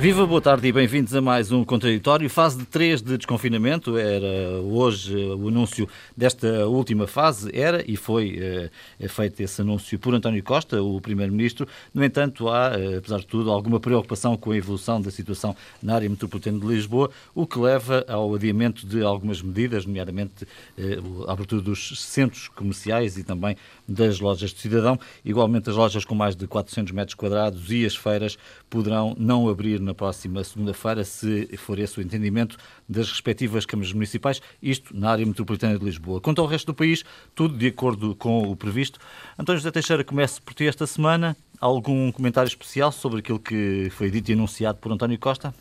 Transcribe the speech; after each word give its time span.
Viva, 0.00 0.24
boa 0.24 0.40
tarde 0.40 0.68
e 0.68 0.70
bem-vindos 0.70 1.12
a 1.12 1.20
mais 1.20 1.50
um 1.50 1.64
Contraditório. 1.64 2.30
Fase 2.30 2.56
de 2.56 2.64
3 2.66 3.02
de 3.02 3.16
desconfinamento. 3.16 3.98
Era 3.98 4.60
hoje 4.60 5.16
o 5.16 5.48
anúncio 5.48 5.88
desta 6.16 6.68
última 6.68 7.08
fase. 7.08 7.50
Era 7.52 7.82
e 7.84 7.96
foi 7.96 8.70
é, 9.00 9.08
feito 9.08 9.40
esse 9.40 9.60
anúncio 9.60 9.98
por 9.98 10.14
António 10.14 10.40
Costa, 10.44 10.80
o 10.80 11.00
Primeiro-Ministro. 11.00 11.66
No 11.92 12.04
entanto, 12.04 12.48
há, 12.48 12.78
eh, 12.78 12.98
apesar 12.98 13.18
de 13.18 13.26
tudo, 13.26 13.50
alguma 13.50 13.80
preocupação 13.80 14.36
com 14.36 14.52
a 14.52 14.56
evolução 14.56 15.02
da 15.02 15.10
situação 15.10 15.56
na 15.82 15.96
área 15.96 16.08
metropolitana 16.08 16.60
de 16.60 16.66
Lisboa, 16.66 17.10
o 17.34 17.44
que 17.44 17.58
leva 17.58 18.04
ao 18.06 18.32
adiamento 18.32 18.86
de 18.86 19.02
algumas 19.02 19.42
medidas, 19.42 19.84
nomeadamente 19.84 20.46
eh, 20.78 20.98
a 21.26 21.32
abertura 21.32 21.60
dos 21.60 22.00
centros 22.00 22.46
comerciais 22.46 23.18
e 23.18 23.24
também 23.24 23.56
das 23.88 24.20
lojas 24.20 24.50
de 24.50 24.60
cidadão. 24.60 24.98
Igualmente, 25.24 25.70
as 25.70 25.76
lojas 25.76 26.04
com 26.04 26.14
mais 26.14 26.36
de 26.36 26.46
400 26.46 26.92
metros 26.92 27.14
quadrados 27.14 27.70
e 27.70 27.86
as 27.86 27.96
feiras 27.96 28.36
poderão 28.68 29.16
não 29.18 29.48
abrir 29.48 29.80
na 29.80 29.94
próxima 29.94 30.44
segunda-feira, 30.44 31.04
se 31.04 31.56
for 31.56 31.78
esse 31.78 31.98
o 31.98 32.02
entendimento 32.02 32.56
das 32.88 33.08
respectivas 33.08 33.64
câmaras 33.64 33.92
municipais, 33.92 34.42
isto 34.62 34.94
na 34.94 35.10
área 35.10 35.24
metropolitana 35.24 35.78
de 35.78 35.84
Lisboa. 35.84 36.20
Quanto 36.20 36.40
ao 36.40 36.46
resto 36.46 36.66
do 36.66 36.74
país, 36.74 37.04
tudo 37.34 37.56
de 37.56 37.68
acordo 37.68 38.14
com 38.14 38.42
o 38.42 38.54
previsto. 38.54 38.98
António 39.38 39.58
José 39.58 39.70
Teixeira, 39.70 40.04
começa 40.04 40.40
por 40.40 40.54
ti 40.54 40.66
esta 40.66 40.86
semana. 40.86 41.36
Algum 41.60 42.12
comentário 42.12 42.48
especial 42.48 42.92
sobre 42.92 43.20
aquilo 43.20 43.40
que 43.40 43.88
foi 43.90 44.10
dito 44.10 44.30
e 44.30 44.34
anunciado 44.34 44.78
por 44.78 44.92
António 44.92 45.18
Costa? 45.18 45.52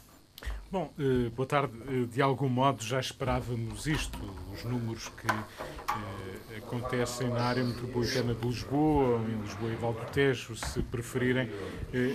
Bom, 0.70 0.92
eh, 1.00 1.30
boa 1.34 1.48
tarde. 1.48 1.74
Eh, 1.88 2.06
de 2.08 2.22
algum 2.22 2.50
modo 2.50 2.84
já 2.84 3.00
esperávamos 3.00 3.88
isto, 3.88 4.20
os 4.54 4.66
números 4.66 5.08
que 5.08 5.28
eh, 5.28 6.58
acontecem 6.58 7.30
na 7.30 7.42
área 7.42 7.64
metropolitana 7.64 8.34
de 8.34 8.46
Lisboa, 8.46 9.22
em 9.30 9.42
Lisboa 9.44 9.72
e 9.72 9.76
Val 9.78 9.94
do 9.94 10.06
Tejo, 10.12 10.58
se 10.58 10.82
preferirem, 10.82 11.50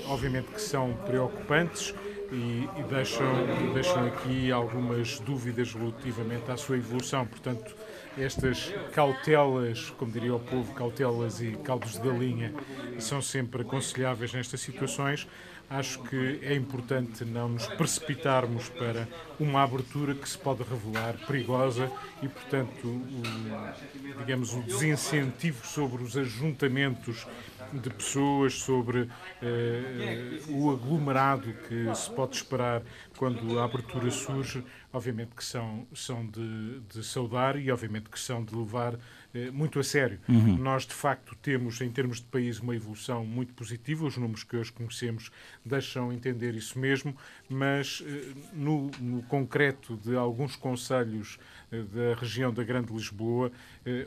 obviamente 0.07 0.49
que 0.49 0.61
são 0.61 0.93
preocupantes 1.07 1.95
e, 2.33 2.69
e 2.79 2.83
deixam, 2.89 3.27
deixam 3.75 4.07
aqui 4.07 4.51
algumas 4.51 5.19
dúvidas 5.21 5.73
relativamente 5.73 6.51
à 6.51 6.57
sua 6.57 6.77
evolução. 6.77 7.27
Portanto, 7.27 7.75
estas 8.19 8.73
cautelas, 8.93 9.91
como 9.91 10.11
diria 10.11 10.35
o 10.35 10.41
povo, 10.41 10.73
cautelas 10.75 11.41
e 11.41 11.53
caldos 11.65 11.93
de 11.93 12.01
galinha, 12.01 12.53
são 12.99 13.23
sempre 13.23 13.63
aconselháveis 13.63 14.33
nestas 14.33 14.61
situações 14.61 15.27
acho 15.73 16.03
que 16.03 16.39
é 16.43 16.55
importante 16.55 17.25
não 17.25 17.49
nos 17.49 17.67
precipitarmos 17.67 18.69
para 18.69 19.09
uma 19.41 19.63
abertura 19.63 20.15
que 20.15 20.29
se 20.29 20.37
pode 20.37 20.63
revelar 20.63 21.15
perigosa 21.27 21.91
e, 22.23 22.29
portanto, 22.29 22.87
o, 22.87 24.19
digamos, 24.19 24.53
o 24.53 24.63
desincentivo 24.63 25.67
sobre 25.67 26.03
os 26.03 26.17
ajuntamentos 26.17 27.27
de 27.73 27.91
pessoas, 27.91 28.55
sobre 28.55 29.09
eh, 29.41 30.41
o 30.49 30.71
aglomerado 30.71 31.53
que 31.69 31.95
se 31.95 32.11
pode 32.11 32.37
esperar 32.37 32.83
quando 33.17 33.59
a 33.59 33.65
abertura 33.65 34.11
surge, 34.11 34.65
obviamente 34.93 35.35
que 35.35 35.45
são, 35.45 35.87
são 35.95 36.27
de, 36.27 36.81
de 36.81 37.05
saudar 37.05 37.57
e 37.57 37.71
obviamente 37.71 38.09
que 38.11 38.19
são 38.19 38.45
de 38.45 38.55
levar 38.55 38.99
eh, 39.35 39.51
muito 39.51 39.79
a 39.79 39.85
sério. 39.85 40.21
Uhum. 40.29 40.59
Nós, 40.59 40.87
de 40.87 40.93
facto, 40.93 41.35
temos, 41.41 41.81
em 41.81 41.91
termos 41.91 42.19
de 42.19 42.27
país, 42.27 42.61
uma 42.61 42.77
evolução 42.77 43.25
muito 43.25 43.55
positiva. 43.55 44.05
Os 44.05 44.17
números 44.17 44.45
que 44.45 44.57
hoje 44.57 44.73
conhecemos 44.73 45.31
deixam 45.65 46.13
entender 46.13 46.55
isso 46.55 46.79
mesmo, 46.79 47.17
mas 47.53 48.03
eh, 48.07 48.33
no, 48.53 48.91
no 49.01 49.23
concreto 49.23 49.97
de 49.97 50.17
alguns 50.17 50.57
conselhos 50.57 51.39
eh, 51.71 51.83
da 51.83 52.15
região 52.19 52.53
da 52.53 52.65
Grande 52.65 52.93
Lisboa, 52.93 53.51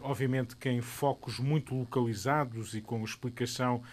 obviamente 0.01 0.55
que 0.55 0.69
em 0.69 0.79
focos 0.79 1.37
muito 1.37 1.75
localizados 1.75 2.73
e 2.73 2.79
com 2.79 3.03
explicação 3.03 3.83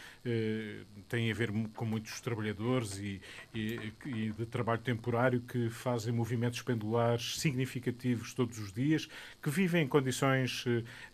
tem 1.08 1.28
a 1.28 1.34
ver 1.34 1.50
com 1.74 1.84
muitos 1.84 2.20
trabalhadores 2.20 2.98
e, 2.98 3.20
e, 3.52 3.92
e, 4.06 4.30
de 4.30 4.46
trabalho 4.46 4.80
temporário 4.80 5.40
que 5.40 5.68
fazem 5.68 6.12
movimentos 6.12 6.62
pendulares 6.62 7.40
significativos 7.40 8.32
todos 8.32 8.60
os 8.60 8.72
dias, 8.72 9.08
que 9.42 9.50
vivem 9.50 9.82
em 9.82 9.88
condições 9.88 10.64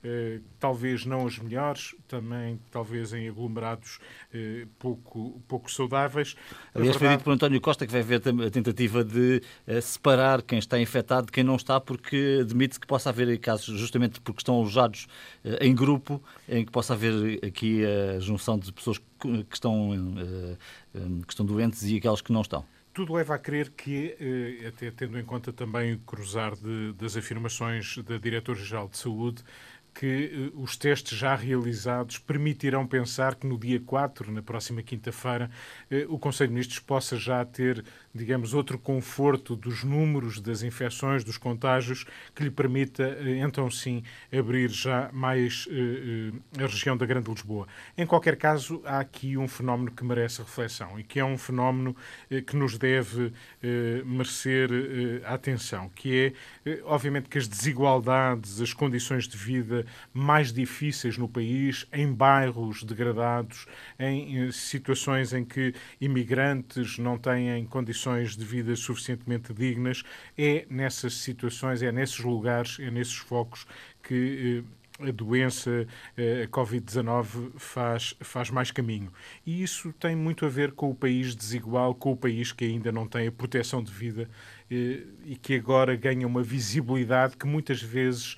eh, 0.04 0.40
talvez 0.60 1.04
não 1.04 1.26
as 1.26 1.38
melhores, 1.38 1.94
também 2.06 2.60
talvez 2.70 3.12
em 3.12 3.28
aglomerados 3.28 3.98
eh, 4.32 4.66
pouco, 4.78 5.42
pouco 5.48 5.70
saudáveis. 5.70 6.36
Aliás, 6.74 6.96
verdade... 6.96 6.98
foi 6.98 7.08
dito 7.08 7.24
por 7.24 7.32
António 7.32 7.60
Costa 7.60 7.86
que 7.86 7.92
vai 7.92 8.00
haver 8.00 8.20
a 8.30 8.50
tentativa 8.50 9.04
de 9.04 9.42
eh, 9.66 9.80
separar 9.80 10.42
quem 10.42 10.58
está 10.58 10.80
infectado 10.80 11.26
de 11.26 11.32
quem 11.32 11.44
não 11.44 11.56
está, 11.56 11.80
porque 11.80 12.38
admite 12.42 12.78
que 12.78 12.86
possa 12.86 13.10
haver 13.10 13.38
casos, 13.38 13.78
justamente 13.78 14.20
porque 14.20 14.40
estão 14.40 14.56
alojados 14.56 15.06
em 15.60 15.74
grupo, 15.74 16.22
em 16.48 16.64
que 16.64 16.70
possa 16.70 16.94
haver 16.94 17.44
aqui 17.44 17.82
a 17.84 18.20
junção 18.20 18.58
de 18.58 18.72
pessoas 18.72 18.98
que 18.98 19.46
estão, 19.52 19.90
que 21.26 21.32
estão 21.32 21.46
doentes 21.46 21.82
e 21.84 21.96
aquelas 21.96 22.20
que 22.20 22.32
não 22.32 22.42
estão. 22.42 22.64
Tudo 22.92 23.14
leva 23.14 23.34
a 23.34 23.38
crer 23.38 23.70
que, 23.70 24.16
até 24.66 24.90
tendo 24.90 25.18
em 25.18 25.24
conta 25.24 25.52
também 25.52 25.94
o 25.94 25.98
cruzar 26.00 26.54
de, 26.56 26.92
das 26.94 27.16
afirmações 27.16 27.98
da 27.98 28.18
Diretora-Geral 28.18 28.88
de 28.88 28.98
Saúde, 28.98 29.44
que 29.98 30.52
os 30.54 30.76
testes 30.76 31.18
já 31.18 31.34
realizados 31.34 32.18
permitirão 32.18 32.86
pensar 32.86 33.34
que 33.34 33.46
no 33.48 33.58
dia 33.58 33.80
4, 33.80 34.30
na 34.30 34.40
próxima 34.40 34.80
quinta-feira, 34.80 35.50
o 36.08 36.16
Conselho 36.16 36.48
de 36.48 36.54
Ministros 36.54 36.78
possa 36.78 37.16
já 37.16 37.44
ter 37.44 37.84
digamos, 38.14 38.54
outro 38.54 38.78
conforto 38.78 39.54
dos 39.54 39.84
números 39.84 40.40
das 40.40 40.62
infecções, 40.62 41.22
dos 41.22 41.36
contágios, 41.36 42.04
que 42.34 42.42
lhe 42.42 42.50
permita, 42.50 43.02
eh, 43.02 43.38
então 43.38 43.70
sim, 43.70 44.02
abrir 44.32 44.70
já 44.70 45.10
mais 45.12 45.66
uh, 45.66 46.62
a 46.62 46.66
região 46.66 46.96
da 46.96 47.06
Grande 47.06 47.30
Lisboa. 47.30 47.66
Em 47.96 48.06
qualquer 48.06 48.36
caso, 48.36 48.80
há 48.84 49.00
aqui 49.00 49.36
um 49.36 49.46
fenómeno 49.46 49.90
que 49.90 50.04
merece 50.04 50.40
reflexão 50.40 50.98
e 50.98 51.04
que 51.04 51.20
é 51.20 51.24
um 51.24 51.36
fenómeno 51.36 51.94
que 52.46 52.56
nos 52.56 52.78
deve 52.78 53.32
merecer 54.04 54.70
atenção, 55.24 55.90
que 55.94 56.34
é, 56.66 56.80
obviamente, 56.84 57.28
que 57.28 57.38
as 57.38 57.46
desigualdades, 57.46 58.60
as 58.60 58.72
condições 58.72 59.26
de 59.26 59.36
vida 59.36 59.86
mais 60.12 60.52
difíceis 60.52 61.16
no 61.18 61.28
país, 61.28 61.86
em 61.92 62.12
bairros 62.12 62.82
degradados, 62.82 63.66
em 63.98 64.50
situações 64.52 65.32
em 65.32 65.44
que 65.44 65.74
imigrantes 66.00 66.98
não 66.98 67.18
têm 67.18 67.64
condições 67.66 67.97
condições 67.98 68.36
de 68.36 68.44
vida 68.44 68.76
suficientemente 68.76 69.52
dignas, 69.52 70.04
é 70.36 70.64
nessas 70.70 71.14
situações, 71.14 71.82
é 71.82 71.90
nesses 71.90 72.20
lugares, 72.20 72.78
é 72.78 72.90
nesses 72.90 73.16
focos 73.16 73.66
que 74.02 74.64
eh, 75.00 75.08
a 75.08 75.10
doença, 75.10 75.86
eh, 76.16 76.44
a 76.44 76.48
Covid-19, 76.48 77.52
faz, 77.56 78.14
faz 78.20 78.50
mais 78.50 78.70
caminho. 78.70 79.12
E 79.44 79.62
isso 79.62 79.92
tem 79.92 80.14
muito 80.14 80.44
a 80.46 80.48
ver 80.48 80.72
com 80.72 80.90
o 80.90 80.94
país 80.94 81.34
desigual, 81.34 81.94
com 81.94 82.12
o 82.12 82.16
país 82.16 82.52
que 82.52 82.64
ainda 82.64 82.90
não 82.92 83.06
tem 83.06 83.26
a 83.26 83.32
proteção 83.32 83.82
de 83.82 83.92
vida 83.92 84.28
eh, 84.70 85.02
e 85.24 85.36
que 85.36 85.54
agora 85.54 85.96
ganha 85.96 86.26
uma 86.26 86.42
visibilidade 86.42 87.36
que 87.36 87.46
muitas 87.46 87.82
vezes 87.82 88.36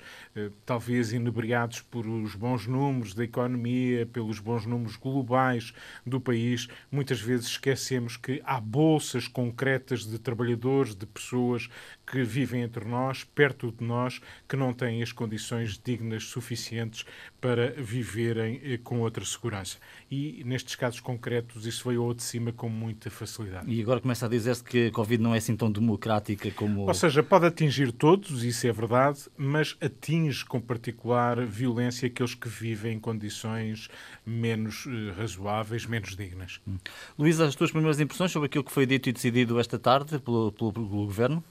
talvez 0.65 1.11
inebriados 1.11 1.81
por 1.81 2.07
os 2.07 2.35
bons 2.35 2.67
números 2.67 3.13
da 3.13 3.23
economia, 3.23 4.05
pelos 4.05 4.39
bons 4.39 4.65
números 4.65 4.95
globais 4.95 5.73
do 6.05 6.19
país, 6.19 6.67
muitas 6.91 7.19
vezes 7.19 7.47
esquecemos 7.47 8.17
que 8.17 8.41
há 8.45 8.59
bolsas 8.59 9.27
concretas 9.27 10.05
de 10.05 10.17
trabalhadores, 10.17 10.95
de 10.95 11.05
pessoas 11.05 11.69
que 12.05 12.23
vivem 12.23 12.61
entre 12.61 12.85
nós, 12.85 13.23
perto 13.23 13.71
de 13.71 13.83
nós, 13.83 14.21
que 14.47 14.55
não 14.55 14.73
têm 14.73 15.01
as 15.01 15.11
condições 15.11 15.79
dignas 15.83 16.25
suficientes 16.25 17.05
para 17.39 17.71
viverem 17.71 18.61
eh, 18.63 18.77
com 18.77 18.99
outra 19.01 19.23
segurança. 19.25 19.77
E 20.09 20.43
nestes 20.45 20.75
casos 20.75 20.99
concretos 20.99 21.65
isso 21.65 21.87
veio 21.87 22.03
ao 22.03 22.13
de 22.13 22.23
cima 22.23 22.51
com 22.51 22.69
muita 22.69 23.09
facilidade. 23.09 23.71
E 23.71 23.81
agora 23.81 23.99
começa 23.99 24.25
a 24.25 24.29
dizer-se 24.29 24.63
que 24.63 24.87
a 24.87 24.91
Covid 24.91 25.21
não 25.21 25.33
é 25.33 25.37
assim 25.37 25.55
tão 25.55 25.71
democrática 25.71 26.51
como. 26.51 26.87
Ou 26.87 26.93
seja, 26.93 27.23
pode 27.23 27.45
atingir 27.45 27.91
todos, 27.91 28.43
isso 28.43 28.67
é 28.67 28.71
verdade, 28.71 29.21
mas 29.37 29.75
atinge 29.81 30.20
atinge 30.21 30.45
com 30.45 30.61
particular 30.61 31.43
violência 31.45 32.07
aqueles 32.07 32.35
que 32.35 32.47
vivem 32.47 32.93
em 32.93 32.99
condições 32.99 33.89
menos 34.25 34.85
uh, 34.85 35.11
razoáveis, 35.17 35.85
menos 35.85 36.15
dignas. 36.15 36.61
Hum. 36.67 36.77
Luísa, 37.17 37.45
as 37.45 37.55
tuas 37.55 37.71
primeiras 37.71 37.99
impressões 37.99 38.31
sobre 38.31 38.45
aquilo 38.45 38.63
que 38.63 38.71
foi 38.71 38.85
dito 38.85 39.09
e 39.09 39.11
decidido 39.11 39.59
esta 39.59 39.79
tarde 39.79 40.19
pelo, 40.19 40.51
pelo, 40.51 40.71
pelo 40.71 40.87
Governo? 40.87 41.43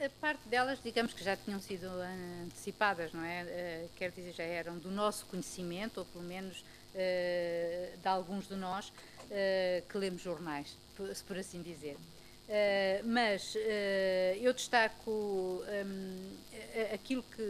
A 0.00 0.08
parte 0.20 0.46
delas, 0.48 0.78
digamos 0.82 1.12
que 1.12 1.24
já 1.24 1.36
tinham 1.36 1.60
sido 1.60 1.86
antecipadas, 2.44 3.12
não 3.12 3.24
é? 3.24 3.42
Uh, 3.42 3.90
quer 3.96 4.10
dizer, 4.10 4.32
já 4.32 4.44
eram 4.44 4.78
do 4.78 4.90
nosso 4.90 5.26
conhecimento, 5.26 5.98
ou 5.98 6.04
pelo 6.06 6.24
menos 6.24 6.58
uh, 6.58 7.98
de 8.00 8.08
alguns 8.08 8.46
de 8.46 8.54
nós 8.54 8.88
uh, 8.88 9.88
que 9.88 9.98
lemos 9.98 10.22
jornais, 10.22 10.76
por, 10.96 11.08
por 11.26 11.38
assim 11.38 11.62
dizer. 11.62 11.96
Uh, 12.48 13.08
mas 13.08 13.54
uh, 13.54 14.38
eu 14.40 14.52
destaco 14.52 15.10
um, 15.10 16.34
aquilo 16.92 17.24
que 17.34 17.42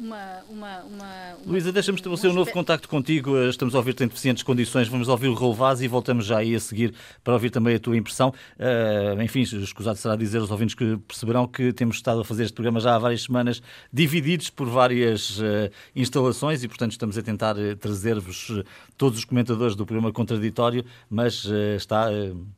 uma, 0.00 0.42
uma, 0.48 0.78
uma, 0.84 1.36
Luísa, 1.46 1.70
deixa-me 1.70 1.98
estabelecer 1.98 2.30
um 2.30 2.34
novo 2.34 2.50
contacto 2.50 2.88
contigo. 2.88 3.36
Estamos 3.48 3.74
a 3.74 3.78
ouvir-te 3.78 4.02
em 4.02 4.08
deficientes 4.08 4.42
condições. 4.42 4.88
Vamos 4.88 5.08
ouvir 5.08 5.28
o 5.28 5.34
Raul 5.34 5.52
Vaz 5.52 5.82
e 5.82 5.88
voltamos 5.88 6.24
já 6.24 6.38
aí 6.38 6.54
a 6.54 6.60
seguir 6.60 6.94
para 7.22 7.34
ouvir 7.34 7.50
também 7.50 7.74
a 7.74 7.78
tua 7.78 7.96
impressão. 7.96 8.32
Uh, 8.58 9.20
enfim, 9.20 9.42
escusado 9.42 9.98
será 9.98 10.16
dizer 10.16 10.38
aos 10.38 10.50
ouvintes 10.50 10.74
que 10.74 10.96
perceberão 11.06 11.46
que 11.46 11.72
temos 11.72 11.96
estado 11.96 12.20
a 12.20 12.24
fazer 12.24 12.44
este 12.44 12.54
programa 12.54 12.80
já 12.80 12.94
há 12.94 12.98
várias 12.98 13.22
semanas, 13.22 13.62
divididos 13.92 14.48
por 14.48 14.68
várias 14.68 15.38
uh, 15.38 15.70
instalações 15.94 16.64
e, 16.64 16.68
portanto, 16.68 16.92
estamos 16.92 17.18
a 17.18 17.22
tentar 17.22 17.56
trazer-vos 17.78 18.62
todos 19.00 19.18
os 19.18 19.24
comentadores 19.24 19.74
do 19.74 19.86
programa 19.86 20.12
contraditório, 20.12 20.84
mas 21.08 21.46
está 21.74 22.08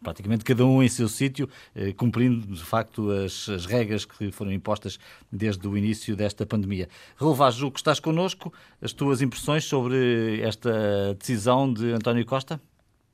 praticamente 0.02 0.42
cada 0.42 0.66
um 0.66 0.82
em 0.82 0.88
seu 0.88 1.08
sítio, 1.08 1.48
cumprindo 1.96 2.44
de 2.44 2.64
facto 2.64 3.12
as, 3.12 3.48
as 3.48 3.64
regras 3.64 4.04
que 4.04 4.32
foram 4.32 4.50
impostas 4.50 4.98
desde 5.30 5.68
o 5.68 5.78
início 5.78 6.16
desta 6.16 6.44
pandemia. 6.44 6.88
Vaz, 7.16 7.60
que 7.60 7.78
estás 7.78 8.00
connosco, 8.00 8.52
as 8.80 8.92
tuas 8.92 9.22
impressões 9.22 9.64
sobre 9.64 10.40
esta 10.42 11.14
decisão 11.16 11.72
de 11.72 11.92
António 11.92 12.26
Costa? 12.26 12.60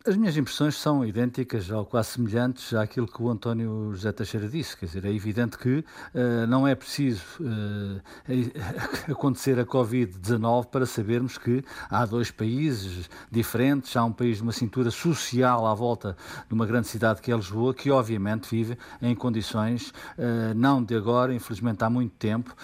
As 0.06 0.16
minhas 0.16 0.36
impressões 0.36 0.76
são 0.76 1.04
idênticas 1.04 1.68
ou 1.70 1.84
quase 1.84 2.10
semelhantes 2.10 2.72
àquilo 2.72 3.06
que 3.06 3.20
o 3.20 3.28
António 3.28 3.90
José 3.92 4.12
Teixeira 4.12 4.48
disse. 4.48 4.76
Quer 4.76 4.86
dizer, 4.86 5.04
é 5.04 5.12
evidente 5.12 5.58
que 5.58 5.78
uh, 5.78 6.46
não 6.48 6.68
é 6.68 6.74
preciso 6.76 7.24
uh, 7.40 8.00
acontecer 9.10 9.58
a 9.58 9.66
Covid-19 9.66 10.66
para 10.66 10.86
sabermos 10.86 11.36
que 11.36 11.64
há 11.90 12.06
dois 12.06 12.30
países 12.30 13.10
diferentes. 13.30 13.96
Há 13.96 14.04
um 14.04 14.12
país 14.12 14.36
de 14.36 14.44
uma 14.44 14.52
cintura 14.52 14.88
social 14.92 15.66
à 15.66 15.74
volta 15.74 16.16
de 16.46 16.54
uma 16.54 16.64
grande 16.64 16.86
cidade 16.86 17.20
que 17.20 17.32
é 17.32 17.34
Lisboa, 17.34 17.74
que 17.74 17.90
obviamente 17.90 18.48
vive 18.48 18.78
em 19.02 19.16
condições, 19.16 19.90
uh, 20.16 20.54
não 20.54 20.82
de 20.82 20.94
agora, 20.94 21.34
infelizmente 21.34 21.82
há 21.82 21.90
muito 21.90 22.14
tempo, 22.16 22.54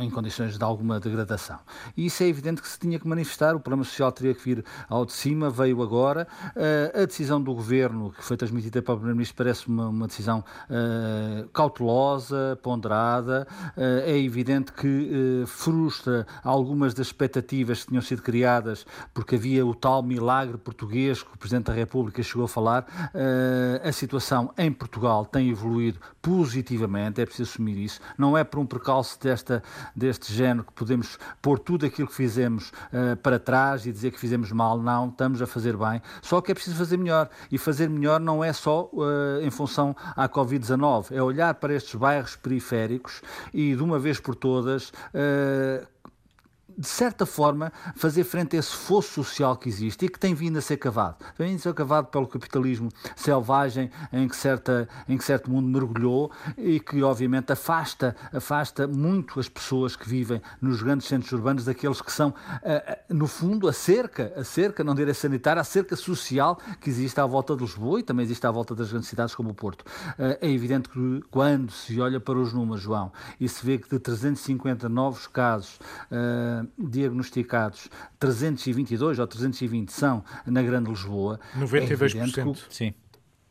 em 0.00 0.10
condições 0.10 0.58
de 0.58 0.62
alguma 0.62 1.00
degradação. 1.00 1.58
E 1.96 2.06
isso 2.06 2.22
é 2.22 2.26
evidente 2.26 2.60
que 2.60 2.68
se 2.68 2.78
tinha 2.78 2.98
que 2.98 3.08
manifestar, 3.08 3.56
o 3.56 3.60
problema 3.60 3.84
social 3.84 4.12
teria 4.12 4.34
que 4.34 4.44
vir 4.44 4.64
ao 4.88 5.04
de 5.06 5.12
cima 5.12 5.47
veio 5.48 5.82
agora. 5.82 6.26
Uh, 6.56 7.02
a 7.02 7.04
decisão 7.04 7.40
do 7.40 7.54
governo, 7.54 8.10
que 8.10 8.24
foi 8.24 8.36
transmitida 8.36 8.82
para 8.82 8.94
o 8.94 8.96
Primeiro-Ministro, 8.96 9.36
parece 9.36 9.68
uma, 9.68 9.88
uma 9.88 10.06
decisão 10.06 10.44
uh, 10.68 11.48
cautelosa, 11.48 12.58
ponderada. 12.62 13.46
Uh, 13.76 14.02
é 14.04 14.18
evidente 14.18 14.72
que 14.72 15.44
frustra 15.46 16.26
algumas 16.42 16.94
das 16.94 17.08
expectativas 17.08 17.82
que 17.82 17.88
tinham 17.88 18.02
sido 18.02 18.22
criadas, 18.22 18.86
porque 19.12 19.36
havia 19.36 19.64
o 19.64 19.74
tal 19.74 20.02
milagre 20.02 20.56
português 20.58 21.22
que 21.22 21.34
o 21.34 21.38
Presidente 21.38 21.66
da 21.66 21.72
República 21.72 22.22
chegou 22.22 22.44
a 22.44 22.48
falar. 22.48 22.86
a 23.82 23.92
situação 23.92 24.52
em 24.56 24.72
Portugal 24.72 25.24
tem 25.24 25.50
evoluído 25.50 25.98
positivamente, 26.20 27.20
é 27.20 27.26
preciso 27.26 27.50
assumir 27.50 27.78
isso. 27.78 28.00
Não 28.16 28.36
é 28.36 28.44
por 28.44 28.60
um 28.60 28.66
percalço 28.66 29.18
desta, 29.20 29.62
deste 29.94 30.32
género 30.32 30.64
que 30.64 30.72
podemos 30.72 31.18
pôr 31.40 31.58
tudo 31.58 31.86
aquilo 31.86 32.08
que 32.08 32.14
fizemos 32.14 32.72
para 33.22 33.38
trás 33.38 33.86
e 33.86 33.92
dizer 33.92 34.10
que 34.10 34.18
fizemos 34.18 34.52
mal, 34.52 34.78
não 34.80 35.08
estamos 35.08 35.27
a 35.42 35.46
fazer 35.46 35.76
bem, 35.76 36.00
só 36.22 36.40
que 36.40 36.52
é 36.52 36.54
preciso 36.54 36.76
fazer 36.76 36.96
melhor. 36.96 37.28
E 37.50 37.58
fazer 37.58 37.88
melhor 37.88 38.20
não 38.20 38.42
é 38.42 38.52
só 38.52 38.88
uh, 38.92 39.40
em 39.42 39.50
função 39.50 39.94
à 40.16 40.28
Covid-19, 40.28 41.12
é 41.12 41.22
olhar 41.22 41.54
para 41.54 41.74
estes 41.74 41.94
bairros 41.94 42.36
periféricos 42.36 43.20
e, 43.52 43.74
de 43.74 43.82
uma 43.82 43.98
vez 43.98 44.18
por 44.18 44.34
todas, 44.34 44.88
uh, 44.88 45.86
de 46.78 46.86
certa 46.86 47.26
forma, 47.26 47.72
fazer 47.96 48.22
frente 48.22 48.54
a 48.54 48.60
esse 48.60 48.70
fosso 48.70 49.24
social 49.24 49.56
que 49.56 49.68
existe 49.68 50.06
e 50.06 50.08
que 50.08 50.18
tem 50.18 50.32
vindo 50.32 50.58
a 50.58 50.62
ser 50.62 50.76
cavado. 50.76 51.16
Tem 51.36 51.48
vindo 51.48 51.58
a 51.58 51.62
ser 51.62 51.74
cavado 51.74 52.06
pelo 52.06 52.28
capitalismo 52.28 52.88
selvagem 53.16 53.90
em 54.12 54.28
que, 54.28 54.36
certa, 54.36 54.88
em 55.08 55.18
que 55.18 55.24
certo 55.24 55.50
mundo 55.50 55.68
mergulhou 55.68 56.30
e 56.56 56.78
que, 56.78 57.02
obviamente, 57.02 57.50
afasta, 57.50 58.14
afasta 58.32 58.86
muito 58.86 59.40
as 59.40 59.48
pessoas 59.48 59.96
que 59.96 60.08
vivem 60.08 60.40
nos 60.60 60.80
grandes 60.80 61.08
centros 61.08 61.32
urbanos 61.32 61.64
daqueles 61.64 62.00
que 62.00 62.12
são, 62.12 62.32
no 63.08 63.26
fundo, 63.26 63.66
a 63.66 63.72
cerca, 63.72 64.32
a 64.36 64.44
cerca, 64.44 64.84
não 64.84 64.94
direi 64.94 65.14
sanitária, 65.14 65.60
a 65.60 65.64
cerca 65.64 65.96
social 65.96 66.60
que 66.80 66.88
existe 66.88 67.20
à 67.20 67.26
volta 67.26 67.56
de 67.56 67.62
Lisboa 67.62 67.98
e 67.98 68.02
também 68.04 68.24
existe 68.24 68.46
à 68.46 68.50
volta 68.52 68.72
das 68.74 68.90
grandes 68.90 69.08
cidades 69.08 69.34
como 69.34 69.50
o 69.50 69.54
Porto. 69.54 69.84
É 70.16 70.48
evidente 70.48 70.88
que 70.88 71.22
quando 71.28 71.72
se 71.72 72.00
olha 72.00 72.20
para 72.20 72.38
os 72.38 72.52
números, 72.52 72.82
João, 72.82 73.12
e 73.40 73.48
se 73.48 73.66
vê 73.66 73.78
que 73.78 73.88
de 73.88 73.98
350 73.98 74.88
novos 74.88 75.26
casos 75.26 75.80
diagnosticados 76.78 77.88
322 78.18 79.18
ou 79.18 79.26
320 79.26 79.90
são 79.90 80.24
na 80.46 80.62
Grande 80.62 80.90
Lisboa. 80.90 81.38
92%. 81.58 82.56
É 82.56 82.72
Sim. 82.72 82.94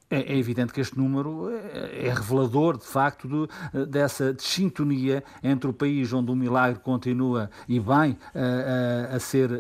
É, 0.10 0.34
é, 0.34 0.38
evidente 0.38 0.72
que 0.72 0.80
este 0.80 0.98
número 0.98 1.50
é, 1.50 2.08
é 2.08 2.14
revelador, 2.14 2.78
de 2.78 2.86
facto, 2.86 3.28
de, 3.28 3.86
dessa 3.88 4.32
desintonia 4.32 5.22
entre 5.44 5.70
o 5.70 5.74
país 5.74 6.14
onde 6.14 6.32
o 6.32 6.36
milagre 6.36 6.80
continua 6.80 7.50
e 7.68 7.78
bem 7.78 8.18
a, 8.34 9.12
a, 9.12 9.16
a 9.18 9.20
ser 9.20 9.52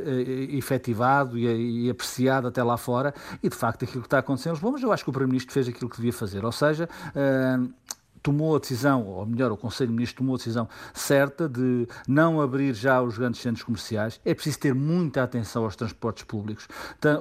efetivado 0.49 1.37
e, 1.37 1.87
e, 1.87 1.89
apreciado 1.89 2.47
até 2.47 2.63
lá 2.63 2.77
fora 2.77 3.13
e, 3.43 3.49
de 3.49 3.55
facto, 3.55 3.83
aquilo 3.83 4.01
que 4.01 4.07
está 4.07 4.19
acontecendo 4.19 4.51
em 4.51 4.55
Lisboa. 4.55 4.71
Mas 4.71 4.83
eu 4.83 4.91
acho 4.93 5.03
que 5.03 5.09
o 5.09 5.13
Primeiro-Ministro 5.13 5.53
fez 5.53 5.67
aquilo 5.67 5.89
que 5.89 5.97
devia 5.97 6.13
fazer, 6.13 6.45
ou 6.45 6.51
seja, 6.53 6.87
uh, 7.09 7.73
tomou 8.21 8.55
a 8.55 8.59
decisão, 8.59 9.05
ou 9.05 9.25
melhor, 9.25 9.51
o 9.51 9.57
Conselho 9.57 9.89
de 9.89 9.95
Ministros 9.95 10.17
tomou 10.17 10.35
a 10.35 10.37
decisão 10.37 10.67
certa 10.93 11.47
de 11.47 11.87
não 12.07 12.41
abrir 12.41 12.73
já 12.73 13.01
os 13.01 13.17
grandes 13.17 13.41
centros 13.41 13.63
comerciais. 13.63 14.19
É 14.25 14.33
preciso 14.33 14.59
ter 14.59 14.73
muita 14.73 15.23
atenção 15.23 15.63
aos 15.63 15.75
transportes 15.75 16.23
públicos. 16.23 16.67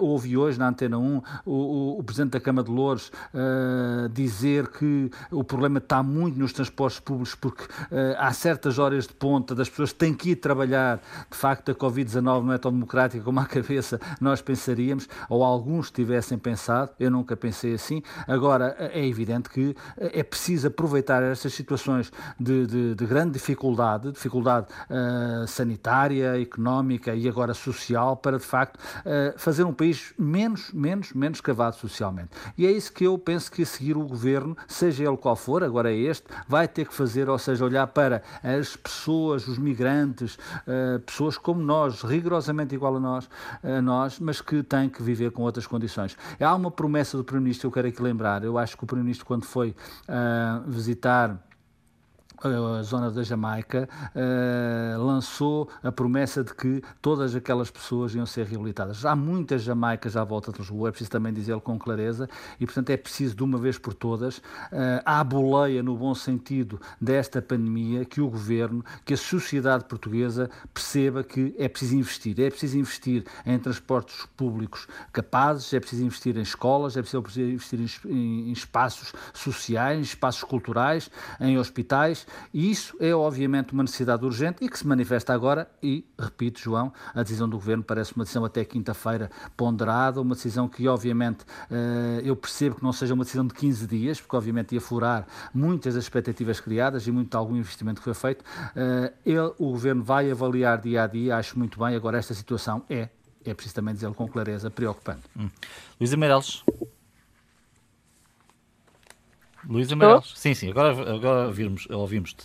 Houve 0.01 0.37
hoje 0.37 0.59
na 0.59 0.69
Antena 0.69 0.99
1 0.99 1.23
o, 1.45 1.53
o, 1.53 1.99
o 1.99 2.03
Presidente 2.03 2.33
da 2.33 2.41
Câmara 2.41 2.67
de 2.67 2.73
Louros 2.73 3.11
uh, 3.33 4.09
dizer 4.09 4.69
que 4.69 5.11
o 5.31 5.45
problema 5.45 5.79
está 5.79 6.03
muito 6.03 6.39
nos 6.39 6.53
transportes 6.53 7.01
públicos 7.01 7.35
porque 7.35 7.65
uh, 7.65 8.17
há 8.19 8.33
certas 8.33 8.79
horas 8.79 9.07
de 9.07 9.15
ponta 9.15 9.55
das 9.55 9.69
pessoas 9.69 9.93
têm 9.93 10.15
que 10.15 10.31
ir 10.31 10.37
trabalhar. 10.37 11.01
De 11.31 11.37
facto, 11.37 11.71
a 11.71 11.75
Covid-19 11.75 12.45
não 12.45 12.53
é 12.53 12.59
tão 12.59 12.73
democrática 12.73 13.23
como 13.23 13.39
à 13.41 13.45
cabeça 13.45 14.01
nós 14.21 14.41
pensaríamos, 14.41 15.09
ou 15.29 15.45
alguns 15.45 15.91
tivessem 15.91 16.39
pensado. 16.39 16.91
Eu 16.99 17.11
nunca 17.11 17.37
pensei 17.37 17.75
assim. 17.75 18.03
Agora, 18.27 18.75
é 18.79 19.07
evidente 19.07 19.49
que 19.49 19.75
é 19.97 20.23
preciso 20.23 20.69
aproveitar 20.69 20.86
aproveitar 20.87 21.23
estas 21.23 21.53
situações 21.53 22.13
de, 22.39 22.67
de, 22.67 22.95
de 22.95 23.07
grande 23.07 23.33
dificuldade, 23.33 24.13
dificuldade 24.13 24.69
uh, 24.89 25.47
sanitária, 25.47 26.41
económica 26.41 27.15
e 27.15 27.29
agora 27.29 27.53
social, 27.53 28.17
para 28.17 28.39
de 28.39 28.45
facto 28.45 28.77
uh, 28.77 29.37
fazer 29.37 29.65
um 29.65 29.73
país 29.73 30.15
menos, 30.17 30.73
menos, 30.73 31.13
menos 31.13 31.41
cavado 31.41 31.77
socialmente. 31.77 32.31
E 32.57 32.65
é 32.67 32.71
isso 32.71 32.93
que 32.93 33.05
eu 33.05 33.19
penso 33.19 33.51
que 33.51 33.63
a 33.63 33.67
seguir 33.67 33.97
o 33.97 34.05
governo, 34.05 34.57
seja 34.69 35.05
ele 35.05 35.17
qual 35.17 35.35
for, 35.35 35.65
agora 35.65 35.93
é 35.93 35.97
este, 35.97 36.27
vai 36.49 36.69
ter 36.69 36.87
que 36.87 36.95
fazer, 36.95 37.29
ou 37.29 37.39
seja, 37.39 37.65
olhar 37.65 37.87
para 37.89 38.23
as 38.43 38.77
pessoas, 38.77 39.49
os 39.49 39.59
migrantes, 39.59 40.37
uh, 40.37 41.01
pessoas 41.01 41.37
como 41.37 41.61
nós, 41.61 42.03
rigorosamente 42.03 42.75
igual 42.75 42.97
a 42.97 43.01
nós, 43.01 43.29
a 43.63 43.83
nós, 43.83 44.21
mas 44.21 44.41
que 44.41 44.63
têm 44.63 44.89
que 44.89 45.03
viver 45.03 45.33
com 45.33 45.43
outras 45.43 45.67
condições. 45.67 46.17
Há 46.41 46.55
uma 46.55 46.71
promessa 46.71 47.17
do 47.17 47.25
Primeiro-Ministro 47.25 47.67
eu 47.67 47.73
quero 47.73 47.89
aqui 47.89 48.01
lembrar. 48.01 48.45
Eu 48.45 48.57
acho 48.57 48.77
que 48.77 48.85
o 48.85 48.87
Primeiro-Ministro, 48.87 49.27
quando 49.27 49.45
foi 49.45 49.75
visitar 50.77 51.43
a 52.43 52.83
zona 52.83 53.11
da 53.11 53.23
Jamaica, 53.23 53.89
uh, 54.15 55.03
lançou 55.03 55.69
a 55.83 55.91
promessa 55.91 56.45
de 56.45 56.55
que 56.55 56.83
todas 57.01 57.35
aquelas 57.35 57.71
pessoas 57.71 58.15
iam 58.15 58.27
ser 58.27 58.47
reabilitadas. 58.47 59.05
Há 59.05 59.17
muitas 59.17 59.63
Jamaicas 59.63 60.17
à 60.17 60.25
volta 60.25 60.53
de 60.53 60.59
Lisboa, 60.59 60.89
é 60.89 60.91
preciso 60.91 61.11
também 61.11 61.33
dizê-lo 61.33 61.61
com 61.61 61.79
clareza, 61.79 62.29
e 62.61 62.67
portanto 62.67 62.91
é 62.91 62.97
preciso 62.97 63.35
de 63.35 63.43
uma 63.43 63.59
vez 63.59 63.79
por 63.79 63.95
todas, 63.95 64.39
uh, 64.39 64.43
à 65.05 65.23
boleia 65.25 65.83
no 65.83 65.97
bom 65.97 66.15
sentido 66.15 66.81
desta 67.01 67.41
pandemia, 67.41 68.05
que 68.05 68.21
o 68.21 68.29
governo, 68.29 68.85
que 69.05 69.15
a 69.15 69.17
sociedade 69.17 69.85
portuguesa 69.85 70.51
perceba 70.75 71.25
que 71.25 71.55
é 71.59 71.69
preciso 71.69 71.97
investir. 71.97 72.39
É 72.41 72.51
preciso 72.51 72.79
investir 72.79 73.25
em 73.45 73.59
transportes 73.59 74.27
públicos 74.37 74.87
capazes, 75.13 75.73
é 75.73 75.81
preciso 75.81 76.05
investir 76.05 76.37
em 76.37 76.43
escolas, 76.43 76.97
é 76.97 77.03
preciso 77.03 77.41
investir 77.41 77.81
em, 78.07 78.51
em 78.51 78.53
espaços 78.53 79.13
sociais, 79.33 79.99
em 79.99 80.03
espaços 80.03 80.45
culturais, 80.45 81.11
em 81.41 81.59
hospitais 81.59 82.27
e 82.53 82.71
isso 82.71 82.97
é, 83.01 83.15
obviamente, 83.15 83.73
uma 83.73 83.83
necessidade 83.83 84.25
urgente 84.25 84.65
e 84.65 84.69
que 84.69 84.79
se 84.79 84.87
manifesta 84.87 85.33
agora. 85.33 85.69
E, 85.83 86.05
repito, 86.19 86.61
João, 86.61 86.93
a 87.15 87.23
decisão 87.23 87.49
do 87.49 87.57
governo 87.57 87.83
parece 87.83 88.15
uma 88.15 88.25
decisão 88.25 88.45
até 88.45 88.65
quinta-feira 88.65 89.31
ponderada, 89.57 90.21
uma 90.21 90.35
decisão 90.35 90.69
que, 90.69 90.87
obviamente, 90.89 91.45
eh, 91.71 92.23
eu 92.25 92.37
percebo 92.37 92.77
que 92.77 92.83
não 92.83 92.93
seja 92.93 93.15
uma 93.15 93.25
decisão 93.25 93.47
de 93.47 93.55
15 93.55 93.87
dias, 93.87 94.21
porque, 94.21 94.37
obviamente, 94.37 94.75
ia 94.75 94.81
furar 94.81 95.27
muitas 95.53 95.95
das 95.95 96.05
expectativas 96.05 96.61
criadas 96.61 97.07
e 97.07 97.13
muito 97.13 97.37
algum 97.37 97.57
investimento 97.57 98.01
que 98.01 98.05
foi 98.05 98.15
feito. 98.15 98.45
Eh, 98.75 99.13
ele, 99.25 99.53
o 99.59 99.71
governo 99.71 100.03
vai 100.03 100.31
avaliar 100.31 100.81
dia 100.81 101.03
a 101.03 101.07
dia, 101.07 101.37
acho 101.37 101.59
muito 101.59 101.79
bem. 101.79 101.95
Agora, 101.95 102.19
esta 102.19 102.35
situação 102.35 102.83
é, 102.89 103.09
é 103.45 103.55
preciso 103.55 103.75
também 103.75 103.95
dizê-lo 103.95 104.15
com 104.15 104.27
clareza, 104.29 104.71
preocupante. 104.71 105.23
Hum. 105.37 105.49
Luísa 106.01 106.17
Meireles. 106.17 106.65
Luísa 109.69 109.97
Meireles. 109.97 110.33
Sim, 110.35 110.55
sim, 110.55 110.71
agora, 110.71 111.15
agora 111.15 111.47
ouvimos, 111.47 111.87
ouvimos-te. 111.91 112.45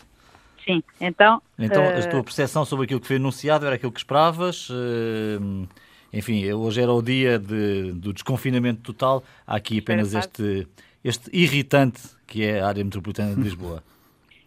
Sim, 0.66 0.84
então... 1.00 1.42
Então, 1.58 1.84
uh... 1.84 1.98
a 1.98 2.08
tua 2.08 2.24
percepção 2.24 2.66
sobre 2.66 2.86
aquilo 2.86 3.00
que 3.00 3.08
foi 3.08 3.16
anunciado 3.16 3.66
era 3.66 3.76
aquilo 3.76 3.92
que 3.92 4.00
esperavas? 4.00 4.70
Uh, 4.70 5.68
enfim, 6.14 6.52
hoje 6.52 6.82
era 6.82 6.92
o 6.92 7.02
dia 7.02 7.40
de, 7.40 7.94
do 7.94 8.14
desconfinamento 8.14 8.82
total. 8.82 9.24
Há 9.46 9.56
aqui 9.56 9.80
apenas 9.80 10.14
este, 10.14 10.68
este 11.04 11.30
irritante 11.36 12.02
que 12.28 12.44
é 12.44 12.62
a 12.62 12.68
área 12.68 12.84
metropolitana 12.84 13.36
de 13.36 13.42
Lisboa. 13.42 13.84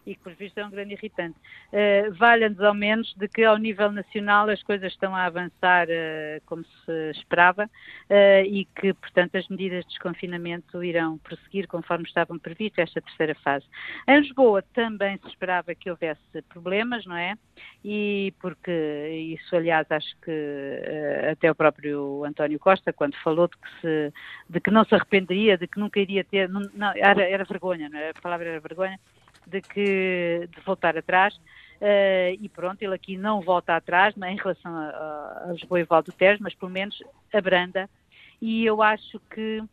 E 0.05 0.15
que, 0.15 0.21
por 0.21 0.33
visto, 0.33 0.57
é 0.57 0.65
um 0.65 0.69
grande 0.69 0.93
irritante. 0.93 1.35
Uh, 1.71 2.13
Valha-nos, 2.13 2.61
ao 2.61 2.73
menos, 2.73 3.13
de 3.15 3.27
que, 3.27 3.43
ao 3.43 3.57
nível 3.57 3.91
nacional, 3.91 4.49
as 4.49 4.61
coisas 4.63 4.91
estão 4.91 5.15
a 5.15 5.25
avançar 5.25 5.87
uh, 5.87 6.41
como 6.45 6.63
se 6.63 7.11
esperava 7.11 7.65
uh, 7.65 8.45
e 8.45 8.65
que, 8.79 8.93
portanto, 8.93 9.35
as 9.35 9.47
medidas 9.47 9.83
de 9.85 9.89
desconfinamento 9.89 10.83
irão 10.83 11.17
prosseguir 11.17 11.67
conforme 11.67 12.05
estavam 12.05 12.37
previstas 12.37 12.89
esta 12.89 13.01
terceira 13.01 13.35
fase. 13.35 13.65
Em 14.07 14.19
Lisboa 14.19 14.61
também 14.73 15.17
se 15.17 15.27
esperava 15.27 15.73
que 15.73 15.89
houvesse 15.89 16.41
problemas, 16.49 17.05
não 17.05 17.17
é? 17.17 17.35
E 17.83 18.33
porque 18.39 19.37
isso, 19.37 19.55
aliás, 19.55 19.89
acho 19.89 20.15
que 20.21 20.31
até 21.31 21.49
o 21.49 21.55
próprio 21.55 22.23
António 22.25 22.59
Costa, 22.59 22.91
quando 22.91 23.15
falou 23.17 23.47
de 23.47 23.55
que, 23.57 23.81
se, 23.81 24.13
de 24.49 24.59
que 24.59 24.71
não 24.71 24.83
se 24.83 24.95
arrependeria, 24.95 25.57
de 25.57 25.67
que 25.67 25.79
nunca 25.79 25.99
iria 25.99 26.23
ter, 26.23 26.49
não, 26.49 26.61
não, 26.73 26.91
era, 26.95 27.23
era 27.23 27.43
vergonha, 27.43 27.89
não 27.89 27.97
é? 27.97 28.09
A 28.09 28.21
palavra 28.21 28.47
era 28.47 28.59
vergonha, 28.59 28.99
de, 29.47 29.61
que, 29.61 30.47
de 30.53 30.61
voltar 30.61 30.97
atrás. 30.97 31.35
Uh, 31.75 32.31
e 32.39 32.49
pronto, 32.49 32.81
ele 32.81 32.95
aqui 32.95 33.17
não 33.17 33.41
volta 33.41 33.75
atrás 33.75 34.15
né, 34.15 34.31
em 34.31 34.37
relação 34.37 34.73
a, 34.73 35.43
a 35.45 35.51
Lisboa 35.51 35.79
e 35.79 35.83
Valdo 35.83 36.11
Tejo, 36.11 36.41
mas 36.41 36.55
pelo 36.55 36.71
menos 36.71 37.01
abranda. 37.33 37.89
E 38.41 38.65
eu 38.65 38.81
acho 38.81 39.19
que 39.29 39.59
uh, 39.59 39.67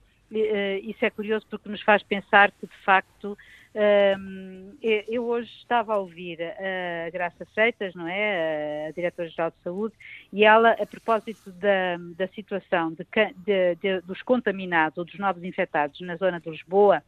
isso 0.82 1.04
é 1.04 1.10
curioso 1.10 1.46
porque 1.48 1.68
nos 1.68 1.82
faz 1.82 2.02
pensar 2.02 2.50
que, 2.50 2.66
de 2.66 2.76
facto, 2.84 3.38
um, 3.74 4.76
eu 4.82 5.24
hoje 5.24 5.50
estava 5.58 5.94
a 5.94 5.98
ouvir 5.98 6.38
a 6.42 7.10
Graça 7.10 7.46
Freitas, 7.54 7.94
não 7.94 8.06
é? 8.06 8.88
A 8.88 8.90
Diretora-Geral 8.90 9.50
de 9.50 9.56
Saúde, 9.64 9.94
e 10.32 10.44
ela, 10.44 10.72
a 10.72 10.86
propósito 10.86 11.50
da, 11.52 11.96
da 12.16 12.28
situação 12.28 12.92
de, 12.92 13.06
de, 13.36 13.74
de, 13.76 14.00
dos 14.02 14.20
contaminados 14.22 14.98
ou 14.98 15.04
dos 15.04 15.18
novos 15.18 15.42
infectados 15.42 16.00
na 16.00 16.16
zona 16.16 16.38
de 16.38 16.50
Lisboa, 16.50 17.02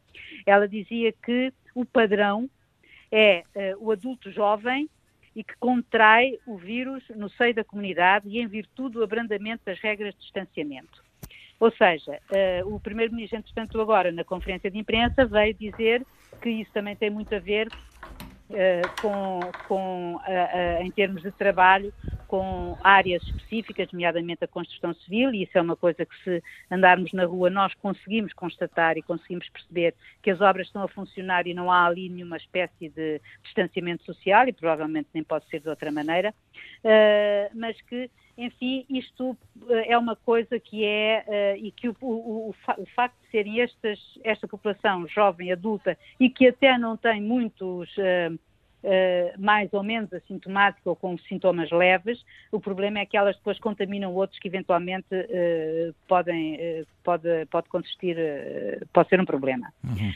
ela 0.45 0.67
dizia 0.67 1.11
que 1.11 1.53
o 1.75 1.85
padrão 1.85 2.49
é 3.11 3.43
uh, 3.55 3.85
o 3.85 3.91
adulto 3.91 4.31
jovem 4.31 4.89
e 5.35 5.43
que 5.43 5.55
contrai 5.57 6.39
o 6.47 6.57
vírus 6.57 7.03
no 7.15 7.29
seio 7.29 7.53
da 7.53 7.63
comunidade 7.63 8.27
e 8.27 8.39
em 8.39 8.47
virtude 8.47 8.93
do 8.93 9.03
abrandamento 9.03 9.63
das 9.65 9.79
regras 9.79 10.13
de 10.15 10.21
distanciamento. 10.21 11.03
Ou 11.59 11.71
seja, 11.71 12.19
uh, 12.63 12.73
o 12.73 12.79
primeiro-ministro, 12.79 13.37
entretanto, 13.37 13.79
agora 13.79 14.11
na 14.11 14.23
conferência 14.23 14.71
de 14.71 14.77
imprensa 14.77 15.25
veio 15.25 15.53
dizer 15.53 16.05
que 16.41 16.49
isso 16.49 16.71
também 16.73 16.95
tem 16.95 17.09
muito 17.09 17.33
a 17.33 17.39
ver 17.39 17.71
uh, 18.49 18.91
com, 18.97 19.53
com 19.63 20.15
uh, 20.15 20.81
em 20.81 20.91
termos 20.91 21.21
de 21.21 21.31
trabalho, 21.31 21.93
com 22.27 22.75
áreas 22.83 23.21
específicas, 23.23 23.91
nomeadamente 23.91 24.43
a 24.43 24.47
construção 24.47 24.95
civil, 24.95 25.31
e 25.31 25.43
isso 25.43 25.55
é 25.57 25.61
uma 25.61 25.75
coisa 25.75 26.03
que 26.05 26.23
se 26.23 26.43
andarmos 26.71 27.13
na 27.13 27.25
rua 27.25 27.51
nós 27.51 27.71
conseguimos 27.75 28.33
constatar 28.33 28.97
e 28.97 29.03
conseguimos 29.03 29.47
perceber 29.49 29.93
que 30.23 30.31
as 30.31 30.41
obras 30.41 30.65
estão 30.65 30.81
a 30.81 30.87
funcionar 30.87 31.45
e 31.45 31.53
não 31.53 31.71
há 31.71 31.85
ali 31.85 32.09
nenhuma 32.09 32.37
espécie 32.37 32.89
de 32.89 33.21
distanciamento 33.43 34.03
social, 34.05 34.47
e 34.47 34.53
provavelmente 34.53 35.09
nem 35.13 35.23
pode 35.23 35.47
ser 35.49 35.59
de 35.59 35.69
outra 35.69 35.91
maneira, 35.91 36.33
mas 37.53 37.79
que 37.81 38.09
enfim, 38.37 38.85
isto 38.89 39.37
eh, 39.69 39.93
é 39.93 39.97
uma 39.97 40.15
coisa 40.15 40.59
que 40.59 40.83
é, 40.83 41.23
uh, 41.27 41.65
e 41.65 41.71
que 41.71 41.87
o, 41.89 41.95
o, 42.01 42.49
o, 42.49 42.85
facto 42.95 43.15
de 43.23 43.31
serem 43.31 43.61
estas, 43.61 43.99
esta 44.23 44.47
população 44.47 45.07
jovem, 45.07 45.51
adulta, 45.51 45.97
e 46.19 46.29
que 46.29 46.47
até 46.47 46.77
não 46.77 46.97
tem 46.97 47.21
muitos 47.21 47.89
uh, 47.97 48.33
uh, 48.33 49.39
mais 49.39 49.73
ou 49.73 49.83
menos 49.83 50.11
assintomáticos 50.11 50.85
ou 50.85 50.95
com 50.97 51.17
sintomas 51.19 51.71
leves, 51.71 52.25
o 52.51 52.59
problema 52.59 52.99
é 52.99 53.05
que 53.05 53.15
elas 53.15 53.37
depois 53.37 53.57
contaminam 53.57 54.13
outros 54.13 54.37
que 54.39 54.49
eventualmente 54.49 55.07
podem, 56.07 56.85
pode, 57.03 57.45
pode 57.45 57.69
consistir, 57.69 58.17
pode 58.91 59.07
ser 59.07 59.21
um 59.21 59.25
problema. 59.25 59.71
Uhum. 59.83 60.11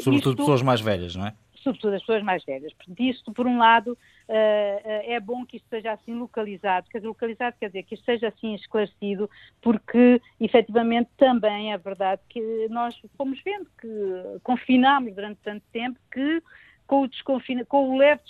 Sobretudo 0.00 0.32
isto, 0.32 0.36
pessoas 0.36 0.62
mais 0.62 0.80
velhas, 0.80 1.14
não 1.14 1.26
é? 1.26 1.34
Sobretudo 1.62 1.94
as 1.94 2.00
pessoas 2.00 2.22
mais 2.22 2.44
velhas. 2.44 2.72
Isto, 2.98 3.32
por 3.32 3.46
um 3.46 3.58
lado, 3.58 3.92
uh, 3.92 3.96
é 4.28 5.18
bom 5.20 5.44
que 5.44 5.56
isto 5.56 5.68
seja 5.68 5.92
assim 5.92 6.14
localizado, 6.14 6.88
quer 6.88 6.98
dizer, 6.98 7.08
localizado 7.08 7.56
quer 7.58 7.66
dizer 7.66 7.82
que 7.82 7.94
isto 7.94 8.04
seja 8.04 8.28
assim 8.28 8.54
esclarecido, 8.54 9.28
porque 9.60 10.20
efetivamente 10.40 11.10
também 11.16 11.72
é 11.72 11.78
verdade 11.78 12.22
que 12.28 12.68
nós 12.70 12.94
fomos 13.16 13.40
vendo 13.42 13.66
que 13.80 14.40
confinámos 14.42 15.14
durante 15.14 15.38
tanto 15.42 15.64
tempo 15.72 15.98
que 16.12 16.42
com 16.86 17.02
o, 17.02 17.08
desconfina, 17.08 17.64
com 17.66 17.90
o, 17.90 17.98
leve, 17.98 18.22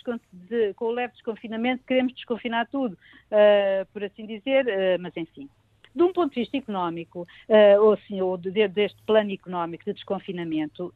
com 0.75 0.87
o 0.87 0.91
leve 0.91 1.13
desconfinamento 1.13 1.85
queremos 1.85 2.13
desconfinar 2.15 2.67
tudo, 2.67 2.95
uh, 2.95 3.87
por 3.93 4.03
assim 4.03 4.27
dizer, 4.27 4.67
mas 4.99 5.17
enfim. 5.17 5.49
De 5.95 6.03
um 6.03 6.13
ponto 6.13 6.35
de 6.35 6.41
vista 6.41 6.57
económico, 6.57 7.27
uh, 7.49 7.83
ou, 7.83 7.93
assim, 7.93 8.21
ou 8.21 8.37
de, 8.37 8.69
deste 8.69 9.01
plano 9.03 9.33
económico 9.33 9.85
de 9.85 9.93
desconfinamento, 9.93 10.95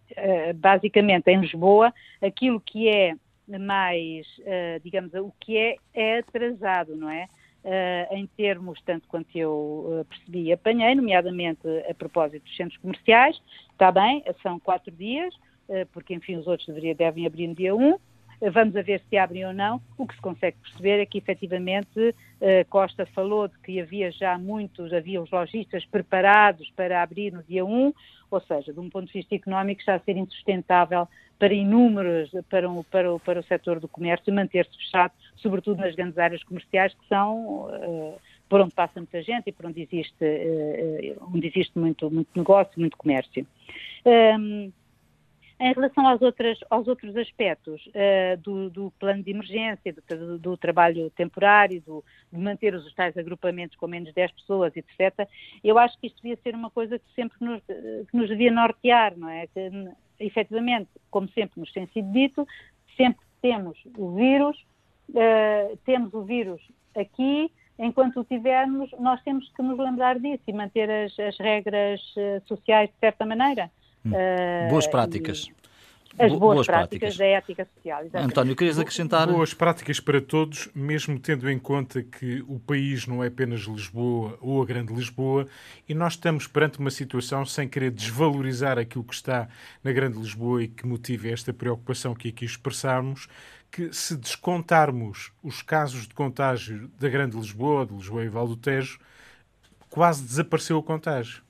basicamente 0.56 1.28
em 1.28 1.40
Lisboa, 1.40 1.92
aquilo 2.20 2.60
que 2.60 2.88
é 2.88 3.14
mais, 3.58 4.26
uh, 4.40 4.80
digamos, 4.82 5.12
o 5.14 5.32
que 5.40 5.56
é, 5.56 5.76
é 5.94 6.18
atrasado, 6.18 6.96
não 6.96 7.10
é? 7.10 7.28
Uh, 7.64 8.16
em 8.16 8.26
termos, 8.26 8.80
tanto 8.82 9.06
quanto 9.06 9.36
eu 9.36 10.00
uh, 10.00 10.04
percebi 10.08 10.44
e 10.44 10.52
apanhei, 10.52 10.94
nomeadamente 10.94 11.60
a 11.88 11.94
propósito 11.94 12.42
dos 12.42 12.56
centros 12.56 12.76
comerciais, 12.78 13.40
está 13.70 13.92
bem, 13.92 14.24
são 14.42 14.58
quatro 14.58 14.90
dias, 14.92 15.34
porque 15.92 16.12
enfim 16.12 16.36
os 16.36 16.46
outros 16.46 16.66
deveria, 16.66 16.94
devem 16.94 17.24
abrir 17.24 17.46
no 17.46 17.54
dia 17.54 17.74
1, 17.74 17.96
vamos 18.50 18.74
a 18.76 18.82
ver 18.82 19.00
se 19.08 19.16
abrem 19.16 19.46
ou 19.46 19.52
não. 19.52 19.80
O 19.96 20.06
que 20.06 20.14
se 20.14 20.20
consegue 20.20 20.56
perceber 20.58 21.00
é 21.00 21.06
que 21.06 21.18
efetivamente 21.18 22.14
Costa 22.68 23.06
falou 23.06 23.46
de 23.46 23.56
que 23.60 23.80
havia 23.80 24.10
já 24.10 24.36
muitos, 24.36 24.92
havia 24.92 25.22
os 25.22 25.30
lojistas 25.30 25.84
preparados 25.86 26.68
para 26.74 27.02
abrir 27.02 27.32
no 27.32 27.42
dia 27.42 27.64
1, 27.64 27.92
ou 28.30 28.40
seja, 28.40 28.72
de 28.72 28.80
um 28.80 28.90
ponto 28.90 29.06
de 29.06 29.12
vista 29.12 29.34
económico 29.34 29.80
está 29.80 29.94
a 29.94 30.00
ser 30.00 30.16
insustentável 30.16 31.06
para 31.42 31.54
inúmeros, 31.54 32.30
para 32.48 32.70
o, 32.70 32.84
para 32.84 33.12
o, 33.12 33.18
para 33.18 33.40
o 33.40 33.42
setor 33.42 33.80
do 33.80 33.88
comércio 33.88 34.32
manter-se 34.32 34.76
fechado, 34.78 35.12
sobretudo 35.34 35.80
nas 35.80 35.92
grandes 35.94 36.16
áreas 36.16 36.42
comerciais 36.44 36.94
que 36.94 37.04
são 37.08 37.66
uh, 37.66 38.14
por 38.48 38.60
onde 38.60 38.72
passa 38.72 39.00
muita 39.00 39.20
gente 39.22 39.48
e 39.48 39.52
por 39.52 39.66
onde 39.66 39.82
existe, 39.82 40.24
uh, 40.24 41.28
onde 41.34 41.48
existe 41.48 41.76
muito, 41.76 42.08
muito 42.08 42.28
negócio, 42.36 42.78
muito 42.78 42.96
comércio. 42.96 43.44
Um, 44.06 44.70
em 45.62 45.72
relação 45.72 46.08
aos, 46.08 46.20
outras, 46.20 46.58
aos 46.68 46.88
outros 46.88 47.16
aspectos 47.16 47.80
uh, 47.86 48.36
do, 48.38 48.68
do, 48.68 48.90
plano 48.98 49.22
de 49.22 49.30
emergência, 49.30 49.94
do, 50.08 50.36
do 50.36 50.56
trabalho 50.56 51.08
temporário, 51.10 51.80
de 52.32 52.38
manter 52.38 52.74
os 52.74 52.92
tais 52.94 53.16
agrupamentos 53.16 53.76
com 53.76 53.86
menos 53.86 54.12
10 54.12 54.32
pessoas, 54.32 54.72
etc., 54.76 55.28
eu 55.62 55.78
acho 55.78 55.96
que 56.00 56.08
isto 56.08 56.20
devia 56.20 56.36
ser 56.42 56.56
uma 56.56 56.68
coisa 56.68 56.98
que 56.98 57.14
sempre 57.14 57.36
nos, 57.40 57.62
que 57.62 58.16
nos 58.16 58.28
devia 58.28 58.50
nortear, 58.50 59.16
não 59.16 59.28
é? 59.28 59.46
Que, 59.46 59.70
efetivamente, 60.18 60.88
como 61.12 61.28
sempre 61.28 61.60
nos 61.60 61.72
tem 61.72 61.86
sido 61.88 62.10
dito, 62.10 62.44
sempre 62.96 63.24
temos 63.40 63.78
o 63.96 64.16
vírus, 64.16 64.58
uh, 65.10 65.76
temos 65.84 66.12
o 66.12 66.22
vírus 66.22 66.60
aqui, 66.96 67.52
enquanto 67.78 68.18
o 68.18 68.24
tivermos, 68.24 68.90
nós 68.98 69.22
temos 69.22 69.48
que 69.50 69.62
nos 69.62 69.78
lembrar 69.78 70.18
disso 70.18 70.42
e 70.48 70.52
manter 70.52 70.90
as, 70.90 71.16
as 71.20 71.38
regras 71.38 72.00
uh, 72.16 72.42
sociais 72.48 72.90
de 72.90 72.96
certa 72.98 73.24
maneira. 73.24 73.70
Uh, 74.04 74.68
Boas 74.70 74.86
práticas. 74.86 75.48
As 76.18 76.28
boas, 76.28 76.40
boas 76.40 76.66
práticas, 76.66 77.16
práticas, 77.16 77.16
da 77.16 77.24
ética 77.24 77.68
social. 77.74 78.02
Exatamente. 78.02 78.30
António, 78.30 78.56
querias 78.56 78.78
acrescentar? 78.78 79.26
Boas 79.26 79.54
práticas 79.54 79.98
para 79.98 80.20
todos, 80.20 80.68
mesmo 80.74 81.18
tendo 81.18 81.50
em 81.50 81.58
conta 81.58 82.02
que 82.02 82.44
o 82.46 82.58
país 82.58 83.06
não 83.06 83.24
é 83.24 83.28
apenas 83.28 83.60
Lisboa 83.62 84.36
ou 84.40 84.60
a 84.60 84.66
Grande 84.66 84.92
Lisboa, 84.92 85.46
e 85.88 85.94
nós 85.94 86.14
estamos 86.14 86.46
perante 86.46 86.78
uma 86.78 86.90
situação 86.90 87.46
sem 87.46 87.66
querer 87.66 87.90
desvalorizar 87.90 88.78
aquilo 88.78 89.04
que 89.04 89.14
está 89.14 89.48
na 89.82 89.90
Grande 89.90 90.18
Lisboa 90.18 90.62
e 90.62 90.68
que 90.68 90.86
motiva 90.86 91.28
esta 91.28 91.52
preocupação 91.52 92.14
que 92.14 92.28
aqui 92.28 92.44
expressarmos, 92.44 93.26
que 93.70 93.90
se 93.92 94.14
descontarmos 94.14 95.32
os 95.42 95.62
casos 95.62 96.06
de 96.06 96.14
contágio 96.14 96.90
da 97.00 97.08
Grande 97.08 97.36
Lisboa, 97.38 97.86
de 97.86 97.94
Lisboa 97.94 98.22
e 98.22 98.28
Val 98.28 98.46
do 98.46 98.56
Tejo, 98.56 99.00
quase 99.88 100.22
desapareceu 100.22 100.76
o 100.76 100.82
contágio 100.82 101.42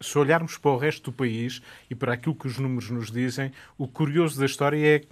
se 0.00 0.18
olharmos 0.18 0.56
para 0.56 0.70
o 0.70 0.76
resto 0.76 1.10
do 1.10 1.16
país 1.16 1.60
e 1.88 1.94
para 1.94 2.14
aquilo 2.14 2.34
que 2.34 2.46
os 2.46 2.58
números 2.58 2.90
nos 2.90 3.10
dizem, 3.10 3.52
o 3.76 3.86
curioso 3.86 4.38
da 4.38 4.46
história 4.46 4.96
é 4.96 5.02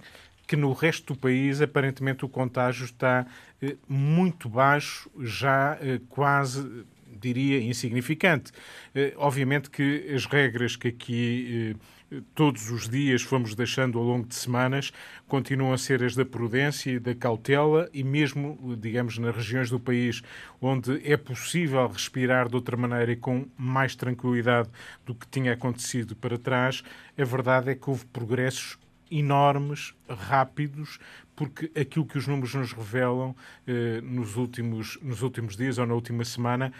que 0.47 0.55
no 0.55 0.73
resto 0.73 1.13
do 1.13 1.19
país, 1.19 1.61
aparentemente, 1.61 2.25
o 2.25 2.29
contágio 2.29 2.85
está 2.85 3.27
eh, 3.61 3.75
muito 3.87 4.49
baixo, 4.49 5.09
já 5.19 5.77
eh, 5.79 6.01
quase 6.09 6.85
diria, 7.19 7.61
insignificante. 7.61 8.51
Eh, 8.95 9.13
obviamente 9.17 9.69
que 9.69 10.11
as 10.13 10.25
regras 10.25 10.75
que 10.75 10.87
aqui 10.87 11.75
eh, 11.75 11.98
todos 12.33 12.69
os 12.71 12.89
dias 12.89 13.21
fomos 13.21 13.55
deixando 13.55 13.99
ao 13.99 14.03
longo 14.03 14.27
de 14.27 14.35
semanas 14.35 14.91
continuam 15.27 15.73
a 15.73 15.77
ser 15.77 16.03
as 16.03 16.15
da 16.15 16.25
prudência 16.25 16.91
e 16.91 16.99
da 16.99 17.13
cautela 17.13 17.89
e 17.93 18.03
mesmo, 18.03 18.75
digamos, 18.79 19.17
nas 19.17 19.35
regiões 19.35 19.69
do 19.69 19.79
país 19.79 20.21
onde 20.61 21.01
é 21.09 21.15
possível 21.15 21.87
respirar 21.87 22.49
de 22.49 22.55
outra 22.55 22.75
maneira 22.75 23.11
e 23.11 23.15
com 23.15 23.45
mais 23.57 23.95
tranquilidade 23.95 24.69
do 25.05 25.13
que 25.13 25.27
tinha 25.27 25.53
acontecido 25.53 26.15
para 26.15 26.37
trás, 26.37 26.83
a 27.17 27.23
verdade 27.23 27.69
é 27.69 27.75
que 27.75 27.89
houve 27.89 28.05
progressos 28.05 28.77
enormes, 29.11 29.93
rápidos, 30.07 30.99
porque 31.35 31.71
aquilo 31.79 32.05
que 32.05 32.17
os 32.17 32.27
números 32.27 32.53
nos 32.53 32.73
revelam 32.73 33.35
eh, 33.65 34.01
nos, 34.01 34.35
últimos, 34.35 34.99
nos 35.01 35.21
últimos 35.21 35.55
dias 35.55 35.77
ou 35.77 35.85
na 35.85 35.93
última 35.93 36.25
semana 36.25 36.71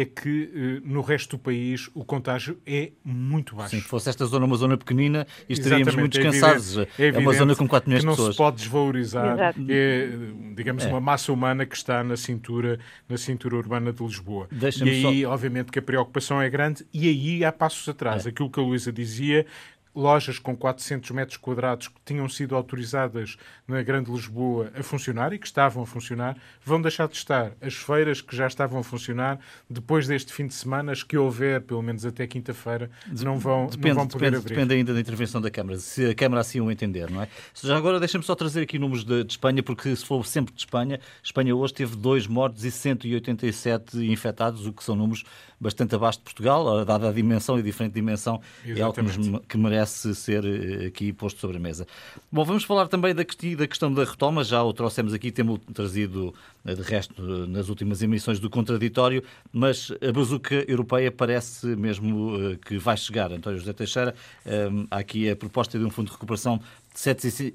é 0.00 0.04
que 0.04 0.80
uh, 0.84 0.88
no 0.88 1.00
resto 1.00 1.36
do 1.36 1.42
país 1.42 1.90
o 1.94 2.04
contágio 2.04 2.58
é 2.66 2.92
muito 3.04 3.54
baixo. 3.54 3.70
Sim, 3.70 3.82
se 3.82 3.88
fosse 3.88 4.08
esta 4.08 4.24
zona 4.26 4.46
uma 4.46 4.56
zona 4.56 4.76
pequenina, 4.76 5.26
estaríamos 5.48 5.94
muito 5.94 6.18
é 6.18 6.22
descansados. 6.22 6.78
É, 6.98 7.08
é, 7.08 7.18
uma 7.18 7.32
zona 7.32 7.54
com 7.54 7.66
4 7.66 7.88
milhões 7.88 8.02
de 8.02 8.10
pessoas. 8.10 8.26
não 8.28 8.32
se 8.32 8.38
pode 8.38 8.56
desvalorizar. 8.56 9.34
Exato. 9.34 9.60
É, 9.68 10.08
digamos, 10.54 10.84
é. 10.84 10.88
uma 10.88 11.00
massa 11.00 11.32
humana 11.32 11.66
que 11.66 11.76
está 11.76 12.02
na 12.02 12.16
cintura, 12.16 12.78
na 13.08 13.16
cintura 13.16 13.56
urbana 13.56 13.92
de 13.92 14.02
Lisboa. 14.02 14.48
E 14.52 14.88
aí, 14.88 15.22
só... 15.22 15.30
obviamente, 15.30 15.70
que 15.70 15.78
a 15.78 15.82
preocupação 15.82 16.40
é 16.40 16.48
grande 16.48 16.86
e 16.92 17.08
aí 17.08 17.44
há 17.44 17.52
passos 17.52 17.88
atrás. 17.88 18.26
É. 18.26 18.30
Aquilo 18.30 18.50
que 18.50 18.60
a 18.60 18.62
Luísa 18.62 18.92
dizia, 18.92 19.46
lojas 19.94 20.38
com 20.38 20.56
400 20.56 21.10
metros 21.10 21.36
quadrados 21.36 21.88
que 21.88 21.94
tinham 22.04 22.28
sido 22.28 22.56
autorizadas 22.56 23.36
na 23.66 23.82
Grande 23.82 24.10
Lisboa 24.10 24.70
a 24.74 24.82
funcionar 24.82 25.32
e 25.32 25.38
que 25.38 25.46
estavam 25.46 25.82
a 25.82 25.86
funcionar, 25.86 26.36
vão 26.64 26.80
deixar 26.80 27.08
de 27.08 27.16
estar. 27.16 27.52
As 27.60 27.74
feiras 27.74 28.20
que 28.20 28.34
já 28.34 28.46
estavam 28.46 28.80
a 28.80 28.82
funcionar, 28.82 29.38
depois 29.68 30.06
deste 30.06 30.32
fim 30.32 30.46
de 30.46 30.54
semana, 30.54 30.92
as 30.92 31.02
que 31.02 31.16
houver, 31.16 31.60
pelo 31.60 31.82
menos 31.82 32.04
até 32.06 32.26
quinta-feira, 32.26 32.90
não 33.20 33.38
vão, 33.38 33.66
depende, 33.66 33.88
não 33.88 33.94
vão 33.96 34.06
poder 34.08 34.30
depende, 34.30 34.36
abrir. 34.36 34.54
Depende 34.54 34.74
ainda 34.74 34.94
da 34.94 35.00
intervenção 35.00 35.40
da 35.40 35.50
Câmara, 35.50 35.78
se 35.78 36.06
a 36.06 36.14
Câmara 36.14 36.40
assim 36.40 36.60
o 36.60 36.70
entender, 36.70 37.10
não 37.10 37.22
é? 37.22 37.28
Já 37.62 37.76
agora 37.76 37.98
deixa-me 37.98 38.24
só 38.24 38.34
trazer 38.34 38.62
aqui 38.62 38.78
números 38.78 39.04
de, 39.04 39.24
de, 39.24 39.32
Espanha, 39.32 39.62
porque 39.62 39.94
se 39.94 40.04
for 40.04 40.24
sempre 40.26 40.54
de 40.54 40.60
Espanha, 40.60 41.00
Espanha 41.22 41.54
hoje 41.54 41.74
teve 41.74 41.96
dois 41.96 42.26
mortos 42.26 42.64
e 42.64 42.70
187 42.70 43.98
infectados, 44.10 44.66
o 44.66 44.72
que 44.72 44.82
são 44.82 44.96
números 44.96 45.24
bastante 45.62 45.94
abaixo 45.94 46.18
de 46.18 46.24
Portugal, 46.24 46.84
dada 46.84 47.08
a 47.08 47.12
dimensão 47.12 47.56
e 47.58 47.62
diferente 47.62 47.94
dimensão, 47.94 48.40
Exatamente. 48.64 48.80
é 48.80 48.82
algo 48.82 48.94
que, 48.94 49.02
nos, 49.02 49.40
que 49.46 49.56
merece 49.56 49.81
ser 49.86 50.44
eh, 50.44 50.86
aqui 50.86 51.12
posto 51.12 51.40
sobre 51.40 51.56
a 51.56 51.60
mesa. 51.60 51.86
Bom, 52.30 52.44
vamos 52.44 52.64
falar 52.64 52.88
também 52.88 53.14
da, 53.14 53.24
questão 53.24 53.92
da 53.92 54.04
retoma, 54.04 54.44
já 54.44 54.62
o 54.62 54.72
trouxemos 54.72 55.12
aqui, 55.12 55.30
temos 55.30 55.60
trazido 55.72 56.34
eh, 56.64 56.74
de 56.74 56.82
resto 56.82 57.22
nas 57.46 57.68
últimas 57.68 58.02
emissões 58.02 58.38
do 58.38 58.48
contraditório, 58.48 59.22
mas 59.52 59.92
a 60.06 60.12
bazuca 60.12 60.64
europeia 60.68 61.10
parece 61.10 61.66
mesmo 61.76 62.36
eh, 62.36 62.58
que 62.64 62.78
vai 62.78 62.96
chegar. 62.96 63.32
António 63.32 63.58
José 63.58 63.72
Teixeira, 63.72 64.14
há 64.90 64.98
aqui 64.98 65.30
a 65.30 65.36
proposta 65.36 65.78
de 65.78 65.84
um 65.84 65.90
fundo 65.90 66.06
de 66.06 66.12
recuperação 66.12 66.60
de 66.94 67.00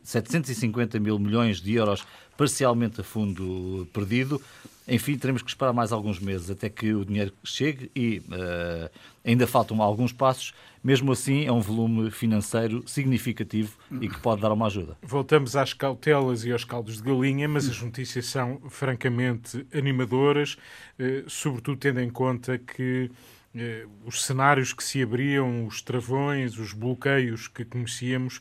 750 0.04 1.00
mil 1.00 1.20
milhões 1.20 1.62
de 1.62 1.74
euros 1.74 2.04
parcialmente 2.36 3.02
a 3.02 3.04
fundo 3.04 3.88
perdido. 3.92 4.42
Enfim, 4.88 5.18
teremos 5.18 5.42
que 5.42 5.50
esperar 5.50 5.74
mais 5.74 5.92
alguns 5.92 6.20
meses 6.20 6.50
até 6.50 6.70
que 6.70 6.94
o 6.94 7.04
dinheiro 7.04 7.34
chegue 7.44 7.92
e 7.96 8.20
uh, 8.20 8.90
ainda 9.26 9.46
faltam 9.46 9.82
alguns 9.82 10.14
passos. 10.14 10.54
Mesmo 10.84 11.12
assim, 11.12 11.46
é 11.46 11.52
um 11.52 11.60
volume 11.60 12.10
financeiro 12.10 12.84
significativo 12.88 13.78
e 14.00 14.08
que 14.08 14.20
pode 14.20 14.42
dar 14.42 14.52
uma 14.54 14.68
ajuda. 14.68 14.98
Voltamos 15.02 15.56
às 15.56 15.74
cautelas 15.74 16.46
e 16.46 16.52
aos 16.52 16.64
caldos 16.64 16.98
de 16.98 17.04
galinha, 17.04 17.48
mas 17.48 17.68
as 17.68 17.82
notícias 17.82 18.28
são 18.28 18.62
francamente 18.70 19.68
animadoras, 19.74 20.58
uh, 20.98 21.30
sobretudo 21.30 21.78
tendo 21.78 22.00
em 22.00 22.10
conta 22.10 22.58
que 22.58 23.12
eh, 23.60 23.88
os 24.06 24.24
cenários 24.24 24.72
que 24.72 24.84
se 24.84 25.02
abriam, 25.02 25.66
os 25.66 25.82
travões, 25.82 26.60
os 26.60 26.74
bloqueios 26.74 27.48
que 27.48 27.66
conhecíamos, 27.66 28.40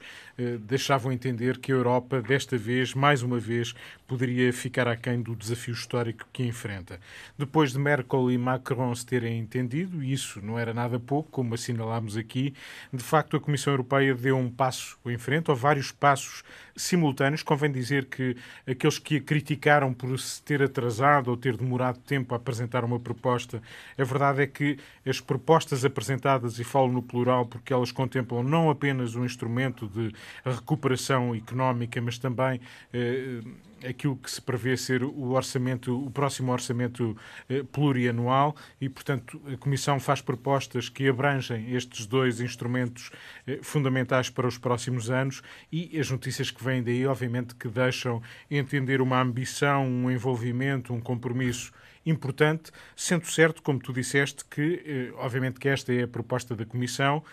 deixavam 0.60 1.12
entender 1.12 1.58
que 1.58 1.72
a 1.72 1.74
Europa, 1.74 2.20
desta 2.20 2.58
vez, 2.58 2.94
mais 2.94 3.22
uma 3.22 3.38
vez, 3.38 3.74
poderia 4.06 4.52
ficar 4.52 4.86
aquém 4.86 5.20
do 5.20 5.34
desafio 5.34 5.74
histórico 5.74 6.26
que 6.32 6.44
enfrenta. 6.44 7.00
Depois 7.38 7.72
de 7.72 7.78
Merkel 7.78 8.30
e 8.30 8.38
Macron 8.38 8.94
se 8.94 9.04
terem 9.04 9.38
entendido, 9.38 10.02
e 10.02 10.12
isso 10.12 10.40
não 10.42 10.58
era 10.58 10.72
nada 10.72 11.00
pouco, 11.00 11.30
como 11.30 11.54
assinalámos 11.54 12.16
aqui, 12.16 12.54
de 12.92 13.02
facto 13.02 13.36
a 13.36 13.40
Comissão 13.40 13.72
Europeia 13.72 14.14
deu 14.14 14.36
um 14.36 14.50
passo 14.50 14.98
em 15.06 15.18
frente, 15.18 15.50
ou 15.50 15.56
vários 15.56 15.90
passos 15.90 16.44
simultâneos. 16.76 17.42
Convém 17.42 17.72
dizer 17.72 18.04
que 18.04 18.36
aqueles 18.66 18.98
que 18.98 19.16
a 19.16 19.20
criticaram 19.20 19.92
por 19.92 20.18
se 20.18 20.42
ter 20.42 20.62
atrasado 20.62 21.28
ou 21.28 21.36
ter 21.36 21.56
demorado 21.56 21.98
tempo 21.98 22.34
a 22.34 22.36
apresentar 22.36 22.84
uma 22.84 23.00
proposta, 23.00 23.62
a 23.98 24.04
verdade 24.04 24.42
é 24.42 24.46
que 24.46 24.78
as 25.04 25.20
propostas 25.20 25.84
apresentadas, 25.84 26.58
e 26.58 26.64
falo 26.64 26.92
no 26.92 27.02
plural 27.02 27.46
porque 27.46 27.72
elas 27.72 27.90
contemplam 27.90 28.42
não 28.42 28.70
apenas 28.70 29.14
um 29.14 29.24
instrumento 29.24 29.88
de 29.88 30.12
recuperação 30.44 31.34
económica, 31.34 32.00
mas 32.00 32.18
também 32.18 32.60
eh, 32.92 33.40
aquilo 33.88 34.16
que 34.16 34.30
se 34.30 34.40
prevê 34.40 34.76
ser 34.76 35.02
o 35.02 35.30
orçamento, 35.30 36.06
o 36.06 36.10
próximo 36.10 36.52
orçamento 36.52 37.16
eh, 37.48 37.62
plurianual. 37.62 38.56
E, 38.80 38.88
portanto, 38.88 39.40
a 39.52 39.56
Comissão 39.56 40.00
faz 40.00 40.20
propostas 40.20 40.88
que 40.88 41.08
abrangem 41.08 41.74
estes 41.74 42.06
dois 42.06 42.40
instrumentos 42.40 43.10
eh, 43.46 43.58
fundamentais 43.62 44.30
para 44.30 44.46
os 44.46 44.58
próximos 44.58 45.10
anos. 45.10 45.42
E 45.70 45.98
as 45.98 46.10
notícias 46.10 46.50
que 46.50 46.62
vêm 46.62 46.82
daí, 46.82 47.06
obviamente, 47.06 47.54
que 47.54 47.68
deixam 47.68 48.22
entender 48.50 49.00
uma 49.00 49.20
ambição, 49.20 49.86
um 49.86 50.10
envolvimento, 50.10 50.92
um 50.92 51.00
compromisso 51.00 51.72
importante, 52.04 52.70
sendo 52.94 53.26
certo, 53.26 53.60
como 53.60 53.80
tu 53.80 53.92
disseste, 53.92 54.44
que, 54.44 55.12
obviamente, 55.16 55.58
que 55.58 55.68
esta 55.68 55.92
é 55.92 56.04
a 56.04 56.08
proposta 56.08 56.54
da 56.54 56.64
Comissão 56.64 57.24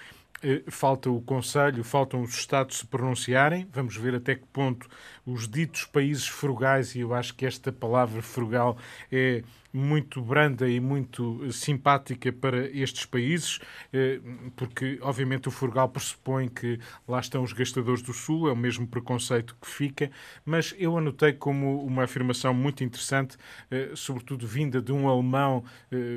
falta 0.68 1.10
o 1.10 1.22
Conselho, 1.22 1.84
faltam 1.84 2.22
os 2.22 2.34
Estados 2.34 2.80
se 2.80 2.86
pronunciarem. 2.86 3.68
Vamos 3.72 3.96
ver 3.96 4.16
até 4.16 4.36
que 4.36 4.46
ponto 4.48 4.88
os 5.26 5.48
ditos 5.48 5.86
países 5.86 6.28
frugais, 6.28 6.96
e 6.96 7.00
eu 7.00 7.14
acho 7.14 7.34
que 7.36 7.46
esta 7.46 7.72
palavra 7.72 8.22
frugal 8.22 8.78
é 9.12 9.44
muito 9.74 10.22
branda 10.22 10.70
e 10.70 10.80
muito 10.80 11.52
simpática 11.52 12.32
para 12.32 12.68
estes 12.70 13.06
países, 13.06 13.60
eh, 13.92 14.22
porque 14.56 15.00
obviamente 15.02 15.48
o 15.48 15.52
frugal 15.52 15.90
pressupõe 15.90 16.48
que 16.48 16.80
lá 17.08 17.20
estão 17.20 17.42
os 17.44 17.54
gastadores 17.54 18.04
do 18.04 18.14
Sul, 18.14 18.48
é 18.48 18.52
o 18.52 18.56
mesmo 18.56 18.88
preconceito 18.88 19.58
que 19.60 19.68
fica, 19.68 20.12
mas 20.46 20.76
eu 20.78 20.96
anotei 20.96 21.34
como 21.34 21.84
uma 21.84 22.04
afirmação 22.04 22.54
muito 22.54 22.84
interessante, 22.84 23.36
eh, 23.72 23.92
sobretudo 23.96 24.46
vinda 24.46 24.82
de 24.82 24.92
um 24.92 25.10
alemão 25.10 25.64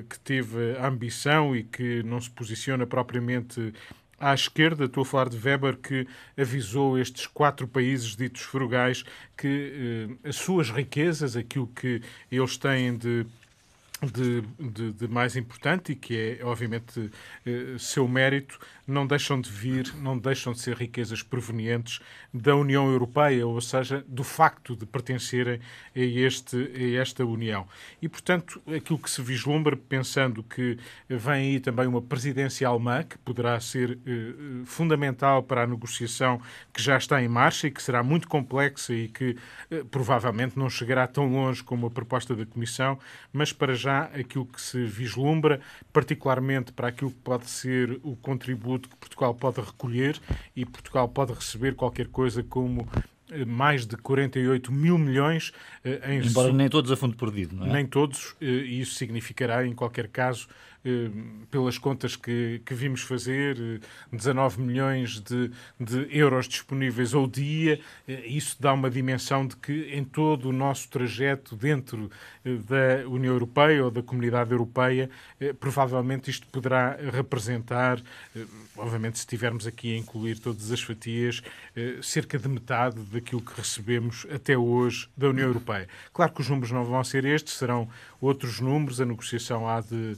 que 0.08 0.18
teve 0.20 0.76
ambição 0.78 1.54
e 1.54 1.62
que 1.62 2.02
não 2.02 2.20
se 2.20 2.30
posiciona 2.30 2.86
propriamente 2.86 3.72
à 4.18 4.32
esquerda, 4.34 4.86
estou 4.86 5.02
a 5.02 5.06
falar 5.06 5.28
de 5.28 5.36
Weber, 5.36 5.76
que 5.76 6.06
avisou 6.36 6.98
estes 6.98 7.26
quatro 7.26 7.68
países 7.68 8.16
ditos 8.16 8.42
frugais 8.42 9.04
que 9.36 10.08
eh, 10.24 10.28
as 10.28 10.36
suas 10.36 10.70
riquezas, 10.70 11.36
aquilo 11.36 11.66
que 11.68 12.00
eles 12.30 12.56
têm 12.56 12.96
de 12.96 13.26
de, 14.02 14.42
de, 14.58 14.92
de, 14.92 15.08
mais 15.08 15.36
importante 15.36 15.92
e 15.92 15.96
que 15.96 16.38
é, 16.38 16.44
obviamente, 16.44 17.10
eh, 17.46 17.76
seu 17.78 18.06
mérito, 18.06 18.58
não 18.86 19.06
deixam 19.06 19.40
de 19.40 19.50
vir, 19.50 19.92
não 19.96 20.18
deixam 20.18 20.52
de 20.52 20.60
ser 20.60 20.76
riquezas 20.76 21.22
provenientes 21.22 22.00
da 22.32 22.54
União 22.54 22.88
Europeia, 22.90 23.46
ou 23.46 23.60
seja, 23.60 24.04
do 24.06 24.22
facto 24.22 24.76
de 24.76 24.84
pertencerem 24.84 25.60
a, 25.94 25.98
este, 25.98 26.56
a 26.56 27.00
esta 27.00 27.24
União. 27.24 27.66
E, 28.00 28.08
portanto, 28.08 28.60
aquilo 28.66 28.98
que 28.98 29.10
se 29.10 29.22
vislumbra, 29.22 29.76
pensando 29.76 30.42
que 30.42 30.78
vem 31.08 31.54
aí 31.54 31.60
também 31.60 31.86
uma 31.86 32.02
presidência 32.02 32.68
alemã, 32.68 33.02
que 33.02 33.16
poderá 33.18 33.58
ser 33.60 33.98
eh, 34.06 34.34
fundamental 34.66 35.42
para 35.42 35.62
a 35.62 35.66
negociação 35.66 36.40
que 36.72 36.82
já 36.82 36.98
está 36.98 37.22
em 37.22 37.28
marcha 37.28 37.66
e 37.66 37.70
que 37.70 37.82
será 37.82 38.02
muito 38.02 38.28
complexa 38.28 38.92
e 38.92 39.08
que 39.08 39.36
eh, 39.70 39.82
provavelmente 39.90 40.58
não 40.58 40.68
chegará 40.68 41.06
tão 41.06 41.26
longe 41.32 41.64
como 41.64 41.86
a 41.86 41.90
proposta 41.90 42.36
da 42.36 42.44
Comissão, 42.44 42.98
mas 43.32 43.52
para 43.52 43.74
já 43.74 43.85
já 43.86 44.02
aquilo 44.06 44.44
que 44.44 44.60
se 44.60 44.84
vislumbra, 44.84 45.60
particularmente 45.92 46.72
para 46.72 46.88
aquilo 46.88 47.10
que 47.10 47.20
pode 47.20 47.48
ser 47.48 48.00
o 48.02 48.16
contributo 48.16 48.88
que 48.88 48.96
Portugal 48.96 49.34
pode 49.34 49.60
recolher 49.60 50.20
e 50.54 50.66
Portugal 50.66 51.08
pode 51.08 51.32
receber 51.32 51.74
qualquer 51.74 52.08
coisa 52.08 52.42
como 52.42 52.88
eh, 53.30 53.44
mais 53.44 53.86
de 53.86 53.96
48 53.96 54.72
mil 54.72 54.98
milhões 54.98 55.52
eh, 55.84 56.14
em 56.14 56.26
Embora 56.26 56.52
nem 56.52 56.68
todos 56.68 56.90
a 56.90 56.96
fundo 56.96 57.16
perdido, 57.16 57.54
não 57.54 57.66
é? 57.66 57.72
Nem 57.72 57.86
todos, 57.86 58.34
eh, 58.40 58.44
e 58.44 58.80
isso 58.80 58.94
significará, 58.94 59.64
em 59.64 59.72
qualquer 59.72 60.08
caso, 60.08 60.48
pelas 61.50 61.78
contas 61.78 62.16
que, 62.16 62.60
que 62.64 62.74
vimos 62.74 63.02
fazer, 63.02 63.80
19 64.12 64.60
eh, 64.60 64.64
milhões 64.64 65.20
de, 65.20 65.50
de 65.78 66.06
euros 66.10 66.46
disponíveis 66.46 67.14
ao 67.14 67.26
dia. 67.26 67.80
Eh, 68.06 68.26
isso 68.26 68.56
dá 68.60 68.72
uma 68.72 68.90
dimensão 68.90 69.46
de 69.46 69.56
que 69.56 69.90
em 69.92 70.04
todo 70.04 70.48
o 70.48 70.52
nosso 70.52 70.88
trajeto 70.88 71.56
dentro 71.56 72.10
da 72.44 73.08
União 73.08 73.32
Europeia 73.32 73.84
ou 73.84 73.90
da 73.90 74.02
Comunidade 74.02 74.52
Europeia, 74.52 75.10
provavelmente 75.58 76.30
isto 76.30 76.46
poderá 76.46 76.96
representar, 77.12 78.00
obviamente, 78.76 79.18
se 79.18 79.22
estivermos 79.22 79.66
aqui 79.66 79.94
a 79.94 79.98
incluir 79.98 80.38
todas 80.38 80.70
as 80.70 80.80
fatias, 80.80 81.42
cerca 82.00 82.38
de 82.38 82.48
metade 82.48 83.00
daquilo 83.06 83.42
que 83.42 83.52
recebemos 83.56 84.26
até 84.32 84.56
hoje 84.56 85.08
da 85.16 85.28
União 85.28 85.48
Europeia. 85.48 85.88
Claro 86.12 86.32
que 86.32 86.40
os 86.40 86.48
números 86.48 86.70
não 86.70 86.84
vão 86.84 87.02
ser 87.02 87.24
estes, 87.24 87.54
serão 87.54 87.88
outros 88.20 88.60
números, 88.60 89.00
a 89.00 89.04
negociação 89.04 89.68
há 89.68 89.80
de 89.80 90.16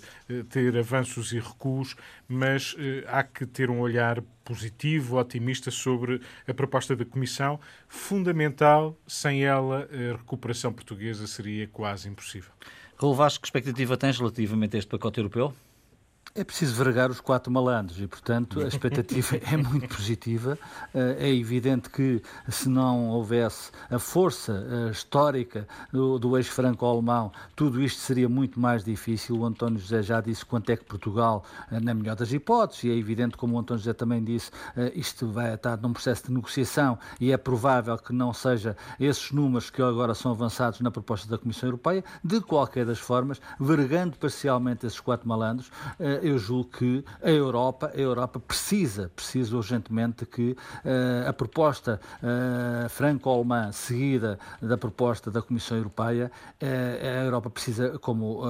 ter 0.50 0.57
ter 0.58 0.76
avanços 0.76 1.32
e 1.32 1.38
recuos, 1.38 1.94
mas 2.26 2.74
eh, 2.78 3.04
há 3.06 3.22
que 3.22 3.46
ter 3.46 3.70
um 3.70 3.78
olhar 3.78 4.20
positivo, 4.44 5.16
otimista 5.16 5.70
sobre 5.70 6.20
a 6.48 6.52
proposta 6.52 6.96
da 6.96 7.04
Comissão. 7.04 7.60
Fundamental, 7.86 8.98
sem 9.06 9.44
ela, 9.44 9.88
a 9.92 10.16
recuperação 10.16 10.72
portuguesa 10.72 11.28
seria 11.28 11.68
quase 11.68 12.08
impossível. 12.08 12.50
Raul 13.00 13.14
Vasco, 13.14 13.42
que 13.42 13.46
expectativa 13.46 13.96
tens 13.96 14.18
relativamente 14.18 14.74
a 14.74 14.80
este 14.80 14.88
pacote 14.88 15.20
europeu? 15.20 15.54
É 16.38 16.44
preciso 16.44 16.72
vergar 16.76 17.10
os 17.10 17.20
quatro 17.20 17.52
malandros 17.52 18.00
e, 18.00 18.06
portanto, 18.06 18.60
a 18.60 18.68
expectativa 18.68 19.38
é 19.42 19.56
muito 19.56 19.88
positiva. 19.88 20.56
Eh, 20.94 21.16
é 21.18 21.34
evidente 21.34 21.90
que, 21.90 22.22
se 22.48 22.68
não 22.68 23.08
houvesse 23.08 23.72
a 23.90 23.98
força 23.98 24.64
eh, 24.70 24.90
histórica 24.92 25.66
do, 25.92 26.16
do 26.16 26.36
eixo 26.36 26.52
franco-alemão, 26.52 27.32
tudo 27.56 27.82
isto 27.82 27.98
seria 27.98 28.28
muito 28.28 28.60
mais 28.60 28.84
difícil. 28.84 29.36
O 29.36 29.44
António 29.44 29.80
José 29.80 30.00
já 30.00 30.20
disse 30.20 30.46
quanto 30.46 30.70
é 30.70 30.76
que 30.76 30.84
Portugal, 30.84 31.44
eh, 31.72 31.80
na 31.80 31.92
melhor 31.92 32.14
das 32.14 32.32
hipóteses, 32.32 32.84
e 32.84 32.90
é 32.92 32.94
evidente, 32.94 33.36
como 33.36 33.56
o 33.56 33.58
António 33.58 33.82
José 33.82 33.92
também 33.92 34.22
disse, 34.22 34.52
isto 34.94 35.26
vai 35.26 35.54
estar 35.54 35.76
num 35.78 35.92
processo 35.92 36.26
de 36.28 36.32
negociação 36.32 36.96
e 37.20 37.32
é 37.32 37.36
provável 37.36 37.98
que 37.98 38.12
não 38.12 38.32
seja 38.32 38.76
esses 39.00 39.32
números 39.32 39.70
que 39.70 39.82
agora 39.82 40.14
são 40.14 40.30
avançados 40.30 40.78
na 40.80 40.90
proposta 40.92 41.28
da 41.28 41.36
Comissão 41.36 41.66
Europeia. 41.66 42.04
De 42.22 42.40
qualquer 42.40 42.86
das 42.86 43.00
formas, 43.00 43.40
vergando 43.58 44.16
parcialmente 44.16 44.86
esses 44.86 45.00
quatro 45.00 45.28
malandros, 45.28 45.68
eu 46.28 46.38
julgo 46.38 46.70
que 46.70 47.04
a 47.22 47.30
Europa, 47.30 47.90
a 47.94 47.98
Europa 47.98 48.38
precisa, 48.38 49.10
precisa 49.14 49.56
urgentemente 49.56 50.26
que 50.26 50.52
uh, 50.52 51.28
a 51.28 51.32
proposta 51.32 52.00
uh, 52.22 52.88
franco-alemã 52.88 53.72
seguida 53.72 54.38
da 54.60 54.76
proposta 54.76 55.30
da 55.30 55.42
Comissão 55.42 55.76
Europeia, 55.76 56.30
uh, 56.62 57.20
a 57.20 57.24
Europa 57.24 57.50
precisa, 57.50 57.98
como 57.98 58.42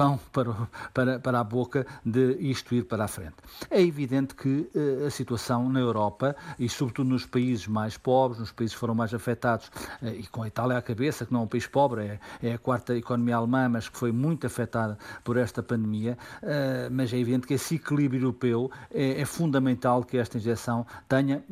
pão 0.00 0.18
para, 0.32 0.54
para, 0.94 1.20
para 1.20 1.40
a 1.40 1.44
boca 1.44 1.86
de 2.02 2.32
isto 2.40 2.74
ir 2.74 2.84
para 2.84 3.04
a 3.04 3.08
frente. 3.08 3.34
É 3.70 3.82
evidente 3.82 4.34
que 4.34 4.70
uh, 4.74 5.06
a 5.06 5.10
situação 5.10 5.68
na 5.68 5.78
Europa, 5.78 6.34
e 6.58 6.70
sobretudo 6.70 7.10
nos 7.10 7.26
países 7.26 7.66
mais 7.66 7.98
pobres, 7.98 8.40
nos 8.40 8.50
países 8.50 8.74
que 8.74 8.80
foram 8.80 8.94
mais 8.94 9.12
afetados, 9.12 9.70
uh, 10.00 10.06
e 10.06 10.26
com 10.28 10.42
a 10.42 10.48
Itália 10.48 10.78
à 10.78 10.80
cabeça, 10.80 11.26
que 11.26 11.32
não 11.34 11.40
é 11.40 11.42
um 11.42 11.46
país 11.46 11.66
pobre, 11.66 12.02
é, 12.02 12.20
é 12.42 12.54
a 12.54 12.58
quarta 12.58 12.96
economia 12.96 13.36
alemã, 13.36 13.68
mas 13.68 13.90
que 13.90 13.98
foi 13.98 14.10
muito 14.10 14.46
afetada 14.46 14.96
por 15.22 15.36
esta 15.36 15.62
pandemia, 15.62 16.16
uh, 16.42 16.90
mas 16.90 17.12
é 17.12 17.18
evidente 17.18 17.46
que 17.46 17.52
esse 17.52 17.74
equilíbrio 17.74 18.22
europeu 18.22 18.70
é, 18.90 19.20
é 19.20 19.24
fundamental 19.26 20.02
que 20.02 20.16
esta 20.16 20.38
injeção 20.38 20.86
tenha 21.06 21.44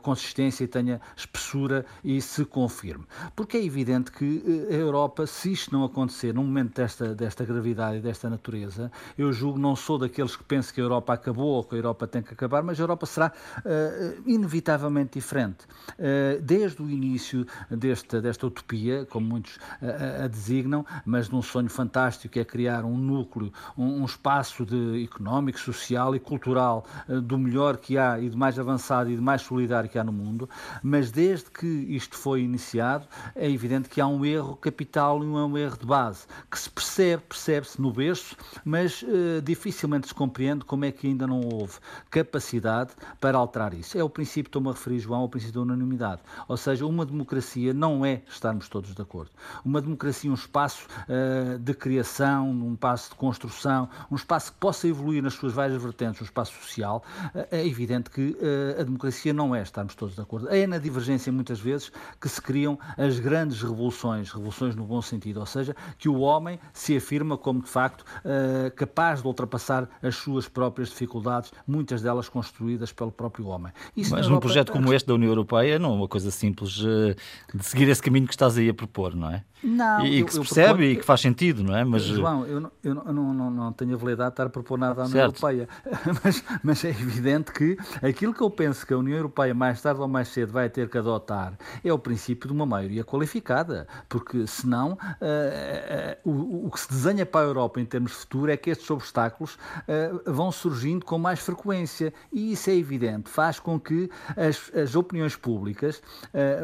consistência 0.00 0.64
e 0.64 0.68
tenha 0.68 1.00
espessura 1.14 1.84
e 2.02 2.20
se 2.22 2.44
confirme. 2.44 3.04
Porque 3.36 3.56
é 3.56 3.64
evidente 3.64 4.10
que 4.10 4.66
a 4.70 4.74
Europa, 4.74 5.26
se 5.26 5.52
isto 5.52 5.72
não 5.72 5.84
acontecer 5.84 6.32
num 6.32 6.44
momento 6.44 6.74
desta, 6.76 7.14
desta 7.14 7.44
gravidade, 7.44 7.81
gravidade 7.82 8.00
desta 8.00 8.30
natureza, 8.30 8.92
eu 9.18 9.32
julgo, 9.32 9.58
não 9.58 9.74
sou 9.74 9.98
daqueles 9.98 10.36
que 10.36 10.44
pensam 10.44 10.74
que 10.74 10.80
a 10.80 10.84
Europa 10.84 11.12
acabou 11.12 11.48
ou 11.48 11.64
que 11.64 11.74
a 11.74 11.78
Europa 11.78 12.06
tem 12.06 12.22
que 12.22 12.32
acabar, 12.32 12.62
mas 12.62 12.78
a 12.78 12.82
Europa 12.82 13.06
será 13.06 13.32
uh, 13.58 14.22
inevitavelmente 14.26 15.14
diferente. 15.14 15.64
Uh, 15.92 16.40
desde 16.40 16.82
o 16.82 16.88
início 16.88 17.46
desta, 17.70 18.20
desta 18.20 18.46
utopia, 18.46 19.06
como 19.10 19.26
muitos 19.26 19.56
uh, 19.56 20.24
a 20.24 20.28
designam, 20.28 20.86
mas 21.04 21.28
num 21.28 21.42
sonho 21.42 21.68
fantástico 21.68 22.34
que 22.34 22.40
é 22.40 22.44
criar 22.44 22.84
um 22.84 22.96
núcleo, 22.96 23.52
um, 23.76 24.02
um 24.02 24.04
espaço 24.04 24.64
de, 24.64 25.04
económico, 25.04 25.58
social 25.58 26.14
e 26.14 26.20
cultural 26.20 26.84
do 27.08 27.38
melhor 27.38 27.76
que 27.76 27.98
há 27.98 28.18
e 28.18 28.28
de 28.28 28.36
mais 28.36 28.58
avançado 28.58 29.10
e 29.10 29.16
de 29.16 29.20
mais 29.20 29.42
solidário 29.42 29.88
que 29.88 29.98
há 29.98 30.04
no 30.04 30.12
mundo, 30.12 30.48
mas 30.82 31.10
desde 31.10 31.50
que 31.50 31.66
isto 31.66 32.16
foi 32.16 32.42
iniciado, 32.42 33.06
é 33.34 33.50
evidente 33.50 33.88
que 33.88 34.00
há 34.00 34.06
um 34.06 34.24
erro 34.24 34.56
capital 34.56 35.22
e 35.22 35.26
um 35.26 35.56
erro 35.56 35.78
de 35.78 35.86
base, 35.86 36.26
que 36.50 36.58
se 36.58 36.70
percebe, 36.70 37.22
percebe 37.28 37.66
no 37.80 37.92
berço, 37.92 38.36
mas 38.64 39.02
uh, 39.02 39.40
dificilmente 39.42 40.08
se 40.08 40.14
compreende 40.14 40.64
como 40.64 40.84
é 40.84 40.92
que 40.92 41.06
ainda 41.06 41.26
não 41.26 41.40
houve 41.40 41.74
capacidade 42.10 42.92
para 43.20 43.38
alterar 43.38 43.74
isso. 43.74 43.96
É 43.96 44.02
o 44.02 44.10
princípio, 44.10 44.48
estou-me 44.48 44.68
a 44.68 44.72
referir, 44.72 44.98
João, 44.98 45.20
ao 45.20 45.28
princípio 45.28 45.54
da 45.54 45.60
unanimidade. 45.62 46.22
Ou 46.48 46.56
seja, 46.56 46.86
uma 46.86 47.04
democracia 47.06 47.72
não 47.72 48.04
é 48.04 48.22
estarmos 48.28 48.68
todos 48.68 48.94
de 48.94 49.02
acordo. 49.02 49.30
Uma 49.64 49.80
democracia 49.80 50.28
é 50.28 50.32
um 50.32 50.34
espaço 50.34 50.86
uh, 51.08 51.58
de 51.58 51.74
criação, 51.74 52.50
um 52.50 52.74
espaço 52.74 53.10
de 53.10 53.16
construção, 53.16 53.88
um 54.10 54.16
espaço 54.16 54.52
que 54.52 54.58
possa 54.58 54.88
evoluir 54.88 55.22
nas 55.22 55.34
suas 55.34 55.52
várias 55.52 55.82
vertentes, 55.82 56.20
um 56.20 56.24
espaço 56.24 56.52
social. 56.62 57.04
Uh, 57.34 57.46
é 57.50 57.66
evidente 57.66 58.10
que 58.10 58.36
a 58.78 58.82
democracia 58.82 59.32
não 59.32 59.54
é 59.54 59.62
estarmos 59.62 59.94
todos 59.94 60.14
de 60.14 60.20
acordo. 60.20 60.48
É 60.48 60.66
na 60.66 60.78
divergência, 60.78 61.32
muitas 61.32 61.60
vezes, 61.60 61.92
que 62.20 62.28
se 62.28 62.40
criam 62.40 62.78
as 62.96 63.18
grandes 63.18 63.62
revoluções, 63.62 64.30
revoluções 64.30 64.74
no 64.74 64.84
bom 64.84 65.02
sentido, 65.02 65.40
ou 65.40 65.46
seja, 65.46 65.76
que 65.98 66.08
o 66.08 66.20
homem 66.20 66.58
se 66.72 66.96
afirma 66.96 67.36
como 67.36 67.51
como 67.52 67.62
de 67.62 67.68
facto 67.68 68.02
eh, 68.24 68.72
capaz 68.74 69.20
de 69.20 69.28
ultrapassar 69.28 69.86
as 70.02 70.16
suas 70.16 70.48
próprias 70.48 70.88
dificuldades, 70.88 71.52
muitas 71.66 72.00
delas 72.00 72.28
construídas 72.28 72.92
pelo 72.92 73.12
próprio 73.12 73.46
homem. 73.48 73.72
Isso 73.94 74.12
Mas 74.12 74.26
num 74.26 74.40
projeto 74.40 74.72
como 74.72 74.92
este 74.94 75.06
da 75.06 75.14
União 75.14 75.28
Europeia 75.28 75.78
não 75.78 75.90
é 75.90 75.94
uma 75.94 76.08
coisa 76.08 76.30
simples 76.30 76.82
eh, 76.82 77.14
de 77.54 77.64
seguir 77.64 77.88
esse 77.90 78.02
caminho 78.02 78.26
que 78.26 78.32
estás 78.32 78.56
aí 78.56 78.70
a 78.70 78.74
propor, 78.74 79.14
não 79.14 79.30
é? 79.30 79.44
Não, 79.62 80.04
e, 80.04 80.24
que 80.24 80.32
se 80.32 80.40
percebe 80.40 80.68
proponho... 80.68 80.90
e 80.90 80.96
que 80.96 81.04
faz 81.04 81.20
sentido, 81.20 81.62
não 81.62 81.76
é? 81.76 81.84
Mas... 81.84 82.02
João, 82.02 82.44
eu, 82.46 82.60
não, 82.60 82.72
eu 82.82 82.94
não, 82.94 83.34
não, 83.34 83.50
não 83.50 83.72
tenho 83.72 83.94
a 83.94 83.96
validade 83.96 84.30
de 84.30 84.32
estar 84.32 84.46
a 84.46 84.50
propor 84.50 84.76
nada 84.76 85.02
à 85.02 85.04
União 85.04 85.30
certo. 85.30 85.46
Europeia, 85.46 85.68
mas, 86.24 86.44
mas 86.64 86.84
é 86.84 86.90
evidente 86.90 87.52
que 87.52 87.76
aquilo 88.02 88.34
que 88.34 88.40
eu 88.40 88.50
penso 88.50 88.84
que 88.84 88.92
a 88.92 88.98
União 88.98 89.16
Europeia 89.16 89.54
mais 89.54 89.80
tarde 89.80 90.00
ou 90.00 90.08
mais 90.08 90.28
cedo 90.28 90.52
vai 90.52 90.68
ter 90.68 90.88
que 90.88 90.98
adotar 90.98 91.56
é 91.84 91.92
o 91.92 91.98
princípio 91.98 92.48
de 92.48 92.52
uma 92.52 92.66
maioria 92.66 93.04
qualificada, 93.04 93.86
porque 94.08 94.46
senão 94.46 94.92
uh, 94.92 96.26
uh, 96.26 96.30
o, 96.30 96.66
o 96.66 96.70
que 96.70 96.80
se 96.80 96.88
desenha 96.88 97.24
para 97.24 97.41
a 97.42 97.46
Europa 97.46 97.80
em 97.80 97.84
termos 97.84 98.12
de 98.12 98.18
futuro 98.18 98.50
é 98.50 98.56
que 98.56 98.70
estes 98.70 98.90
obstáculos 98.90 99.54
uh, 99.54 100.32
vão 100.32 100.50
surgindo 100.50 101.04
com 101.04 101.18
mais 101.18 101.40
frequência 101.40 102.12
e 102.32 102.52
isso 102.52 102.70
é 102.70 102.74
evidente, 102.74 103.28
faz 103.28 103.58
com 103.58 103.78
que 103.78 104.10
as, 104.36 104.70
as 104.74 104.94
opiniões 104.94 105.36
públicas, 105.36 106.02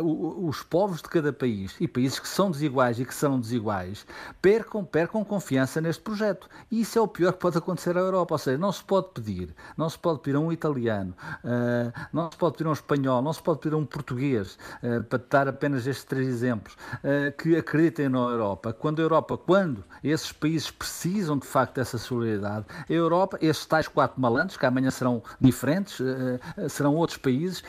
os 0.03 0.62
povos 0.62 1.03
de 1.03 1.09
cada 1.09 1.33
país 1.33 1.77
e 1.81 1.87
países 1.87 2.19
que 2.19 2.29
são 2.29 2.51
desiguais 2.51 2.99
e 2.99 3.05
que 3.05 3.14
são 3.14 3.38
desiguais 3.38 4.07
percam, 4.41 4.85
percam 4.85 5.25
confiança 5.25 5.81
neste 5.81 6.03
projeto. 6.03 6.49
E 6.71 6.81
isso 6.81 6.99
é 6.99 7.03
o 7.03 7.09
pior 7.09 7.33
que 7.33 7.38
pode 7.38 7.59
acontecer 7.59 7.97
à 7.97 8.01
Europa. 8.01 8.35
Ou 8.35 8.38
seja, 8.38 8.59
não 8.59 8.73
se 8.73 8.83
pode 8.83 9.09
pedir, 9.14 9.55
não 9.77 9.88
se 9.88 9.99
pode 9.99 10.21
pedir 10.21 10.37
a 10.37 10.41
um 10.41 10.53
italiano, 10.53 11.14
uh, 11.45 11.93
não 12.12 12.31
se 12.31 12.38
pode 12.38 12.57
pedir 12.57 12.67
a 12.67 12.71
um 12.71 12.73
espanhol, 12.73 13.23
não 13.23 13.33
se 13.33 13.43
pode 13.43 13.61
pedir 13.61 13.75
a 13.75 13.79
um 13.79 13.87
português, 13.87 14.59
uh, 14.83 15.03
para 15.05 15.23
dar 15.31 15.49
apenas 15.49 15.87
estes 15.87 16.05
três 16.05 16.27
exemplos, 16.27 16.75
uh, 16.75 17.37
que 17.37 17.57
acreditem 17.57 18.09
na 18.09 18.19
Europa. 18.19 18.73
Quando 18.73 19.01
a 19.01 19.03
Europa, 19.03 19.37
quando 19.37 19.85
esses 20.03 20.33
países 20.33 20.68
precisam 20.71 21.37
de 21.37 21.47
facto 21.47 21.75
dessa 21.75 21.99
solidariedade, 21.99 22.67
a 22.89 22.93
Europa, 22.93 23.39
estes 23.41 23.67
tais 23.67 23.89
quatro 23.89 24.21
malandros, 24.21 24.57
que 24.57 24.65
amanhã 24.65 24.91
serão 24.91 25.23
diferentes, 25.41 25.99
serão 26.69 26.95
outros 26.95 27.19
países, 27.19 27.63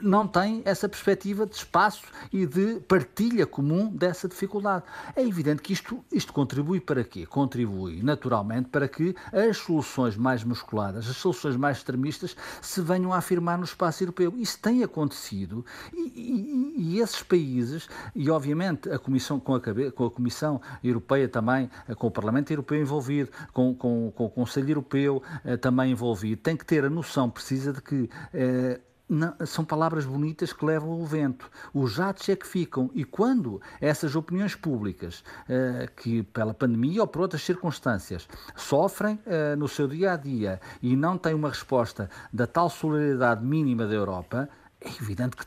não 0.00 0.26
têm 0.26 0.62
essa 0.64 0.88
perspectiva 0.88 1.46
de 1.46 1.54
espaço 1.56 2.04
e 2.32 2.46
de 2.46 2.80
partilha 2.80 3.46
comum 3.46 3.88
dessa 3.88 4.22
essa 4.22 4.28
dificuldade. 4.28 4.84
É 5.16 5.26
evidente 5.26 5.60
que 5.60 5.72
isto, 5.72 6.04
isto 6.12 6.32
contribui 6.32 6.80
para 6.80 7.02
quê? 7.02 7.26
Contribui, 7.26 8.02
naturalmente, 8.02 8.68
para 8.68 8.86
que 8.86 9.14
as 9.32 9.56
soluções 9.56 10.16
mais 10.16 10.44
musculadas, 10.44 11.08
as 11.08 11.16
soluções 11.16 11.56
mais 11.56 11.78
extremistas, 11.78 12.36
se 12.60 12.80
venham 12.80 13.12
a 13.12 13.18
afirmar 13.18 13.58
no 13.58 13.64
espaço 13.64 14.02
europeu. 14.04 14.34
Isso 14.36 14.58
tem 14.60 14.84
acontecido 14.84 15.64
e, 15.92 15.98
e, 15.98 16.94
e 16.94 17.00
esses 17.00 17.22
países, 17.22 17.88
e 18.14 18.30
obviamente 18.30 18.88
a 18.90 18.98
Comissão, 18.98 19.40
com 19.40 19.54
a, 19.54 19.60
com 19.94 20.06
a 20.06 20.10
Comissão 20.10 20.60
Europeia 20.84 21.28
também, 21.28 21.68
com 22.02 22.08
o 22.08 22.10
Parlamento 22.10 22.50
Europeu 22.52 22.80
envolvido, 22.80 23.30
com, 23.52 23.72
com, 23.72 24.10
com 24.10 24.24
o 24.24 24.28
Conselho 24.28 24.70
Europeu 24.70 25.22
eh, 25.44 25.56
também 25.56 25.92
envolvido, 25.92 26.42
tem 26.42 26.56
que 26.56 26.66
ter 26.66 26.84
a 26.84 26.90
noção 26.90 27.30
precisa 27.30 27.72
de 27.72 27.80
que 27.80 28.10
eh, 28.34 28.80
não, 29.08 29.32
são 29.46 29.64
palavras 29.64 30.04
bonitas 30.04 30.52
que 30.52 30.64
levam 30.64 31.00
o 31.00 31.06
vento. 31.06 31.48
Os 31.72 31.92
jatos 31.92 32.28
é 32.28 32.34
que 32.34 32.44
ficam. 32.44 32.90
E 32.92 33.04
quando 33.04 33.60
essas 33.80 34.16
opiniões 34.16 34.56
públicas, 34.56 35.22
uh, 35.48 35.88
que 35.94 36.22
pela 36.22 36.54
pandemia 36.54 37.02
ou 37.02 37.06
por 37.06 37.20
outras 37.20 37.42
circunstâncias, 37.42 38.26
sofrem 38.56 39.20
uh, 39.26 39.56
no 39.56 39.68
seu 39.68 39.86
dia 39.86 40.14
a 40.14 40.16
dia 40.16 40.60
e 40.80 40.96
não 40.96 41.18
têm 41.18 41.34
uma 41.34 41.50
resposta 41.50 42.08
da 42.32 42.46
tal 42.46 42.70
solidariedade 42.70 43.44
mínima 43.44 43.86
da 43.86 43.94
Europa, 43.94 44.48
é 44.84 44.88
evidente 45.00 45.36
que 45.36 45.44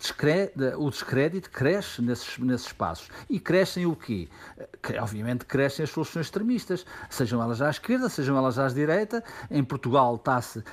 o 0.78 0.90
descrédito 0.90 1.50
cresce 1.50 2.02
nesses, 2.02 2.38
nesses 2.38 2.68
espaços. 2.68 3.10
E 3.30 3.40
crescem 3.40 3.86
o 3.86 3.96
quê? 3.96 4.30
Obviamente 5.02 5.46
crescem 5.46 5.84
as 5.84 5.90
soluções 5.90 6.28
extremistas, 6.28 6.86
sejam 7.10 7.42
elas 7.42 7.62
à 7.62 7.70
esquerda, 7.70 8.08
sejam 8.10 8.38
elas 8.38 8.58
à 8.58 8.68
direita. 8.68 9.24
Em 9.52 9.64
Portugal 9.64 10.16
está-se 10.16 10.60
uh, 10.60 10.64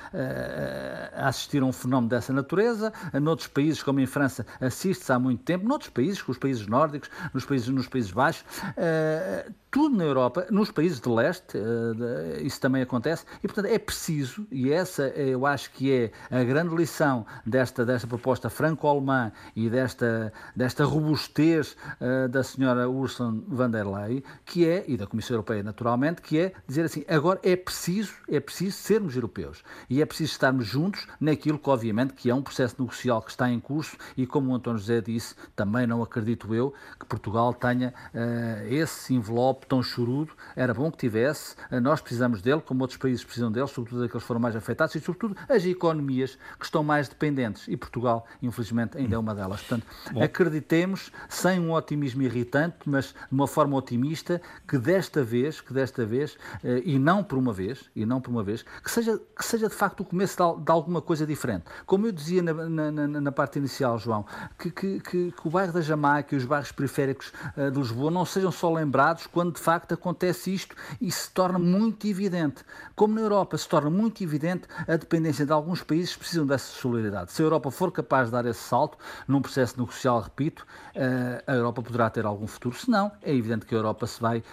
a 1.15 1.27
assistir 1.27 1.61
a 1.61 1.65
um 1.65 1.73
fenómeno 1.73 2.09
dessa 2.09 2.31
natureza. 2.31 2.93
Noutros 3.21 3.47
países, 3.47 3.83
como 3.83 3.99
em 3.99 4.05
França, 4.05 4.45
assiste-se 4.61 5.11
há 5.11 5.19
muito 5.19 5.43
tempo. 5.43 5.67
Noutros 5.67 5.89
países, 5.89 6.21
com 6.21 6.31
os 6.31 6.37
países 6.37 6.65
nórdicos, 6.67 7.09
nos 7.33 7.45
países, 7.45 7.67
nos 7.67 7.87
países 7.87 8.11
baixos. 8.11 8.43
Uh, 8.77 9.62
tudo 9.73 9.97
na 9.97 10.03
Europa, 10.03 10.45
nos 10.51 10.69
países 10.69 11.01
de 11.01 11.09
leste, 11.09 11.57
uh, 11.57 12.45
isso 12.45 12.61
também 12.61 12.83
acontece. 12.83 13.25
E, 13.43 13.47
portanto, 13.47 13.65
é 13.65 13.79
preciso, 13.79 14.45
e 14.51 14.71
essa 14.71 15.07
eu 15.07 15.47
acho 15.47 15.71
que 15.71 15.91
é 15.91 16.11
a 16.29 16.43
grande 16.43 16.75
lição 16.75 17.25
desta, 17.43 17.83
desta 17.83 18.05
proposta 18.05 18.51
franco-alemã 18.51 19.31
e 19.55 19.71
desta, 19.71 20.31
desta 20.55 20.85
robustez 20.85 21.75
uh, 21.99 22.29
da 22.29 22.43
senhora 22.43 22.87
Ursula 22.87 23.33
von 23.47 23.71
der 23.71 23.87
Leyen, 23.87 24.23
que 24.45 24.63
é, 24.63 24.85
e 24.87 24.95
da 24.95 25.07
Comissão 25.07 25.33
Europeia 25.33 25.63
naturalmente, 25.63 26.21
que 26.21 26.37
é 26.37 26.53
dizer 26.67 26.85
assim, 26.85 27.03
agora 27.07 27.39
é 27.41 27.55
preciso, 27.55 28.13
é 28.29 28.39
preciso 28.39 28.77
sermos 28.77 29.15
europeus 29.15 29.63
e 29.89 30.03
é 30.03 30.05
preciso 30.05 30.33
estarmos 30.33 30.67
juntos 30.67 31.07
naquilo 31.19 31.57
que 31.57 31.69
obviamente 31.69 32.13
que 32.13 32.29
é 32.29 32.35
um 32.35 32.43
processo 32.43 32.75
negocial 32.79 33.23
que 33.23 33.31
está 33.31 33.49
em 33.49 33.59
curso 33.59 33.97
e 34.15 34.27
como 34.27 34.51
o 34.51 34.55
António 34.55 34.77
José 34.77 35.01
disse, 35.01 35.33
também 35.55 35.87
não 35.87 36.03
acredito 36.03 36.53
eu 36.53 36.75
que 36.99 37.07
Portugal 37.07 37.55
tenha 37.55 37.91
uh, 38.13 38.67
esse 38.67 39.15
envelope 39.15 39.62
tão 39.67 39.81
chorudo, 39.81 40.33
era 40.55 40.73
bom 40.73 40.91
que 40.91 40.97
tivesse, 40.97 41.55
uh, 41.71 41.79
nós 41.79 42.01
precisamos 42.01 42.41
dele, 42.41 42.61
como 42.61 42.81
outros 42.81 42.97
países 42.97 43.23
precisam 43.23 43.51
dele, 43.51 43.67
sobretudo 43.67 44.03
aqueles 44.03 44.23
que 44.23 44.27
foram 44.27 44.39
mais 44.39 44.55
afetados 44.55 44.95
e 44.95 44.99
sobretudo 44.99 45.35
as 45.49 45.65
economias 45.65 46.37
que 46.59 46.65
estão 46.65 46.83
mais 46.83 47.07
dependentes 47.07 47.67
e 47.67 47.77
Portugal, 47.77 48.25
infelizmente, 48.41 48.97
ainda 48.97 49.15
é 49.15 49.17
uma 49.17 49.33
delas. 49.33 49.61
Portanto, 49.61 49.85
bom. 50.11 50.23
acreditemos, 50.23 51.11
sem 51.29 51.59
um 51.59 51.71
otimismo 51.73 52.21
irritante, 52.21 52.77
mas 52.85 53.07
de 53.07 53.15
uma 53.31 53.47
forma 53.47 53.75
otimista, 53.75 54.41
que 54.67 54.77
desta 54.77 55.23
vez, 55.23 55.61
que 55.61 55.73
desta 55.73 56.05
vez, 56.05 56.33
uh, 56.33 56.81
e 56.83 56.97
não 56.99 57.23
por 57.23 57.37
uma 57.37 57.53
vez, 57.53 57.89
e 57.95 58.05
não 58.05 58.21
por 58.21 58.31
uma 58.31 58.43
vez, 58.43 58.63
que 58.83 58.91
seja, 58.91 59.19
que 59.35 59.45
seja 59.45 59.67
de 59.67 59.75
facto 59.75 60.01
o 60.01 60.05
começo 60.05 60.35
de, 60.35 60.71
alguma 60.71 61.01
coisa 61.01 61.25
diferente. 61.25 61.65
Como 61.85 62.05
eu 62.07 62.11
dizia 62.11 62.41
na, 62.41 62.53
na, 62.53 62.91
na, 62.91 63.31
parte 63.31 63.59
inicial, 63.59 63.97
João, 63.97 64.25
que, 64.57 64.71
que, 64.71 64.99
que, 64.99 65.31
que, 65.31 65.47
o 65.47 65.49
bairro 65.49 65.73
da 65.73 65.81
Jamaica 65.81 66.35
e 66.35 66.37
os 66.37 66.45
bairros 66.45 66.71
periféricos 66.71 67.31
uh, 67.57 67.71
de 67.71 67.77
Lisboa 67.77 68.11
não 68.11 68.25
sejam 68.25 68.51
só 68.51 68.71
lembrados 68.71 69.27
quando 69.27 69.52
de 69.53 69.59
facto 69.59 69.93
acontece 69.93 70.53
isto 70.53 70.75
e 70.99 71.11
se 71.11 71.31
torna 71.31 71.57
muito 71.57 72.07
evidente. 72.07 72.63
Como 72.95 73.15
na 73.15 73.21
Europa 73.21 73.57
se 73.57 73.67
torna 73.67 73.89
muito 73.89 74.23
evidente 74.23 74.67
a 74.87 74.95
dependência 74.95 75.45
de 75.45 75.51
alguns 75.51 75.83
países 75.83 76.13
que 76.13 76.19
precisam 76.19 76.45
dessa 76.45 76.71
solidariedade. 76.79 77.31
Se 77.31 77.41
a 77.41 77.45
Europa 77.45 77.71
for 77.71 77.91
capaz 77.91 78.27
de 78.27 78.31
dar 78.31 78.45
esse 78.45 78.59
salto 78.59 78.97
num 79.27 79.41
processo 79.41 79.79
negocial, 79.79 80.21
repito, 80.21 80.65
uh, 80.95 81.43
a 81.45 81.53
Europa 81.53 81.81
poderá 81.81 82.09
ter 82.09 82.25
algum 82.25 82.47
futuro. 82.47 82.75
Se 82.75 82.89
não, 82.89 83.11
é 83.21 83.33
evidente 83.33 83.65
que 83.65 83.73
a 83.73 83.77
Europa 83.77 84.07
se 84.07 84.21
vai 84.21 84.39
uh, 84.39 84.43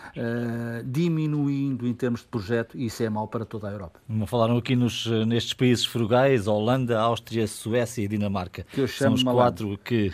diminuindo 0.84 1.86
em 1.86 1.94
termos 1.94 2.20
de 2.20 2.26
projeto 2.26 2.78
e 2.78 2.86
isso 2.86 3.02
é 3.02 3.10
mau 3.10 3.26
para 3.28 3.44
toda 3.44 3.68
a 3.68 3.72
Europa. 3.72 4.00
Falaram 4.26 4.56
aqui 4.56 4.76
nos, 4.76 5.06
nestes 5.26 5.54
países 5.54 5.84
frugais, 5.84 6.46
Holanda, 6.46 7.00
Áustria, 7.00 7.46
Suécia 7.46 8.02
e 8.02 8.08
Dinamarca. 8.08 8.66
São 8.88 9.14
os 9.14 9.22
quatro 9.22 9.78
que, 9.78 10.12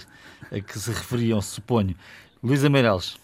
a 0.51 0.61
que 0.61 0.79
se 0.79 0.91
referiam, 0.91 1.41
suponho. 1.41 1.95
Luísa 2.43 2.69
Meireles. 2.69 3.17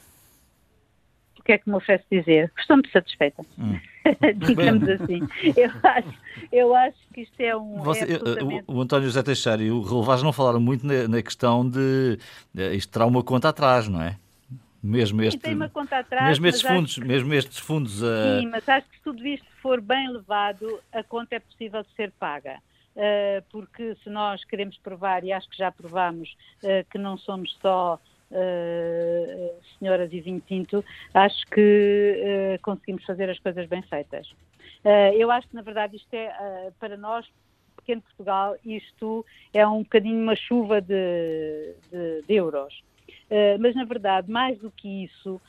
O 1.43 1.45
que 1.45 1.53
é 1.53 1.59
que 1.59 1.69
me 1.69 1.75
oferece 1.75 2.05
dizer? 2.09 2.53
Estou-me 2.57 2.89
satisfeita. 2.93 3.45
Hum. 3.59 3.77
Digamos 4.47 4.89
assim. 4.89 5.19
Eu 5.57 5.71
acho, 5.83 6.19
eu 6.53 6.75
acho 6.77 6.99
que 7.13 7.23
isto 7.23 7.41
é 7.41 7.57
um. 7.57 7.79
Você, 7.79 8.13
é 8.13 8.15
absolutamente... 8.15 8.65
o, 8.69 8.75
o, 8.77 8.81
António 8.81 9.09
José 9.09 9.25
Teixeira 9.25 9.61
e 9.61 9.69
o 9.73 9.83
Relvaz 9.83 10.23
não 10.23 10.33
falaram 10.33 10.61
muito 10.61 10.87
na, 10.87 11.09
na 11.09 11.21
questão 11.21 11.69
de. 11.69 12.17
Isto 12.55 12.93
terá 12.93 13.07
uma 13.07 13.25
conta 13.25 13.49
atrás, 13.49 13.89
não 13.89 14.01
é? 14.01 14.17
Mesmo 14.81 15.21
este, 15.23 15.41
tem 15.41 15.55
uma 15.55 15.69
conta 15.69 15.99
atrás, 15.99 16.29
mesmo 16.29 16.47
estes 16.47 16.63
fundos, 16.63 16.95
que, 16.95 17.05
mesmo 17.05 17.35
estes 17.35 17.59
fundos. 17.59 18.01
Uh... 18.01 18.41
Sim, 18.41 18.47
mas 18.47 18.69
acho 18.69 18.89
que 18.89 18.97
se 18.97 19.03
tudo 19.03 19.27
isto 19.27 19.47
for 19.61 19.81
bem 19.81 20.09
levado, 20.13 20.81
a 20.93 21.03
conta 21.03 21.35
é 21.35 21.41
possível 21.41 21.83
de 21.83 21.89
ser 21.97 22.13
paga. 22.13 22.59
Uh, 22.95 23.43
porque 23.51 23.97
se 24.05 24.11
nós 24.11 24.45
queremos 24.45 24.77
provar, 24.79 25.25
e 25.25 25.33
acho 25.33 25.49
que 25.49 25.57
já 25.57 25.73
provamos, 25.73 26.37
uh, 26.63 26.85
que 26.89 26.99
não 26.99 27.17
somos 27.17 27.57
só 27.61 27.99
uh, 28.33 29.55
senhoras 29.79 30.13
e 30.13 30.21
vinho 30.21 30.41
tinto, 30.41 30.85
acho 31.15 31.47
que 31.47 32.59
conseguimos 32.63 33.05
fazer 33.05 33.31
as 33.31 33.39
coisas 33.39 33.67
bem 33.67 33.83
feitas. 33.83 34.33
eu 35.17 35.31
acho 35.31 35.49
que, 35.49 35.55
na 35.55 35.63
verdade, 35.63 35.97
isto 35.97 36.13
é, 36.15 36.73
para 36.81 36.97
nós, 36.97 37.27
pequeno 37.77 38.03
Portugal, 38.03 38.57
isto 38.65 39.25
é 39.53 39.67
um 39.67 39.83
bocadinho 39.83 40.21
uma 40.21 40.37
chuva 40.37 40.81
de, 40.81 41.75
de, 41.91 42.23
de 42.27 42.35
euros. 42.35 42.83
mas, 43.61 43.75
na 43.75 43.85
verdade, 43.85 44.31
mais 44.31 44.59
do 44.59 44.71
que 44.71 45.05
isso, 45.05 45.41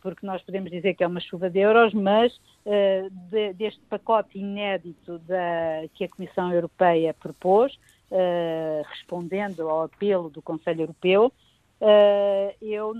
porque 0.00 0.26
nós 0.26 0.42
podemos 0.42 0.70
dizer 0.70 0.94
que 0.94 1.04
é 1.04 1.06
uma 1.06 1.20
chuva 1.20 1.50
de 1.50 1.60
euros, 1.60 1.92
mas 1.92 2.34
uh, 2.34 3.10
de, 3.30 3.52
deste 3.54 3.80
pacote 3.88 4.38
inédito 4.38 5.18
da, 5.20 5.86
que 5.94 6.04
a 6.04 6.08
Comissão 6.08 6.52
Europeia 6.52 7.14
propôs, 7.14 7.74
uh, 8.10 8.82
respondendo 8.90 9.68
ao 9.68 9.84
apelo 9.84 10.30
do 10.30 10.40
Conselho 10.40 10.82
Europeu, 10.82 11.32
uh, 11.80 12.54
eu 12.60 12.94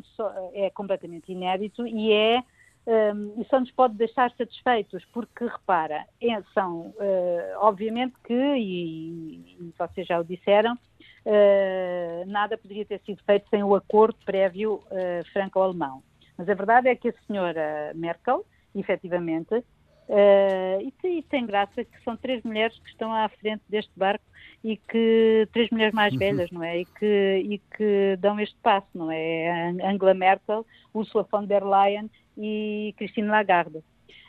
é 0.52 0.70
completamente 0.70 1.32
inédito 1.32 1.86
e 1.86 2.12
é 2.12 2.42
um, 2.86 3.40
e 3.40 3.44
só 3.46 3.58
nos 3.58 3.70
pode 3.72 3.94
deixar 3.94 4.30
satisfeitos, 4.32 5.04
porque, 5.12 5.44
repara, 5.44 6.06
é, 6.22 6.40
são, 6.54 6.94
obviamente 7.56 8.14
que, 8.24 8.32
e, 8.32 9.56
e, 9.58 9.74
vocês 9.76 10.06
já 10.06 10.20
o 10.20 10.24
disseram, 10.24 10.78
nada 12.28 12.56
poderia 12.56 12.84
ter 12.84 13.00
sido 13.00 13.20
feito 13.24 13.48
sem 13.50 13.64
o 13.64 13.74
acordo 13.74 14.16
prévio 14.24 14.84
franco-alemão. 15.32 16.00
Mas 16.36 16.48
a 16.48 16.54
verdade 16.54 16.88
é 16.88 16.94
que 16.94 17.08
a 17.08 17.14
senhora 17.26 17.92
Merkel, 17.94 18.44
efetivamente, 18.74 19.54
uh, 19.54 20.80
e, 20.80 20.92
e, 21.04 21.22
tem 21.22 21.46
graça 21.46 21.84
que 21.84 22.04
são 22.04 22.16
três 22.16 22.42
mulheres 22.42 22.78
que 22.78 22.90
estão 22.90 23.12
à 23.12 23.28
frente 23.28 23.62
deste 23.68 23.92
barco 23.96 24.24
e 24.64 24.76
que 24.76 25.48
três 25.52 25.70
mulheres 25.70 25.94
mais 25.94 26.12
uhum. 26.12 26.18
velhas, 26.18 26.50
não 26.50 26.62
é? 26.62 26.80
E 26.80 26.84
que, 26.84 27.42
e 27.44 27.58
que 27.76 28.16
dão 28.18 28.38
este 28.40 28.56
passo, 28.62 28.88
não 28.94 29.10
é? 29.10 29.70
Angela 29.84 30.14
Merkel, 30.14 30.66
Ursula 30.94 31.26
von 31.30 31.44
der 31.44 31.64
Leyen 31.64 32.10
e 32.36 32.94
Christine 32.96 33.28
Lagarde. 33.28 33.78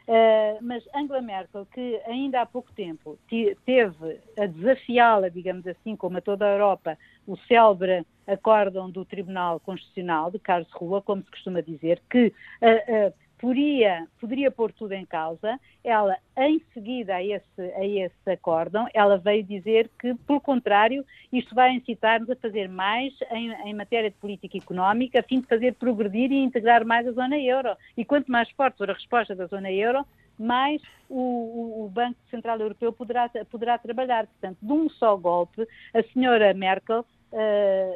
Uh, 0.08 0.58
mas 0.62 0.88
Angela 0.96 1.22
Merkel, 1.22 1.66
que 1.66 2.02
ainda 2.08 2.42
há 2.42 2.46
pouco 2.46 2.72
tempo 2.72 3.20
teve 3.28 4.22
a 4.40 4.46
desafiá-la, 4.46 5.28
digamos 5.28 5.68
assim, 5.68 5.98
como 5.98 6.18
a 6.18 6.22
toda 6.22 6.46
a 6.46 6.54
Europa, 6.54 6.98
o 7.28 7.36
célebre 7.40 8.06
acórdão 8.26 8.90
do 8.90 9.04
Tribunal 9.04 9.60
Constitucional 9.60 10.32
de 10.32 10.40
Karlsruhe, 10.40 11.02
como 11.02 11.24
se 11.24 11.32
costuma 11.32 11.62
dizer, 11.62 12.02
que 12.10 12.28
uh, 12.62 13.08
uh, 13.10 13.14
poderia, 13.38 14.08
poderia 14.20 14.52
pôr 14.52 14.72
tudo 14.72 14.94
em 14.94 15.06
causa. 15.06 15.60
Ela, 15.84 16.18
em 16.38 16.62
seguida 16.74 17.16
a 17.16 17.24
esse, 17.24 17.62
a 17.76 17.86
esse 17.86 18.30
acórdão, 18.30 18.88
ela 18.94 19.18
veio 19.18 19.44
dizer 19.44 19.90
que, 20.00 20.14
pelo 20.16 20.42
contrário, 20.42 21.06
isto 21.32 21.54
vai 21.54 21.72
incitar-nos 21.72 22.30
a 22.30 22.36
fazer 22.36 22.68
mais 22.68 23.14
em, 23.32 23.52
em, 23.68 23.74
matéria 23.74 24.10
de 24.10 24.18
política 24.18 24.58
económica, 24.58 25.20
a 25.20 25.24
fim 25.24 25.40
de 25.40 25.48
fazer 25.48 25.76
progredir 25.76 26.32
e 26.32 26.44
integrar 26.44 26.86
mais 26.86 27.08
a 27.08 27.12
zona 27.12 27.38
euro. 27.38 27.76
E 27.96 28.04
quanto 28.04 28.32
mais 28.32 28.50
forte 28.52 28.78
for 28.78 28.90
a 28.90 28.94
resposta 28.94 29.36
da 29.36 29.46
zona 29.46 29.72
euro, 29.72 30.06
mais 30.38 30.82
o, 31.10 31.86
o 31.86 31.90
Banco 31.90 32.18
Central 32.30 32.60
Europeu 32.60 32.92
poderá, 32.92 33.30
poderá 33.50 33.78
trabalhar. 33.78 34.28
Portanto, 34.28 34.58
de 34.62 34.72
um 34.72 34.90
só 34.90 35.16
golpe, 35.16 35.68
a 35.94 36.04
senhora 36.14 36.54
Merkel 36.54 37.06
uh, 37.32 37.38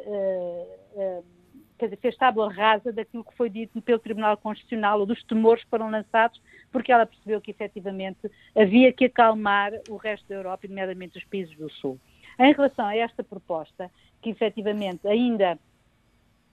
uh, 0.06 1.20
uh, 1.20 1.41
quer 1.78 1.86
dizer, 1.86 1.96
fez 1.96 2.16
tábua 2.16 2.52
rasa 2.52 2.92
daquilo 2.92 3.24
que 3.24 3.36
foi 3.36 3.50
dito 3.50 3.80
pelo 3.82 3.98
Tribunal 3.98 4.36
Constitucional 4.36 5.00
ou 5.00 5.06
dos 5.06 5.22
temores 5.24 5.64
que 5.64 5.70
foram 5.70 5.90
lançados, 5.90 6.40
porque 6.70 6.92
ela 6.92 7.06
percebeu 7.06 7.40
que 7.40 7.50
efetivamente 7.50 8.30
havia 8.56 8.92
que 8.92 9.06
acalmar 9.06 9.72
o 9.88 9.96
resto 9.96 10.28
da 10.28 10.36
Europa, 10.36 10.68
nomeadamente 10.68 11.18
os 11.18 11.24
países 11.24 11.56
do 11.56 11.70
Sul. 11.70 11.98
Em 12.38 12.52
relação 12.52 12.86
a 12.86 12.96
esta 12.96 13.22
proposta, 13.22 13.90
que 14.20 14.30
efetivamente 14.30 15.06
ainda 15.06 15.58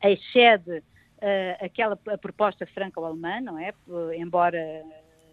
excede 0.04 0.80
uh, 0.80 1.66
aquela 1.66 1.96
proposta 1.96 2.66
franco-alemã, 2.68 3.42
não 3.42 3.60
é? 3.60 3.74
Embora, 4.16 4.84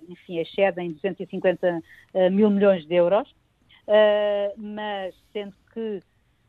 enfim, 0.09 0.39
excede 0.39 0.81
em 0.81 0.93
250 0.93 1.69
uh, 1.69 1.83
eh, 2.15 2.31
mil 2.31 2.51
milhões 2.51 2.87
de 2.87 2.95
euros, 2.95 3.29
uh, 3.31 4.53
mas 4.57 5.15
sendo 5.33 5.55
que 5.73 6.03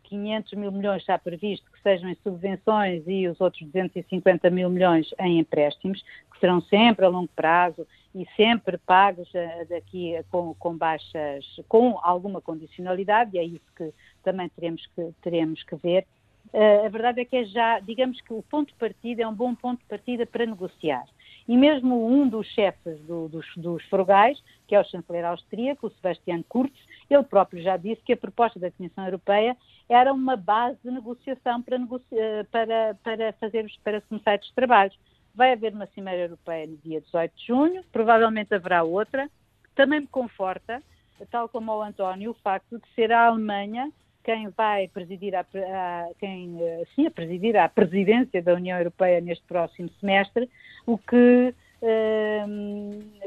500 0.04 0.54
mil 0.54 0.72
milhões 0.72 1.02
está 1.02 1.18
previsto 1.18 1.70
sejam 1.88 2.10
em 2.10 2.18
subvenções 2.22 3.02
e 3.08 3.30
os 3.30 3.40
outros 3.40 3.64
250 3.64 4.50
mil 4.50 4.70
milhões 4.70 5.08
em 5.20 5.40
empréstimos, 5.40 6.04
que 6.30 6.40
serão 6.42 6.60
sempre 6.60 7.06
a 7.06 7.08
longo 7.08 7.30
prazo 7.34 7.88
e 8.14 8.28
sempre 8.36 8.78
pagos 8.78 9.30
eh, 9.34 9.66
daqui 9.70 10.14
com, 10.30 10.54
com 10.56 10.76
baixas, 10.76 11.46
com 11.70 11.98
alguma 12.04 12.42
condicionalidade, 12.42 13.32
e 13.34 13.40
é 13.40 13.44
isso 13.46 13.66
que 13.74 13.94
também 14.22 14.50
teremos 14.50 14.86
que, 14.88 15.14
teremos 15.22 15.64
que 15.64 15.78
ver. 15.78 16.06
Uh, 16.54 16.86
a 16.86 16.90
verdade 16.90 17.22
é 17.22 17.26
que 17.26 17.36
é 17.38 17.46
já, 17.46 17.80
digamos 17.80 18.20
que 18.22 18.34
o 18.34 18.42
ponto 18.42 18.70
de 18.70 18.80
partida 18.80 19.24
é 19.24 19.28
um 19.28 19.34
bom 19.34 19.54
ponto 19.56 19.80
de 19.80 19.86
partida 19.86 20.26
para 20.26 20.46
negociar. 20.46 21.06
E 21.48 21.56
mesmo 21.56 22.08
um 22.10 22.28
dos 22.28 22.48
chefes 22.48 23.00
do, 23.02 23.30
dos, 23.30 23.46
dos 23.56 23.84
frugais, 23.86 24.42
que 24.68 24.76
é 24.76 24.80
o 24.80 24.84
chanceler 24.84 25.26
austríaco, 25.26 25.88
o 25.88 25.92
Sebastian 25.92 26.44
Kurz, 26.48 26.74
ele 27.10 27.24
próprio 27.24 27.62
já 27.62 27.78
disse 27.78 28.02
que 28.02 28.14
a 28.14 28.18
proposta 28.18 28.60
da 28.60 28.72
Comissão 28.72 29.06
Europeia 29.06 29.56
era 29.90 30.12
uma 30.12 30.36
base 30.36 30.78
de 30.84 30.92
negociação 30.92 31.62
para, 31.62 31.78
eh, 32.12 32.44
para, 32.52 32.96
para, 33.04 33.34
fazer, 33.34 33.66
para 33.84 34.02
começar 34.02 34.36
estes 34.36 34.54
trabalhos. 34.54 34.98
Vai 35.34 35.54
haver 35.54 35.74
uma 35.74 35.88
Cimeira 35.88 36.24
Europeia 36.24 36.68
no 36.68 36.78
dia 36.78 37.02
18 37.02 37.36
de 37.36 37.48
junho, 37.48 37.84
provavelmente 37.92 38.54
haverá 38.54 38.84
outra. 38.84 39.30
Também 39.76 40.02
me 40.02 40.08
conforta, 40.08 40.82
tal 41.30 41.48
como 41.48 41.72
o 41.72 41.82
António, 41.82 42.32
o 42.32 42.36
facto 42.36 42.80
de 42.80 42.88
ser 42.96 43.12
a 43.12 43.28
Alemanha 43.28 43.92
quem 44.28 44.50
vai 44.50 44.90
presidir 44.90 45.34
a, 45.34 45.40
a, 45.40 46.10
quem, 46.20 46.62
eh, 46.62 46.84
sim, 46.94 47.08
a 47.08 47.12
presidir 47.12 47.56
a 47.56 47.70
presidência 47.70 48.44
da 48.44 48.56
União 48.56 48.78
Europeia 48.78 49.22
neste 49.22 49.46
próximo 49.46 49.90
semestre, 50.02 50.50
o 50.86 50.98
que 50.98 51.56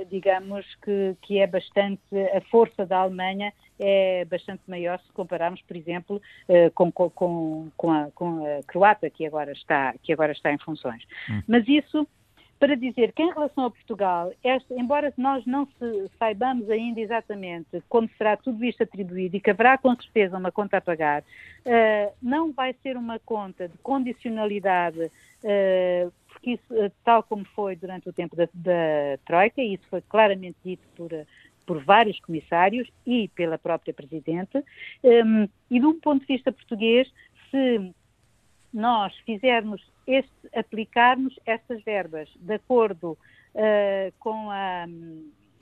digamos 0.08 0.66
que, 0.82 1.16
que 1.22 1.38
é 1.38 1.46
bastante, 1.46 2.02
a 2.34 2.40
força 2.50 2.84
da 2.84 2.98
Alemanha 2.98 3.52
é 3.78 4.24
bastante 4.24 4.62
maior 4.66 4.98
se 5.00 5.12
compararmos, 5.12 5.62
por 5.62 5.76
exemplo, 5.76 6.20
com, 6.74 6.90
com, 6.90 7.70
com, 7.76 7.90
a, 7.90 8.10
com 8.12 8.44
a 8.44 8.62
Croácia, 8.66 9.08
que 9.08 9.26
agora 9.26 9.52
está, 9.52 9.94
que 10.02 10.12
agora 10.12 10.32
está 10.32 10.52
em 10.52 10.58
funções. 10.58 11.02
Hum. 11.30 11.42
Mas 11.46 11.68
isso 11.68 12.06
para 12.60 12.76
dizer 12.76 13.12
que 13.12 13.22
em 13.22 13.32
relação 13.32 13.64
a 13.64 13.70
Portugal, 13.70 14.30
este, 14.44 14.74
embora 14.74 15.12
nós 15.16 15.44
não 15.46 15.66
se, 15.66 16.10
saibamos 16.18 16.68
ainda 16.68 17.00
exatamente 17.00 17.82
como 17.88 18.08
será 18.18 18.36
tudo 18.36 18.62
isto 18.62 18.82
atribuído 18.82 19.34
e 19.34 19.40
que 19.40 19.50
haverá 19.50 19.78
com 19.78 19.96
certeza 19.96 20.36
uma 20.36 20.52
conta 20.52 20.76
a 20.76 20.80
pagar, 20.80 21.22
uh, 21.22 22.12
não 22.20 22.52
vai 22.52 22.74
ser 22.82 22.98
uma 22.98 23.18
conta 23.18 23.66
de 23.66 23.78
condicionalidade, 23.78 25.00
uh, 25.00 26.12
porque 26.40 26.52
isso, 26.52 26.74
uh, 26.74 26.90
tal 27.04 27.22
como 27.22 27.44
foi 27.54 27.76
durante 27.76 28.08
o 28.08 28.12
tempo 28.12 28.34
da, 28.34 28.48
da 28.54 29.18
Troika, 29.26 29.62
isso 29.62 29.86
foi 29.88 30.00
claramente 30.00 30.56
dito 30.64 30.82
por, 30.96 31.10
por 31.66 31.84
vários 31.84 32.18
comissários 32.20 32.88
e 33.06 33.28
pela 33.28 33.58
própria 33.58 33.92
Presidente, 33.92 34.58
um, 35.04 35.48
e 35.70 35.78
de 35.78 35.86
um 35.86 36.00
ponto 36.00 36.22
de 36.22 36.26
vista 36.26 36.50
português, 36.50 37.12
se 37.50 37.92
nós 38.72 39.14
fizermos 39.26 39.82
este, 40.06 40.30
aplicarmos 40.54 41.38
estas 41.44 41.82
verbas 41.82 42.28
de 42.36 42.54
acordo 42.54 43.12
uh, 43.54 44.12
com, 44.18 44.50
a, 44.50 44.86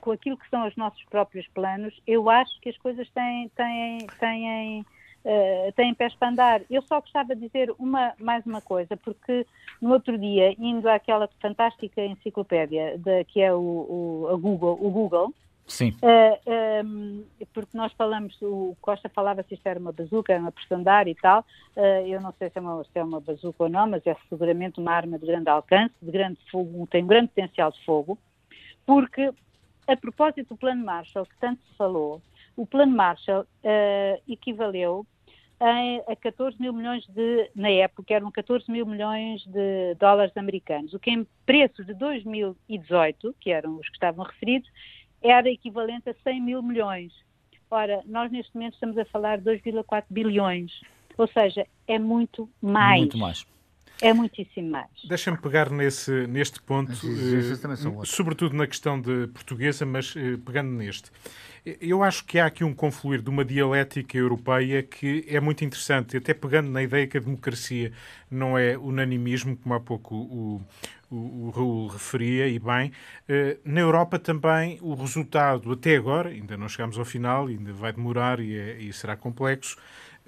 com 0.01 0.13
aquilo 0.13 0.37
que 0.37 0.49
são 0.49 0.67
os 0.67 0.77
nossos 0.77 1.03
próprios 1.07 1.47
planos, 1.49 2.01
eu 2.07 2.31
acho 2.31 2.61
que 2.61 2.69
as 2.69 2.79
coisas 2.79 3.09
têm, 3.11 3.49
têm, 3.51 4.07
têm, 4.21 4.87
uh, 5.25 5.73
têm 5.73 5.95
pés 5.95 6.15
para 6.15 6.29
andar. 6.29 6.63
Eu 6.71 6.83
só 6.83 7.01
gostava 7.01 7.35
de 7.35 7.47
dizer 7.47 7.75
uma, 7.79 8.13
mais 8.19 8.45
uma 8.47 8.61
coisa, 8.61 8.97
porque 8.97 9.47
no 9.81 9.93
outro 9.93 10.19
dia, 10.19 10.55
indo 10.59 10.89
àquela 10.89 11.29
fantástica 11.41 12.05
enciclopédia 12.05 12.99
de, 12.99 13.25
que 13.25 13.41
é 13.41 13.53
o, 13.53 14.29
o, 14.31 14.39
Google, 14.39 14.79
o 14.81 14.91
Google 14.91 15.35
Sim. 15.69 15.91
Uh, 16.03 16.41
eh, 16.47 16.83
um, 16.83 17.25
ehm, 17.41 17.47
porque 17.53 17.77
nós 17.77 17.93
falamos, 17.93 18.35
o 18.41 18.75
Costa 18.81 19.11
falava 19.11 19.43
se 19.43 19.55
isto 19.55 19.67
era 19.67 19.79
uma 19.79 19.93
bazuca, 19.93 20.37
uma 20.39 20.51
prestandar 20.51 21.07
e 21.07 21.15
tal. 21.15 21.45
Uh, 21.77 22.07
eu 22.07 22.21
não 22.23 22.33
sei 22.39 22.49
se 22.49 22.59
é, 22.59 22.61
uma, 22.61 22.83
se 22.85 22.99
é 22.99 23.05
uma 23.05 23.21
bazuca 23.21 23.65
ou 23.65 23.69
não, 23.69 23.87
mas 23.87 24.05
é 24.07 24.17
seguramente 24.31 24.81
uma 24.81 24.93
arma 24.93 25.19
de 25.19 25.27
grande 25.27 25.51
alcance, 25.51 25.95
de 26.01 26.11
grande 26.11 26.39
fogo, 26.51 26.87
tem 26.87 27.05
um 27.05 27.07
grande 27.07 27.29
potencial 27.29 27.71
de 27.71 27.85
fogo, 27.85 28.19
porque 28.87 29.31
a 29.87 29.97
propósito 29.97 30.49
do 30.49 30.57
Plano 30.57 30.85
Marshall, 30.85 31.27
que 31.27 31.37
tanto 31.39 31.61
se 31.69 31.77
falou, 31.77 32.23
o 32.59 32.67
Plano 32.67 32.95
Marshall 32.95 33.43
uh, 33.43 34.23
equivaleu 34.29 35.07
a, 35.61 36.13
a 36.13 36.17
14 36.17 36.61
mil 36.61 36.73
milhões 36.73 37.07
de, 37.07 37.51
na 37.55 37.71
época, 37.71 38.13
eram 38.13 38.31
14 38.33 38.71
mil 38.71 38.85
milhões 38.85 39.45
de 39.47 39.95
dólares 39.95 40.37
americanos, 40.37 40.93
o 40.93 40.99
que 40.99 41.11
em 41.11 41.27
preços 41.47 41.87
de 41.87 41.95
2018, 41.95 43.35
que 43.41 43.51
eram 43.51 43.77
os 43.77 43.89
que 43.89 43.95
estavam 43.95 44.25
referidos, 44.25 44.69
era 45.23 45.49
equivalente 45.49 46.11
a 46.11 46.15
100 46.25 46.41
mil 46.41 46.63
milhões. 46.63 47.13
Ora, 47.71 48.03
nós 48.07 48.31
neste 48.31 48.55
momento 48.55 48.75
estamos 48.75 48.99
a 48.99 49.05
falar 49.05 49.39
de 49.39 49.45
2,4 49.45 50.05
bilhões. 50.11 50.81
Ou 51.17 51.29
seja, 51.29 51.67
é 51.87 51.99
muito 51.99 52.49
mais. 52.61 53.01
Muito 53.01 53.19
mais. 53.19 53.47
É 54.01 54.13
muitíssimo 54.13 54.71
mais. 54.71 54.87
Deixa-me 55.09 55.37
pegar 55.37 55.71
nesse, 55.71 56.27
neste 56.29 56.63
ponto, 56.63 56.93
uh, 56.93 58.07
sobretudo 58.07 58.55
na 58.55 58.67
questão 58.67 59.01
de 59.01 59.27
portuguesa, 59.29 59.85
mas 59.85 60.15
uh, 60.15 60.39
pegando 60.39 60.71
neste. 60.71 61.11
Eu 61.81 62.03
acho 62.03 62.25
que 62.25 62.39
há 62.39 62.47
aqui 62.47 62.63
um 62.65 62.73
confluir 62.73 63.21
de 63.21 63.29
uma 63.29 63.45
dialética 63.45 64.17
europeia 64.17 64.83
que 64.83 65.25
é 65.29 65.41
muito 65.41 65.65
interessante, 65.65 66.17
até 66.17 66.33
pegando 66.33 66.71
na 66.71 66.83
ideia 66.83 67.07
que 67.07 67.19
a 67.19 67.21
democracia 67.21 67.93
não 68.31 68.57
é 68.57 68.79
unanimismo, 68.79 69.57
como 69.57 69.75
há 69.75 69.81
pouco 69.81 70.15
o, 70.15 70.63
o, 71.11 71.17
o 71.17 71.51
Raul 71.51 71.89
referia, 71.89 72.49
e 72.49 72.59
bem. 72.59 72.93
Uh, 73.29 73.59
na 73.65 73.81
Europa 73.81 74.19
também 74.19 74.79
o 74.81 74.95
resultado, 74.95 75.73
até 75.73 75.97
agora, 75.97 76.31
ainda 76.31 76.57
não 76.57 76.69
chegamos 76.69 76.99
ao 76.99 77.05
final, 77.05 77.49
ainda 77.49 77.73
vai 77.73 77.93
demorar 77.93 78.39
e, 78.39 78.57
é, 78.57 78.79
e 78.79 78.93
será 78.93 79.17
complexo, 79.17 79.77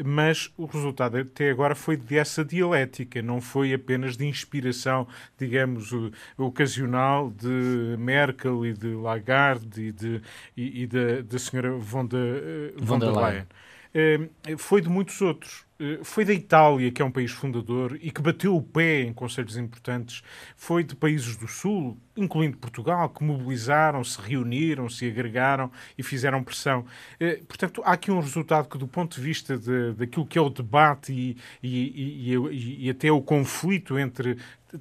mas 0.04 0.52
o 0.56 0.66
resultado 0.66 1.18
até 1.18 1.50
agora 1.50 1.74
foi 1.74 1.96
dessa 1.96 2.44
dialética, 2.44 3.20
não 3.22 3.40
foi 3.40 3.72
apenas 3.72 4.16
de 4.16 4.26
inspiração, 4.26 5.06
digamos, 5.38 5.90
ocasional 6.36 7.30
de 7.30 7.96
Merkel 7.98 8.66
e 8.66 8.72
de 8.72 8.94
Lagarde 8.94 9.82
e, 9.82 9.92
de, 9.92 10.22
e, 10.56 10.82
e 10.82 10.86
da, 10.86 11.22
da 11.22 11.38
senhora 11.38 11.72
von, 11.72 12.06
de, 12.06 12.16
uh, 12.16 12.72
von, 12.78 12.86
von 12.86 12.98
der 12.98 13.12
Leyen. 13.12 13.46
Leyen. 13.94 14.30
Uh, 14.54 14.58
foi 14.58 14.80
de 14.80 14.88
muitos 14.88 15.20
outros. 15.20 15.64
Eh, 15.80 16.00
foi 16.04 16.26
da 16.26 16.34
Itália, 16.34 16.92
que 16.92 17.00
é 17.00 17.04
um 17.04 17.10
país 17.10 17.30
fundador 17.30 17.98
e 18.02 18.10
que 18.10 18.20
bateu 18.20 18.54
o 18.54 18.62
pé 18.62 19.00
em 19.00 19.14
conselhos 19.14 19.56
importantes, 19.56 20.22
foi 20.54 20.84
de 20.84 20.94
países 20.94 21.36
do 21.36 21.48
Sul, 21.48 21.98
incluindo 22.22 22.56
Portugal, 22.56 23.09
que 23.09 23.24
mobilizaram, 23.24 24.02
se 24.04 24.20
reuniram, 24.20 24.88
se 24.88 25.06
agregaram 25.06 25.70
e 25.96 26.02
fizeram 26.02 26.42
pressão. 26.42 26.85
Eh, 27.18 27.40
portanto, 27.46 27.83
há 27.85 27.92
aqui 27.92 28.11
um 28.11 28.20
resultado 28.20 28.68
que, 28.68 28.78
do 28.78 28.87
ponto 28.87 29.16
de 29.16 29.22
vista 29.22 29.56
de, 29.56 29.92
daquilo 29.94 30.26
que 30.26 30.38
é 30.38 30.40
o 30.40 30.50
debate 30.50 31.12
e, 31.12 31.37
e, 31.62 32.35
e, 32.35 32.87
e 32.87 32.90
até 32.90 33.11
o 33.11 33.20
conflito 33.20 33.98
entre 33.98 34.37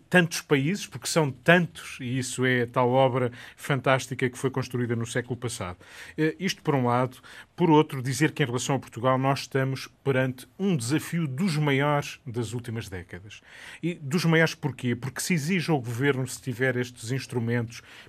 tantos 0.09 0.41
países, 0.41 0.85
porque 0.85 1.07
são 1.07 1.31
tantos, 1.31 1.97
e 1.99 2.19
isso 2.19 2.45
é 2.45 2.65
tal 2.65 2.89
obra 2.89 3.31
fantástica 3.55 4.29
que 4.29 4.37
foi 4.37 4.49
construída 4.49 4.95
no 4.95 5.05
século 5.05 5.37
passado. 5.37 5.77
Eh, 6.17 6.35
isto 6.39 6.61
por 6.61 6.75
um 6.75 6.85
lado. 6.85 7.17
Por 7.55 7.69
outro, 7.69 8.01
dizer 8.01 8.31
que 8.31 8.41
em 8.41 8.45
relação 8.45 8.75
a 8.75 8.79
Portugal 8.79 9.17
nós 9.17 9.41
estamos 9.41 9.89
perante 10.03 10.47
um 10.57 10.77
desafio 10.77 11.27
dos 11.27 11.57
maiores 11.57 12.19
das 12.25 12.53
últimas 12.53 12.87
décadas. 12.87 13.41
E 13.83 13.95
dos 13.95 14.23
maiores 14.25 14.55
porquê? 14.55 14.95
Porque 14.95 15.19
se 15.19 15.33
exige 15.33 15.69
ao 15.69 15.81
governo, 15.81 16.27
se 16.27 16.41
tiver 16.41 16.77
estes 16.77 17.11
instrumentos, 17.11 17.28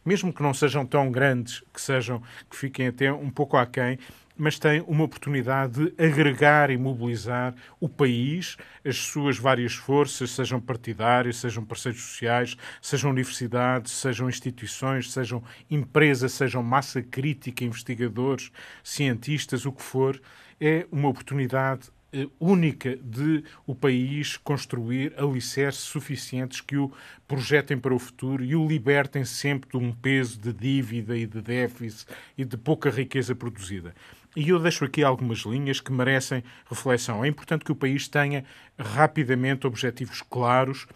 mesmo 0.04 0.32
que 0.32 0.42
não 0.42 0.54
sejam 0.54 0.86
tão 0.86 1.10
grandes, 1.10 1.62
que 1.72 1.80
sejam, 1.80 2.22
que 2.48 2.56
fiquem 2.56 2.86
até 2.86 3.12
um 3.12 3.30
pouco 3.30 3.56
aquém, 3.56 3.98
mas 4.40 4.58
tem 4.58 4.82
uma 4.86 5.04
oportunidade 5.04 5.90
de 5.90 6.02
agregar 6.02 6.70
e 6.70 6.78
mobilizar 6.78 7.54
o 7.78 7.88
país, 7.88 8.56
as 8.82 8.96
suas 8.96 9.36
várias 9.36 9.74
forças, 9.74 10.30
sejam 10.30 10.58
partidárias, 10.58 11.36
sejam 11.36 11.62
parceiros 11.62 12.00
sociais, 12.00 12.56
sejam 12.80 13.10
universidades, 13.10 13.92
sejam 13.92 14.30
instituições, 14.30 15.12
sejam 15.12 15.44
empresas, 15.70 16.32
sejam 16.32 16.62
massa 16.62 17.02
crítica, 17.02 17.64
investigadores, 17.64 18.50
cientistas, 18.82 19.66
o 19.66 19.72
que 19.72 19.82
for, 19.82 20.18
é 20.58 20.86
uma 20.90 21.08
oportunidade 21.10 21.90
única 22.38 22.96
de 22.96 23.44
o 23.66 23.74
país 23.74 24.36
construir 24.36 25.14
alicerces 25.16 25.82
suficientes 25.82 26.60
que 26.60 26.76
o 26.76 26.92
projetem 27.28 27.78
para 27.78 27.94
o 27.94 27.98
futuro 27.98 28.44
e 28.44 28.56
o 28.56 28.66
libertem 28.66 29.24
sempre 29.24 29.70
de 29.70 29.76
um 29.76 29.92
peso 29.92 30.38
de 30.38 30.52
dívida 30.52 31.16
e 31.16 31.26
de 31.26 31.40
déficit 31.40 32.06
e 32.36 32.44
de 32.44 32.56
pouca 32.56 32.90
riqueza 32.90 33.34
produzida. 33.34 33.94
E 34.36 34.48
eu 34.48 34.58
deixo 34.58 34.84
aqui 34.84 35.02
algumas 35.02 35.40
linhas 35.40 35.80
que 35.80 35.92
merecem 35.92 36.44
reflexão. 36.68 37.24
É 37.24 37.28
importante 37.28 37.64
que 37.64 37.72
o 37.72 37.76
país 37.76 38.06
tenha 38.06 38.44
rapidamente 38.78 39.66
objetivos 39.66 40.22
claros, 40.22 40.86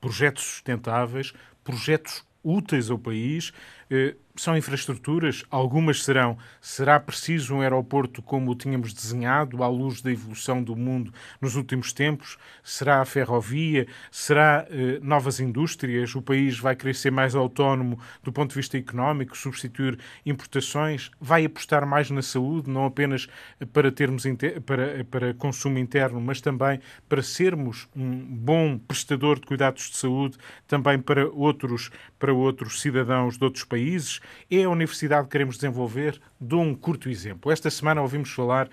projetos 0.00 0.44
sustentáveis, 0.44 1.32
projetos 1.62 2.24
úteis 2.42 2.90
ao 2.90 2.98
país, 2.98 3.52
eh, 3.90 4.16
são 4.38 4.56
infraestruturas, 4.56 5.44
algumas 5.50 6.04
serão. 6.04 6.38
Será 6.60 6.98
preciso 7.00 7.54
um 7.54 7.60
aeroporto 7.60 8.22
como 8.22 8.50
o 8.50 8.54
tínhamos 8.54 8.92
desenhado, 8.92 9.62
à 9.62 9.68
luz 9.68 10.00
da 10.00 10.10
evolução 10.10 10.62
do 10.62 10.76
mundo 10.76 11.12
nos 11.40 11.56
últimos 11.56 11.92
tempos? 11.92 12.38
Será 12.62 13.00
a 13.00 13.04
ferrovia? 13.04 13.86
Será 14.10 14.66
eh, 14.70 14.98
novas 15.02 15.40
indústrias? 15.40 16.14
O 16.14 16.22
país 16.22 16.58
vai 16.58 16.76
querer 16.76 16.94
ser 16.94 17.10
mais 17.10 17.34
autónomo 17.34 17.98
do 18.22 18.32
ponto 18.32 18.50
de 18.50 18.56
vista 18.56 18.78
económico, 18.78 19.36
substituir 19.36 19.98
importações? 20.24 21.10
Vai 21.20 21.44
apostar 21.44 21.86
mais 21.86 22.10
na 22.10 22.22
saúde, 22.22 22.70
não 22.70 22.86
apenas 22.86 23.26
para 23.72 23.90
termos 23.90 24.24
para, 24.64 25.04
para 25.04 25.34
consumo 25.34 25.78
interno, 25.78 26.20
mas 26.20 26.40
também 26.40 26.80
para 27.08 27.22
sermos 27.22 27.88
um 27.94 28.24
bom 28.24 28.78
prestador 28.78 29.38
de 29.40 29.46
cuidados 29.46 29.90
de 29.90 29.96
saúde 29.96 30.38
também 30.66 30.98
para 30.98 31.28
outros, 31.28 31.90
para 32.18 32.32
outros 32.32 32.80
cidadãos 32.80 33.38
de 33.38 33.44
outros 33.44 33.64
países? 33.64 34.20
é 34.50 34.64
a 34.64 34.70
universidade 34.70 35.24
que 35.24 35.32
queremos 35.32 35.56
desenvolver? 35.56 36.20
Dou 36.40 36.62
um 36.62 36.74
curto 36.74 37.08
exemplo. 37.08 37.50
Esta 37.52 37.70
semana 37.70 38.02
ouvimos 38.02 38.30
falar 38.30 38.68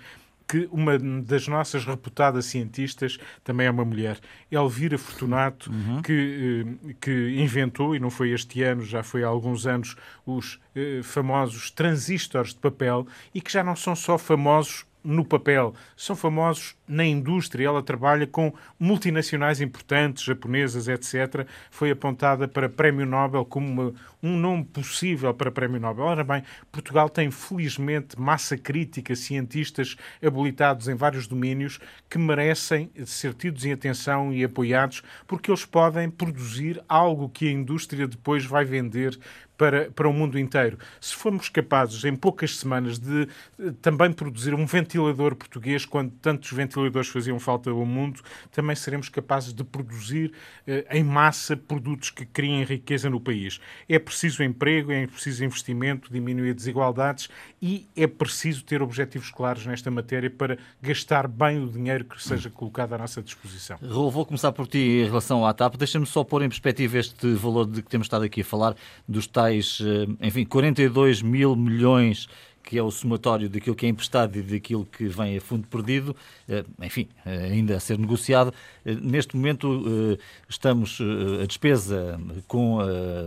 que 0.46 0.68
uma 0.70 0.98
das 0.98 1.48
nossas 1.48 1.84
reputadas 1.84 2.46
cientistas 2.46 3.18
também 3.42 3.66
é 3.66 3.70
uma 3.70 3.84
mulher, 3.84 4.18
Elvira 4.50 4.96
Fortunato, 4.96 5.70
uhum. 5.70 6.00
que, 6.02 6.64
eh, 6.88 6.94
que 7.00 7.40
inventou, 7.40 7.96
e 7.96 7.98
não 7.98 8.10
foi 8.10 8.30
este 8.30 8.62
ano, 8.62 8.84
já 8.84 9.02
foi 9.02 9.24
há 9.24 9.26
alguns 9.26 9.66
anos, 9.66 9.96
os 10.24 10.60
eh, 10.74 11.00
famosos 11.02 11.70
transistores 11.70 12.54
de 12.54 12.60
papel 12.60 13.06
e 13.34 13.40
que 13.40 13.52
já 13.52 13.64
não 13.64 13.74
são 13.74 13.96
só 13.96 14.16
famosos 14.16 14.86
no 15.02 15.24
papel, 15.24 15.72
são 15.96 16.16
famosos 16.16 16.76
na 16.88 17.04
indústria, 17.04 17.66
ela 17.66 17.82
trabalha 17.82 18.26
com 18.26 18.52
multinacionais 18.78 19.60
importantes, 19.60 20.24
japonesas, 20.24 20.88
etc. 20.88 21.46
Foi 21.70 21.90
apontada 21.90 22.46
para 22.46 22.68
Prémio 22.68 23.06
Nobel 23.06 23.44
como 23.44 23.66
uma, 23.66 23.94
um 24.22 24.36
nome 24.36 24.64
possível 24.64 25.32
para 25.34 25.50
Prémio 25.50 25.80
Nobel. 25.80 26.04
Ora 26.04 26.24
bem, 26.24 26.42
Portugal 26.70 27.08
tem 27.08 27.30
felizmente 27.30 28.18
massa 28.18 28.56
crítica, 28.56 29.14
cientistas 29.14 29.96
habilitados 30.24 30.88
em 30.88 30.94
vários 30.94 31.26
domínios 31.26 31.78
que 32.08 32.18
merecem 32.18 32.90
ser 33.04 33.34
tidos 33.34 33.64
em 33.64 33.72
atenção 33.72 34.32
e 34.32 34.44
apoiados 34.44 35.02
porque 35.26 35.50
eles 35.50 35.64
podem 35.64 36.10
produzir 36.10 36.82
algo 36.88 37.28
que 37.28 37.48
a 37.48 37.52
indústria 37.52 38.06
depois 38.06 38.44
vai 38.44 38.64
vender 38.64 39.18
para, 39.56 39.90
para 39.90 40.08
o 40.08 40.12
mundo 40.12 40.38
inteiro. 40.38 40.78
Se 41.00 41.14
formos 41.14 41.48
capazes, 41.48 42.04
em 42.04 42.14
poucas 42.14 42.56
semanas, 42.56 42.98
de 42.98 43.28
eh, 43.58 43.72
também 43.80 44.12
produzir 44.12 44.54
um 44.54 44.66
ventilador 44.66 45.34
português, 45.34 45.84
quando 45.84 46.10
tantos 46.20 46.52
ventiladores 46.52 46.75
faziam 47.08 47.38
falta 47.38 47.70
ao 47.70 47.84
mundo, 47.84 48.20
também 48.50 48.76
seremos 48.76 49.08
capazes 49.08 49.52
de 49.52 49.64
produzir 49.64 50.32
eh, 50.66 50.86
em 50.90 51.02
massa 51.02 51.56
produtos 51.56 52.10
que 52.10 52.24
criem 52.24 52.64
riqueza 52.64 53.08
no 53.08 53.20
país. 53.20 53.60
É 53.88 53.98
preciso 53.98 54.42
emprego, 54.42 54.92
é 54.92 55.06
preciso 55.06 55.44
investimento, 55.44 56.12
diminuir 56.12 56.54
desigualdades 56.54 57.28
e 57.60 57.86
é 57.96 58.06
preciso 58.06 58.64
ter 58.64 58.82
objetivos 58.82 59.30
claros 59.30 59.66
nesta 59.66 59.90
matéria 59.90 60.30
para 60.30 60.58
gastar 60.80 61.26
bem 61.26 61.62
o 61.62 61.68
dinheiro 61.68 62.04
que 62.04 62.22
seja 62.22 62.50
colocado 62.50 62.92
à 62.94 62.98
nossa 62.98 63.22
disposição. 63.22 63.78
Vou 63.80 64.24
começar 64.24 64.52
por 64.52 64.66
ti 64.66 64.78
em 64.78 65.04
relação 65.04 65.46
à 65.46 65.52
TAP. 65.52 65.76
Deixa-me 65.76 66.06
só 66.06 66.24
pôr 66.24 66.42
em 66.42 66.48
perspectiva 66.48 66.98
este 66.98 67.34
valor 67.34 67.66
de 67.66 67.82
que 67.82 67.88
temos 67.88 68.06
estado 68.06 68.24
aqui 68.24 68.40
a 68.40 68.44
falar, 68.44 68.74
dos 69.08 69.26
tais, 69.26 69.78
eh, 69.80 70.26
enfim, 70.26 70.44
42 70.44 71.22
mil 71.22 71.56
milhões 71.56 72.28
que 72.66 72.76
é 72.76 72.82
o 72.82 72.90
somatório 72.90 73.48
daquilo 73.48 73.76
que 73.76 73.86
é 73.86 73.88
emprestado 73.88 74.36
e 74.36 74.42
daquilo 74.42 74.84
que 74.84 75.06
vem 75.06 75.36
a 75.36 75.40
fundo 75.40 75.68
perdido, 75.68 76.16
eh, 76.48 76.64
enfim, 76.82 77.08
eh, 77.24 77.50
ainda 77.52 77.76
a 77.76 77.80
ser 77.80 77.96
negociado. 77.96 78.52
Neste 78.84 79.36
momento 79.36 80.18
estamos 80.48 80.98
a 81.42 81.46
despesa 81.46 82.20
com 82.48 82.78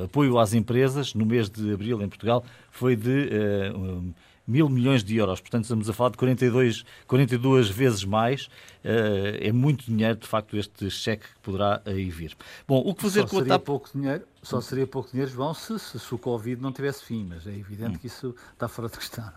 apoio 0.03 0.37
às 0.37 0.53
empresas 0.53 1.13
no 1.13 1.25
mês 1.25 1.49
de 1.49 1.73
abril 1.73 2.01
em 2.01 2.09
Portugal 2.09 2.43
foi 2.69 2.95
de 2.95 3.29
mil 4.45 4.67
milhões 4.67 5.03
de 5.03 5.15
euros. 5.15 5.39
Portanto, 5.39 5.63
estamos 5.63 5.89
a 5.89 5.93
falar 5.93 6.09
de 6.09 6.17
42, 6.17 6.83
42 7.07 7.69
vezes 7.69 8.03
mais. 8.03 8.49
é 8.83 9.51
muito 9.51 9.85
dinheiro, 9.85 10.17
de 10.17 10.27
facto, 10.27 10.57
este 10.57 10.89
cheque 10.89 11.23
que 11.23 11.39
poderá 11.41 11.81
aí 11.85 12.09
vir. 12.09 12.35
Bom, 12.67 12.79
o 12.79 12.93
que 12.93 13.01
fazer 13.01 13.21
Só 13.21 13.27
com 13.27 13.39
a 13.39 13.45
TAP... 13.45 13.63
pouco 13.63 13.89
dinheiro 13.93 14.23
só 14.49 14.59
seria 14.59 14.87
pouco 14.87 15.11
dinheiro, 15.11 15.31
João, 15.31 15.53
se, 15.53 15.77
se, 15.77 15.99
se, 15.99 16.15
o 16.15 16.17
Covid 16.17 16.59
não 16.59 16.71
tivesse 16.71 17.03
fim, 17.03 17.23
mas 17.29 17.45
é 17.45 17.51
evidente 17.51 17.95
hum. 17.95 17.99
que 17.99 18.07
isso 18.07 18.35
está 18.51 18.67
fora 18.67 18.89
de 18.89 18.97
questão. 18.97 19.23
É? 19.23 19.31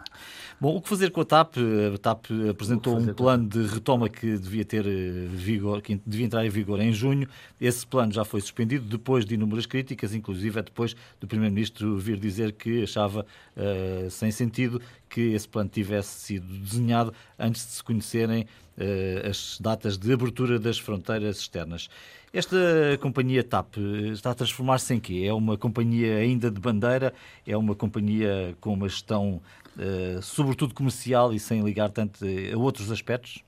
Bom, 0.59 0.77
o 0.77 0.81
que 0.81 0.89
fazer 0.89 1.11
com 1.11 1.21
a 1.21 1.25
TAP? 1.25 1.57
A 1.95 1.99
TAP 1.99 2.27
apresentou 2.51 2.97
um 2.97 3.13
plano 3.13 3.47
de 3.47 3.67
retoma 3.67 4.09
que 4.09 4.39
devia 4.39 4.65
ter 4.65 4.87
eh, 4.87 5.27
vigor, 5.29 5.83
que 5.83 6.01
devia 6.07 6.25
entrar 6.25 6.47
em 6.47 6.49
vigor 6.49 6.81
em 6.81 6.93
junho. 6.93 7.29
Esse 7.61 7.87
plano 7.87 8.11
já 8.11 8.25
foi 8.25 8.41
suspendido 8.41 8.87
depois 8.87 9.27
de 9.27 9.35
inúmeras 9.35 9.67
críticas, 9.67 10.15
inclusive 10.15 10.61
é 10.61 10.63
depois 10.63 10.97
do 11.21 11.27
Primeiro-Ministro 11.27 11.99
vir 11.99 12.19
dizer 12.19 12.53
que 12.53 12.83
achava 12.83 13.27
uh, 13.57 14.11
sem 14.11 14.31
sentido 14.31 14.81
que 15.13 15.35
esse 15.35 15.47
plano 15.47 15.69
tivesse 15.69 16.21
sido 16.21 16.47
desenhado 16.47 17.13
antes 17.39 17.67
de 17.67 17.73
se 17.73 17.85
conhecerem 17.85 18.47
uh, 18.79 19.29
as 19.29 19.59
datas 19.61 19.99
de 19.99 20.11
abertura 20.11 20.59
das 20.59 20.79
fronteiras 20.79 21.39
externas. 21.39 21.91
Esta 22.33 22.57
companhia 22.99 23.45
TAP 23.45 23.77
está 24.11 24.31
a 24.31 24.35
transformar-se 24.35 24.95
em 24.95 24.99
quê? 24.99 25.25
É 25.27 25.33
uma 25.35 25.59
companhia 25.59 26.17
ainda 26.17 26.51
de 26.51 26.59
bandeira? 26.59 27.13
É 27.47 27.55
uma 27.55 27.75
companhia 27.75 28.57
com 28.59 28.73
uma 28.73 28.89
gestão, 28.89 29.39
uh, 29.77 30.23
sobretudo 30.23 30.73
comercial 30.73 31.35
e 31.35 31.39
sem 31.39 31.63
ligar 31.63 31.91
tanto 31.91 32.25
a 32.25 32.57
outros 32.57 32.91
aspectos? 32.91 33.45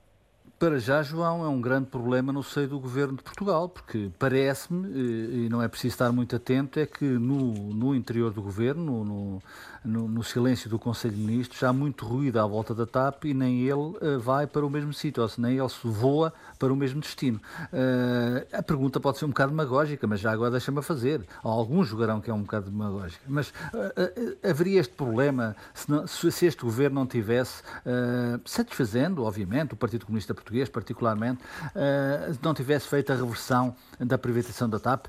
Para 0.64 0.78
já, 0.78 1.02
João, 1.02 1.44
é 1.44 1.48
um 1.48 1.60
grande 1.60 1.88
problema 1.90 2.32
no 2.32 2.42
seio 2.42 2.66
do 2.66 2.80
governo 2.80 3.18
de 3.18 3.22
Portugal, 3.22 3.68
porque 3.68 4.10
parece-me, 4.18 4.88
eh, 4.88 5.44
e 5.44 5.48
não 5.50 5.60
é 5.60 5.68
preciso 5.68 5.92
estar 5.92 6.10
muito 6.10 6.34
atento, 6.34 6.80
é 6.80 6.86
que 6.86 7.04
no, 7.04 7.52
no 7.52 7.94
interior 7.94 8.32
do 8.32 8.40
governo, 8.40 9.04
no, 9.04 9.42
no, 9.84 10.08
no, 10.08 10.22
silêncio 10.24 10.70
do 10.70 10.78
Conselho 10.78 11.14
de 11.14 11.20
Ministros, 11.20 11.62
há 11.62 11.72
muito 11.72 12.06
ruído 12.06 12.40
à 12.40 12.46
volta 12.46 12.74
da 12.74 12.86
TAP 12.86 13.26
e 13.26 13.34
nem 13.34 13.60
ele 13.60 13.74
uh, 13.74 14.18
vai 14.18 14.46
para 14.46 14.64
o 14.64 14.70
mesmo 14.70 14.94
sítio, 14.94 15.22
ou 15.22 15.28
se 15.28 15.38
nem 15.40 15.58
ele 15.58 15.68
se 15.68 15.86
voa 15.86 16.32
para 16.58 16.72
o 16.72 16.76
mesmo 16.76 17.00
destino. 17.00 17.38
Uh, 17.64 18.56
a 18.56 18.62
pergunta 18.62 18.98
pode 18.98 19.18
ser 19.18 19.26
um 19.26 19.28
bocado 19.28 19.50
demagógica, 19.50 20.06
mas 20.06 20.20
já 20.20 20.32
agora 20.32 20.52
deixa-me 20.52 20.80
fazer. 20.80 21.26
Alguns 21.42 21.88
jogarão 21.88 22.20
que 22.20 22.30
é 22.30 22.34
um 22.34 22.40
bocado 22.40 22.70
demagógica. 22.70 23.22
Mas 23.28 23.50
uh, 23.50 24.48
haveria 24.48 24.80
este 24.80 24.94
problema 24.94 25.54
se, 25.74 25.90
não, 25.90 26.06
se, 26.06 26.46
este 26.46 26.62
governo 26.62 26.94
não 26.94 27.06
tivesse, 27.06 27.62
satisfazendo, 28.44 29.24
obviamente, 29.24 29.74
o 29.74 29.76
Partido 29.76 30.06
Comunista 30.06 30.32
Português, 30.32 30.53
particularmente, 30.68 31.42
não 32.42 32.55
tivesse 32.55 32.88
feito 32.88 33.12
a 33.12 33.16
reversão 33.16 33.74
da 33.98 34.18
privatização 34.18 34.68
da 34.68 34.78
TAP? 34.78 35.07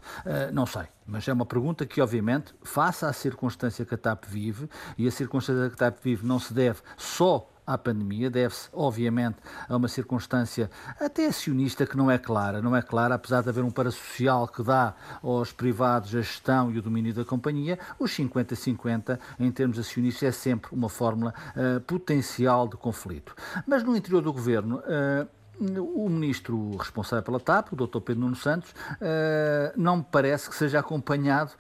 não 0.54 0.66
sei. 0.66 0.84
Mas 1.06 1.28
é 1.28 1.34
uma 1.34 1.46
pergunta 1.46 1.86
que, 1.86 2.02
obviamente, 2.02 2.54
face 2.64 3.06
à 3.06 3.14
circunstância 3.14 3.86
que 3.86 3.94
a 3.94 3.98
TAP 3.98 4.26
vive, 4.26 4.70
e 4.98 5.08
a 5.08 5.12
circunstância 5.12 5.70
que 5.70 5.76
a 5.76 5.92
TAP 5.92 6.04
vive 6.04 6.26
não 6.26 6.40
se 6.40 6.54
deve 6.54 6.80
só 6.98 7.48
à 7.66 7.78
pandemia, 7.78 8.30
deve-se, 8.30 8.70
obviamente, 8.74 9.38
a 9.68 9.76
uma 9.76 9.88
circunstância 9.88 10.70
até 11.00 11.28
acionista 11.28 11.86
que 11.86 11.98
não 11.98 12.10
é 12.10 12.18
clara. 12.18 12.62
Não 12.62 12.76
é 12.76 12.82
clara, 12.82 13.16
apesar 13.16 13.42
de 13.42 13.50
haver 13.50 13.64
um 13.64 13.72
parasocial 13.72 14.48
que 14.48 14.64
dá 14.64 14.94
aos 15.24 15.52
privados 15.52 16.10
a 16.16 16.22
gestão 16.22 16.72
e 16.72 16.78
o 16.78 16.82
domínio 16.82 17.14
da 17.14 17.26
companhia, 17.26 17.80
os 18.00 18.12
50-50, 18.12 19.20
em 19.40 19.52
termos 19.52 19.80
acionistas, 19.80 20.24
é 20.24 20.32
sempre 20.32 20.74
uma 20.74 20.90
fórmula 20.90 21.34
uh, 21.56 21.80
potencial 21.82 22.68
de 22.68 22.78
conflito. 22.78 23.36
Mas 23.66 23.84
no 23.84 23.96
interior 23.96 24.22
do 24.22 24.34
governo. 24.34 24.78
Uh, 24.80 25.28
o 25.58 26.10
ministro 26.10 26.76
responsável 26.76 27.24
pela 27.24 27.40
TAP, 27.40 27.72
o 27.72 27.76
Dr. 27.78 28.02
Pedro 28.02 28.24
Nuno 28.24 28.36
Santos, 28.36 28.72
uh, 28.72 29.72
não 29.78 29.98
me 29.98 30.06
parece 30.12 30.50
que 30.50 30.56
seja 30.56 30.80
acompanhado 30.80 31.54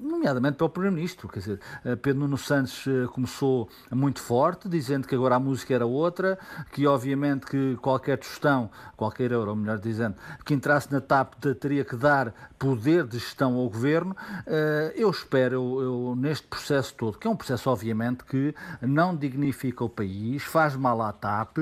nomeadamente 0.00 0.56
pelo 0.56 0.70
Primeiro-Ministro. 0.70 1.28
Quer 1.28 1.38
dizer, 1.40 1.60
eh, 1.84 1.96
Pedro 1.96 2.20
Nuno 2.20 2.38
Santos 2.38 2.84
eh, 2.86 3.06
começou 3.12 3.68
muito 3.90 4.20
forte, 4.20 4.68
dizendo 4.68 5.06
que 5.06 5.14
agora 5.14 5.36
a 5.36 5.40
música 5.40 5.74
era 5.74 5.86
outra, 5.86 6.38
que 6.72 6.86
obviamente 6.86 7.46
que 7.46 7.76
qualquer 7.76 8.18
gestão, 8.22 8.70
qualquer 8.96 9.32
euro, 9.32 9.54
melhor 9.54 9.78
dizendo, 9.78 10.16
que 10.44 10.54
entrasse 10.54 10.90
na 10.90 11.00
TAP 11.00 11.34
teria 11.60 11.84
que 11.84 11.96
dar 11.96 12.32
poder 12.58 13.06
de 13.06 13.18
gestão 13.18 13.56
ao 13.56 13.68
Governo. 13.68 14.16
Eh, 14.46 14.94
eu 14.96 15.10
espero, 15.10 15.54
eu, 15.54 15.80
eu, 15.82 16.16
neste 16.16 16.46
processo 16.46 16.94
todo, 16.94 17.18
que 17.18 17.26
é 17.26 17.30
um 17.30 17.36
processo 17.36 17.70
obviamente 17.70 18.24
que 18.24 18.54
não 18.80 19.14
dignifica 19.14 19.84
o 19.84 19.88
país, 19.88 20.42
faz 20.42 20.74
mal 20.76 21.00
à 21.02 21.12
TAP, 21.12 21.58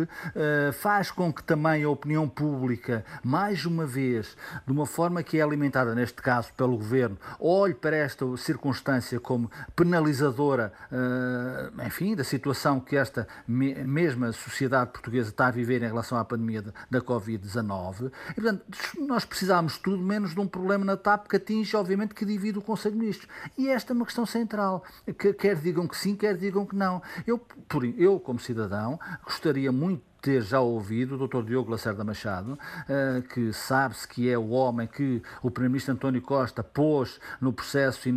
faz 0.73 1.11
com 1.11 1.33
que 1.33 1.43
também 1.43 1.83
a 1.83 1.89
opinião 1.89 2.29
pública, 2.29 3.05
mais 3.23 3.65
uma 3.65 3.87
vez, 3.87 4.37
de 4.67 4.73
uma 4.73 4.87
forma 4.87 5.23
que 5.23 5.39
é 5.39 5.43
alimentada, 5.43 5.95
neste 5.95 6.21
caso, 6.23 6.53
pelo 6.57 6.77
Governo, 6.77 7.19
olhe 7.41 7.75
para 7.75 7.97
esta 7.97 8.25
circunstância 8.37 9.19
como 9.21 9.51
penalizadora, 9.75 10.73
uh, 10.91 11.87
enfim, 11.87 12.15
da 12.15 12.25
situação 12.25 12.81
que 12.81 12.97
esta 12.97 13.27
me 13.47 13.75
mesma 13.75 14.33
sociedade 14.33 14.91
portuguesa 14.91 15.31
está 15.31 15.47
a 15.49 15.51
viver 15.51 15.83
em 15.83 15.87
relação 15.87 16.19
à 16.19 16.25
pandemia 16.25 16.63
de, 16.63 16.73
da 16.91 17.01
Covid-19. 17.01 18.11
E, 18.31 18.35
portanto, 18.35 18.65
nós 18.99 19.25
precisamos 19.25 19.79
tudo 19.79 20.03
menos 20.03 20.35
de 20.35 20.41
um 20.41 20.47
problema 20.47 20.85
na 20.85 20.97
TAP 20.97 21.29
que 21.29 21.37
atinge, 21.37 21.77
obviamente, 21.77 22.15
que 22.15 22.25
divide 22.25 22.59
o 22.59 22.63
Conselho 22.63 22.95
de 22.95 23.01
Ministros. 23.01 23.29
E 23.57 23.69
esta 23.69 23.93
é 23.93 23.95
uma 23.95 24.05
questão 24.05 24.27
central. 24.27 24.85
Que, 25.19 25.33
quer 25.33 25.57
digam 25.57 25.87
que 25.87 25.97
sim, 25.97 26.15
quer 26.15 26.37
digam 26.37 26.67
que 26.67 26.77
não. 26.77 27.03
Eu, 27.27 27.39
por, 27.69 27.85
eu 27.85 28.19
como 28.21 28.39
cidadão, 28.39 28.99
gostaria 29.25 29.71
muito 29.73 30.08
ter 30.21 30.43
já 30.43 30.61
ouvido 30.61 31.15
o 31.15 31.29
Dr. 31.29 31.43
Diogo 31.43 31.71
Lacerda 31.71 32.03
Machado, 32.05 32.59
eh, 32.89 33.23
que 33.33 33.53
sabe-se 33.53 34.07
que 34.07 34.31
é 34.31 34.37
o 34.37 34.49
homem 34.51 34.87
que 34.87 35.23
o 35.43 35.51
Primeiro-Ministro 35.51 35.95
António 35.95 36.21
Costa 36.21 36.63
pôs 36.63 37.21
no 37.41 37.53
processo 37.53 38.09
eh, 38.09 38.13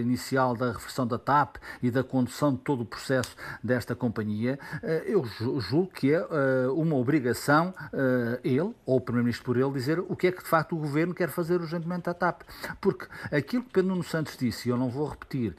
inicial 0.00 0.54
da 0.54 0.72
reflexão 0.72 1.06
da 1.06 1.18
TAP 1.18 1.56
e 1.82 1.90
da 1.90 2.04
condução 2.04 2.52
de 2.52 2.58
todo 2.58 2.82
o 2.82 2.84
processo 2.84 3.34
desta 3.62 3.94
companhia. 3.94 4.58
Eh, 4.82 5.04
eu 5.06 5.24
julgo 5.24 5.90
que 5.92 6.12
é 6.12 6.26
uma 6.74 6.96
obrigação 6.96 7.74
ele, 8.42 8.74
ou 8.84 8.96
o 8.96 9.00
Primeiro-Ministro 9.00 9.44
por 9.44 9.56
ele, 9.56 9.70
dizer 9.72 9.98
o 10.00 10.16
que 10.16 10.26
é 10.26 10.32
que 10.32 10.42
de 10.42 10.48
facto 10.48 10.74
o 10.74 10.78
Governo 10.78 11.14
quer 11.14 11.28
fazer 11.28 11.60
urgentemente 11.60 12.08
à 12.10 12.14
TAP. 12.14 12.42
Porque 12.80 13.06
aquilo 13.32 13.62
que 13.62 13.70
Pedro 13.70 13.90
Nuno 13.90 14.02
Santos 14.02 14.36
disse, 14.36 14.68
e 14.68 14.70
eu 14.70 14.76
não 14.76 14.88
vou 14.88 15.08
repetir, 15.08 15.54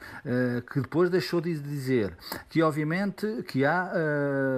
que 0.72 0.80
depois 0.80 1.10
deixou 1.10 1.40
de 1.40 1.58
dizer 1.58 2.16
que 2.48 2.62
obviamente 2.62 3.42
que 3.44 3.64
há 3.64 3.92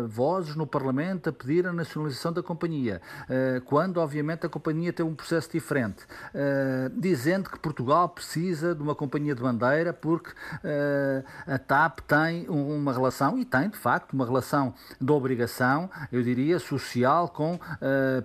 vozes 0.09 0.55
no 0.57 0.66
Parlamento 0.66 1.29
a 1.30 1.32
pedir 1.32 1.66
a 1.66 1.72
nacionalização 1.72 2.32
da 2.32 2.42
companhia, 2.42 3.00
eh, 3.28 3.62
quando, 3.64 3.98
obviamente, 3.98 4.44
a 4.44 4.48
companhia 4.48 4.92
tem 4.92 5.04
um 5.04 5.14
processo 5.14 5.50
diferente, 5.50 6.04
eh, 6.34 6.90
dizendo 6.94 7.48
que 7.48 7.58
Portugal 7.58 8.08
precisa 8.08 8.74
de 8.74 8.82
uma 8.82 8.94
companhia 8.94 9.34
de 9.34 9.42
bandeira 9.42 9.92
porque 9.92 10.32
eh, 10.62 11.24
a 11.46 11.58
TAP 11.58 12.00
tem 12.00 12.46
uma 12.48 12.92
relação, 12.92 13.38
e 13.38 13.44
tem, 13.44 13.68
de 13.68 13.78
facto, 13.78 14.12
uma 14.12 14.24
relação 14.24 14.74
de 15.00 15.12
obrigação, 15.12 15.88
eu 16.12 16.22
diria, 16.22 16.58
social 16.58 17.28
com 17.28 17.58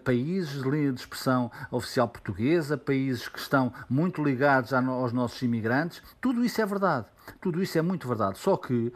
países 0.03 0.61
de 0.61 0.69
linha 0.69 0.91
de 0.91 0.99
expressão 0.99 1.51
oficial 1.71 2.07
portuguesa, 2.07 2.77
países 2.77 3.27
que 3.27 3.39
estão 3.39 3.71
muito 3.89 4.23
ligados 4.23 4.73
aos 4.73 5.13
nossos 5.13 5.41
imigrantes. 5.41 6.01
Tudo 6.19 6.43
isso 6.43 6.61
é 6.61 6.65
verdade. 6.65 7.05
Tudo 7.41 7.61
isso 7.61 7.77
é 7.77 7.81
muito 7.81 8.07
verdade. 8.07 8.37
Só 8.37 8.57
que 8.57 8.91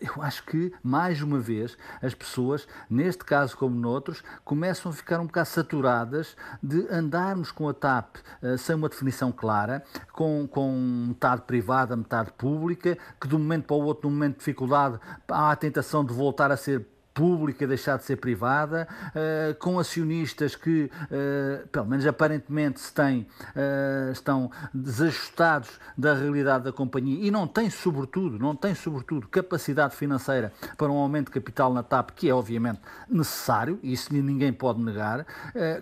eu 0.00 0.22
acho 0.22 0.44
que, 0.44 0.72
mais 0.82 1.22
uma 1.22 1.38
vez, 1.38 1.76
as 2.02 2.14
pessoas, 2.14 2.66
neste 2.88 3.24
caso 3.24 3.56
como 3.56 3.74
noutros, 3.74 4.22
começam 4.44 4.90
a 4.90 4.94
ficar 4.94 5.20
um 5.20 5.26
bocado 5.26 5.48
saturadas 5.48 6.36
de 6.62 6.86
andarmos 6.88 7.50
com 7.50 7.68
a 7.68 7.74
TAP 7.74 8.16
sem 8.58 8.74
uma 8.76 8.88
definição 8.88 9.32
clara, 9.32 9.82
com, 10.12 10.46
com 10.46 11.06
metade 11.08 11.42
privada, 11.42 11.96
metade 11.96 12.32
pública, 12.32 12.96
que 13.20 13.28
de 13.28 13.34
um 13.34 13.38
momento 13.38 13.66
para 13.66 13.76
o 13.76 13.84
outro, 13.84 14.08
num 14.08 14.14
momento 14.14 14.34
de 14.34 14.38
dificuldade, 14.38 14.98
há 15.28 15.50
a 15.50 15.56
tentação 15.56 16.04
de 16.04 16.12
voltar 16.12 16.50
a 16.50 16.56
ser 16.56 16.86
pública 17.14 17.66
deixar 17.66 17.96
de 17.96 18.04
ser 18.04 18.16
privada, 18.16 18.88
uh, 19.10 19.54
com 19.54 19.78
acionistas 19.78 20.56
que, 20.56 20.90
uh, 21.04 21.66
pelo 21.68 21.86
menos 21.86 22.04
aparentemente, 22.06 22.80
se 22.80 22.92
têm, 22.92 23.26
uh, 23.54 24.10
estão 24.12 24.50
desajustados 24.74 25.70
da 25.96 26.12
realidade 26.12 26.64
da 26.64 26.72
companhia 26.72 27.24
e 27.24 27.30
não 27.30 27.46
têm, 27.46 27.70
sobretudo, 27.70 28.38
não 28.38 28.56
têm, 28.56 28.74
sobretudo, 28.74 29.28
capacidade 29.28 29.94
financeira 29.94 30.52
para 30.76 30.90
um 30.90 30.96
aumento 30.96 31.26
de 31.26 31.32
capital 31.32 31.72
na 31.72 31.82
TAP, 31.82 32.10
que 32.10 32.28
é 32.28 32.34
obviamente 32.34 32.80
necessário, 33.08 33.78
e 33.82 33.92
isso 33.92 34.12
ninguém 34.12 34.52
pode 34.52 34.82
negar. 34.82 35.24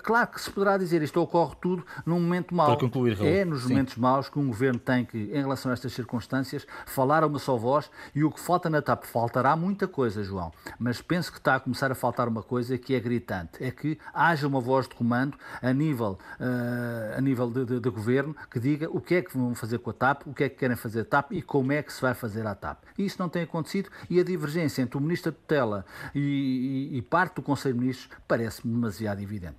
claro 0.03 0.26
que 0.28 0.41
se 0.41 0.51
poderá 0.51 0.76
dizer 0.76 1.03
isto 1.03 1.18
ocorre 1.20 1.55
tudo 1.61 1.85
num 2.05 2.20
momento 2.20 2.55
mau. 2.55 2.76
Concluir, 2.76 3.16
é 3.22 3.45
nos 3.45 3.62
Sim. 3.62 3.70
momentos 3.70 3.97
maus 3.97 4.28
que 4.28 4.39
um 4.39 4.49
governo 4.49 4.78
tem 4.78 5.05
que, 5.05 5.16
em 5.16 5.41
relação 5.41 5.70
a 5.70 5.72
estas 5.72 5.93
circunstâncias, 5.93 6.66
falar 6.85 7.22
a 7.22 7.26
uma 7.26 7.39
só 7.39 7.57
voz 7.57 7.91
e 8.14 8.22
o 8.22 8.30
que 8.30 8.41
falta 8.41 8.68
na 8.68 8.83
TAP, 8.83 9.05
faltará 9.05 9.57
muita 9.57 9.89
coisa, 9.89 10.22
João, 10.22 10.53
mas 10.78 11.01
penso 11.01 11.22
penso 11.23 11.31
que 11.31 11.39
está 11.39 11.55
a 11.55 11.61
começar 11.61 11.93
a 11.93 11.95
faltar 11.95 12.27
uma 12.27 12.43
coisa 12.43 12.77
que 12.77 12.97
é 12.97 12.99
gritante, 12.99 13.62
é 13.62 13.70
que 13.70 13.97
haja 14.12 14.49
uma 14.49 14.61
voz 14.61 14.89
de 14.89 14.95
comando 14.97 15.39
a 15.61 15.73
nível, 15.73 16.18
uh, 16.41 17.16
a 17.16 17.20
nível 17.20 17.49
de, 17.49 17.64
de, 17.64 17.79
de, 17.79 17.91
governo 17.91 18.35
que 18.51 18.59
diga 18.59 18.91
o 18.91 19.01
que 19.01 19.14
é 19.14 19.23
que 19.23 19.39
vão 19.39 19.55
fazer 19.55 19.79
com 19.79 19.91
a 19.91 19.93
TAP, 19.93 20.27
o 20.27 20.35
que 20.35 20.43
é 20.43 20.49
que 20.49 20.57
querem 20.57 20.77
fazer 20.77 21.03
a 21.03 21.05
TAP 21.05 21.31
e 21.31 21.41
como 21.41 21.70
é 21.70 21.81
que 21.81 21.93
se 21.93 22.03
vai 22.03 22.12
fazer 22.12 22.45
a 22.45 22.57
TAP. 22.57 22.83
Isso 22.99 23.18
não 23.20 23.29
tem 23.29 23.45
acontecido 23.45 23.89
e 24.11 24.18
a 24.18 24.25
divergência 24.25 24.83
entre 24.83 24.99
o 24.99 25.01
Ministro 25.01 25.31
da 25.31 25.39
Tutela 25.39 25.87
e, 26.12 26.91
e, 26.91 26.99
e 26.99 27.03
parte 27.03 27.37
do 27.37 27.43
Conselho 27.43 27.75
de 27.75 27.81
Ministros 27.81 28.11
parece-me 28.27 28.75
demasiado 28.75 29.20
evidente. 29.20 29.59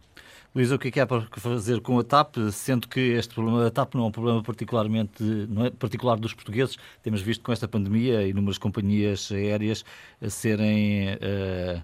Luísa, 0.56 0.76
o 0.76 0.80
que 0.80 0.90
é 0.90 0.92
que 0.92 1.00
há 1.00 1.08
para 1.08 1.22
fazer 1.22 1.82
com 1.82 1.98
a 1.98 2.04
TAP, 2.04 2.36
sendo 2.52 2.88
que 2.88 3.00
este 3.00 3.34
problema 3.34 3.64
da 3.64 3.72
TAP 3.72 3.96
não 3.96 4.04
é 4.04 4.08
um 4.08 4.12
problema 4.12 4.44
particularmente 4.44 5.24
não 5.50 5.66
é 5.66 5.72
particular 5.72 6.16
dos 6.16 6.32
portugueses, 6.32 6.78
temos 7.02 7.24
visto 7.24 7.44
com 7.44 7.52
esta 7.52 7.68
pandemia 7.68 8.28
inúmeras 8.28 8.60
companhias 8.60 9.32
aéreas 9.32 9.84
a 10.22 10.30
serem, 10.30 11.16
uh, 11.16 11.82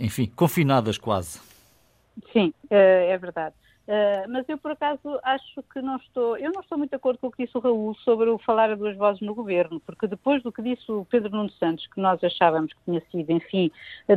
enfim, 0.00 0.26
confinadas 0.34 0.98
quase. 0.98 1.40
Sim, 2.32 2.52
eh, 2.70 3.10
é 3.10 3.18
verdade. 3.18 3.54
Uh, 3.86 4.28
mas 4.30 4.48
eu 4.48 4.58
por 4.58 4.72
acaso 4.72 5.20
acho 5.22 5.62
que 5.72 5.80
não 5.80 5.94
estou, 5.94 6.36
eu 6.38 6.50
não 6.50 6.62
estou 6.62 6.76
muito 6.76 6.90
de 6.90 6.96
acordo 6.96 7.20
com 7.20 7.28
o 7.28 7.30
que 7.30 7.44
disse 7.44 7.56
o 7.56 7.60
Raul 7.60 7.94
sobre 8.02 8.28
o 8.28 8.38
falar 8.38 8.68
a 8.68 8.74
duas 8.74 8.96
vozes 8.96 9.22
no 9.22 9.32
governo, 9.32 9.78
porque 9.78 10.08
depois 10.08 10.42
do 10.42 10.50
que 10.50 10.60
disse 10.60 10.90
o 10.90 11.04
Pedro 11.04 11.30
Nuno 11.30 11.50
Santos, 11.50 11.86
que 11.86 12.00
nós 12.00 12.22
achávamos 12.24 12.72
que 12.72 12.80
tinha 12.84 13.00
sido, 13.12 13.30
enfim, 13.30 13.70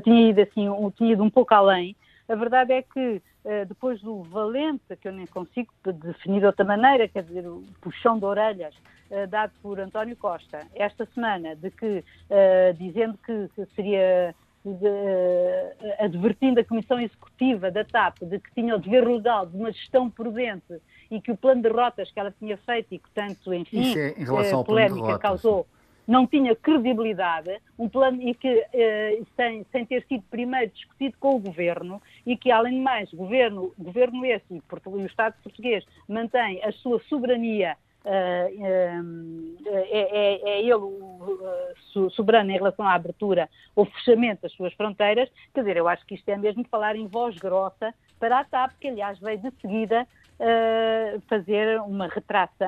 tinha 0.04 0.30
ido 0.32 0.42
assim, 0.42 0.68
tinha 0.98 1.14
ido 1.14 1.24
um 1.24 1.30
pouco 1.30 1.54
além, 1.54 1.96
a 2.30 2.36
verdade 2.36 2.74
é 2.74 2.82
que 2.82 3.22
eh, 3.44 3.66
depois 3.66 4.02
do 4.02 4.22
valente, 4.24 4.96
que 5.02 5.08
eu 5.08 5.12
nem 5.12 5.26
consigo 5.26 5.72
definir 5.86 6.42
de 6.42 6.46
outra 6.46 6.64
maneira, 6.64 7.08
quer 7.08 7.24
dizer, 7.24 7.48
o 7.48 7.64
puxão 7.82 8.20
de 8.20 8.26
orelhas 8.26 8.76
eh, 9.10 9.26
dado 9.26 9.54
por 9.62 9.80
António 9.80 10.16
Costa 10.16 10.68
esta 10.76 11.06
semana, 11.08 11.56
de 11.56 11.72
que, 11.72 12.04
eh, 12.30 12.74
dizendo 12.78 13.18
que 13.26 13.50
seria 13.76 14.36
de, 14.64 16.04
advertindo 16.04 16.60
a 16.60 16.64
Comissão 16.64 17.00
Executiva 17.00 17.72
da 17.72 17.84
TAP 17.84 18.20
de 18.22 18.40
que 18.40 18.54
tinha 18.54 18.76
o 18.76 18.80
dever 18.80 19.08
legal 19.08 19.46
de 19.46 19.56
uma 19.58 19.72
gestão 19.72 20.10
prudente 20.10 20.82
e 21.10 21.20
que 21.22 21.32
o 21.32 21.38
plano 21.38 21.62
de 21.62 21.70
rotas 21.70 22.12
que 22.12 22.20
ela 22.20 22.32
tinha 22.38 22.58
feito 22.58 22.94
e 22.94 23.00
que 23.00 23.10
tanto, 23.12 23.54
enfim, 23.54 23.98
é, 23.98 24.64
polémica 24.64 25.18
causou, 25.18 25.66
não 26.10 26.26
tinha 26.26 26.56
credibilidade, 26.56 27.62
um 27.78 27.88
plano 27.88 28.20
e 28.20 28.34
que 28.34 28.66
eh, 28.74 29.22
sem, 29.36 29.64
sem 29.72 29.86
ter 29.86 30.04
sido 30.08 30.24
primeiro 30.32 30.72
discutido 30.72 31.16
com 31.20 31.36
o 31.36 31.40
governo 31.40 32.02
e 32.26 32.36
que 32.36 32.52
além 32.52 32.74
de 32.74 32.80
mais, 32.80 33.14
governo, 33.14 33.72
governo 33.78 34.26
esse 34.26 34.44
e, 34.50 34.62
o 34.86 35.06
Estado 35.06 35.36
português 35.44 35.86
mantém 36.08 36.64
a 36.64 36.72
sua 36.72 37.00
soberania 37.02 37.78
Uh, 38.00 39.58
é, 39.68 39.92
é, 39.92 40.50
é, 40.50 40.62
ele 40.62 40.74
uh, 40.74 42.10
soberano 42.12 42.50
em 42.50 42.54
relação 42.54 42.88
à 42.88 42.94
abertura 42.94 43.50
ou 43.76 43.84
fechamento 43.86 44.44
das 44.44 44.54
suas 44.54 44.74
fronteiras, 44.74 45.30
quer 45.54 45.60
dizer, 45.60 45.76
eu 45.76 45.88
acho 45.88 46.06
que 46.06 46.16
isto 46.16 46.30
é 46.30 46.38
mesmo 46.38 46.66
falar 46.72 46.96
em 46.96 47.08
voz 47.08 47.36
grossa 47.36 47.94
para 48.18 48.40
a 48.40 48.46
TAP, 48.46 48.72
que 48.80 48.88
aliás 48.88 49.20
veio 49.20 49.40
de 49.40 49.52
seguida 49.62 50.08
uh, 50.40 51.22
fazer 51.28 51.80
uma, 51.82 52.10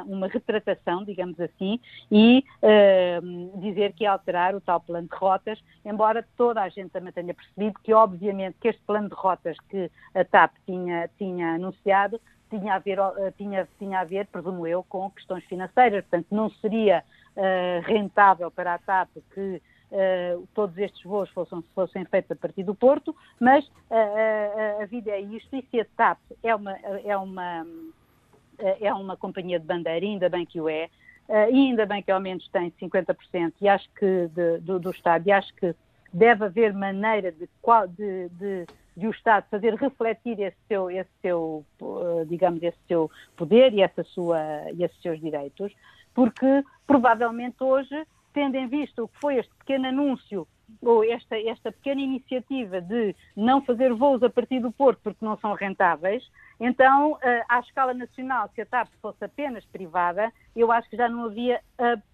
uma 0.05 0.27
retratação, 0.27 1.03
digamos 1.03 1.39
assim, 1.39 1.79
e 2.11 2.43
uh, 2.61 3.59
dizer 3.59 3.93
que 3.93 4.03
ia 4.03 4.11
alterar 4.11 4.55
o 4.55 4.61
tal 4.61 4.79
plano 4.79 5.07
de 5.07 5.15
rotas, 5.15 5.61
embora 5.85 6.25
toda 6.37 6.61
a 6.61 6.69
gente 6.69 6.89
também 6.89 7.13
tenha 7.13 7.33
percebido 7.33 7.79
que, 7.83 7.93
obviamente, 7.93 8.57
que 8.59 8.67
este 8.67 8.81
plano 8.83 9.09
de 9.09 9.15
rotas 9.15 9.57
que 9.69 9.89
a 10.13 10.23
TAP 10.23 10.53
tinha, 10.65 11.09
tinha 11.17 11.55
anunciado 11.55 12.19
tinha 12.49 12.75
a 12.75 12.79
ver, 12.79 12.99
eh, 12.99 13.31
tinha, 13.37 13.67
tinha 13.79 14.01
a 14.01 14.03
ver, 14.03 14.27
presumo 14.27 14.67
eu, 14.67 14.83
com 14.83 15.09
questões 15.11 15.43
financeiras. 15.45 16.03
Portanto, 16.03 16.27
não 16.29 16.49
seria 16.49 17.01
uh, 17.37 17.81
rentável 17.85 18.51
para 18.51 18.73
a 18.73 18.77
TAP 18.77 19.09
que 19.33 19.61
uh, 19.91 20.47
todos 20.53 20.77
estes 20.77 21.03
voos 21.03 21.29
fossem, 21.29 21.61
fossem 21.75 22.05
feitos 22.05 22.31
a 22.31 22.35
partir 22.35 22.63
do 22.63 22.73
Porto, 22.73 23.15
mas 23.39 23.65
uh, 23.67 24.81
a 24.81 24.85
vida 24.85 25.11
é 25.11 25.21
isto, 25.21 25.55
e 25.55 25.65
se 25.69 25.79
a 25.79 25.85
TAP 25.97 26.19
é 26.41 26.55
uma, 26.55 26.77
é 26.77 27.17
uma, 27.17 27.65
é 28.79 28.93
uma 28.93 29.17
companhia 29.17 29.59
de 29.59 29.65
bandeira, 29.65 30.05
ainda 30.05 30.29
bem 30.29 30.45
que 30.45 30.59
o 30.59 30.69
é, 30.69 30.89
ainda 31.29 31.85
bem 31.85 32.01
que 32.01 32.11
ao 32.11 32.19
menos 32.19 32.47
tem 32.49 32.71
50% 32.71 33.53
e 33.61 33.67
acho 33.67 33.89
que 33.93 34.27
de, 34.27 34.57
do, 34.59 34.79
do 34.79 34.91
Estado, 34.91 35.27
e 35.27 35.31
acho 35.31 35.53
que 35.55 35.75
deve 36.13 36.45
haver 36.45 36.73
maneira 36.73 37.31
de, 37.31 37.47
de, 37.97 38.29
de, 38.29 38.65
de, 38.97 39.07
o 39.07 39.11
Estado 39.11 39.45
fazer 39.49 39.75
refletir 39.75 40.39
esse 40.39 40.57
seu, 40.67 40.91
esse 40.91 41.09
seu, 41.21 41.65
digamos, 42.27 42.61
esse 42.61 42.77
seu 42.87 43.09
poder 43.37 43.73
e, 43.73 43.81
essa 43.81 44.03
sua, 44.03 44.39
e 44.73 44.83
esses 44.83 45.01
seus 45.01 45.21
direitos, 45.21 45.73
porque 46.13 46.63
provavelmente 46.85 47.63
hoje 47.63 48.05
tendo 48.33 48.55
em 48.55 48.67
vista 48.67 49.03
o 49.03 49.07
que 49.07 49.19
foi 49.19 49.37
este 49.37 49.53
pequeno 49.55 49.87
anúncio 49.87 50.47
ou 50.81 51.03
esta, 51.03 51.37
esta 51.37 51.71
pequena 51.71 52.01
iniciativa 52.01 52.79
de 52.79 53.15
não 53.35 53.61
fazer 53.61 53.93
voos 53.93 54.23
a 54.23 54.29
partir 54.29 54.59
do 54.59 54.71
Porto 54.71 54.99
porque 55.03 55.23
não 55.23 55.37
são 55.37 55.53
rentáveis, 55.53 56.23
então, 56.63 57.17
eh, 57.23 57.43
à 57.49 57.59
escala 57.59 57.91
nacional, 57.91 58.47
se 58.53 58.61
a 58.61 58.65
TAP 58.67 58.87
fosse 59.01 59.25
apenas 59.25 59.65
privada, 59.65 60.31
eu 60.55 60.71
acho 60.71 60.87
que 60.91 60.95
já 60.95 61.09
não 61.09 61.25
havia 61.25 61.59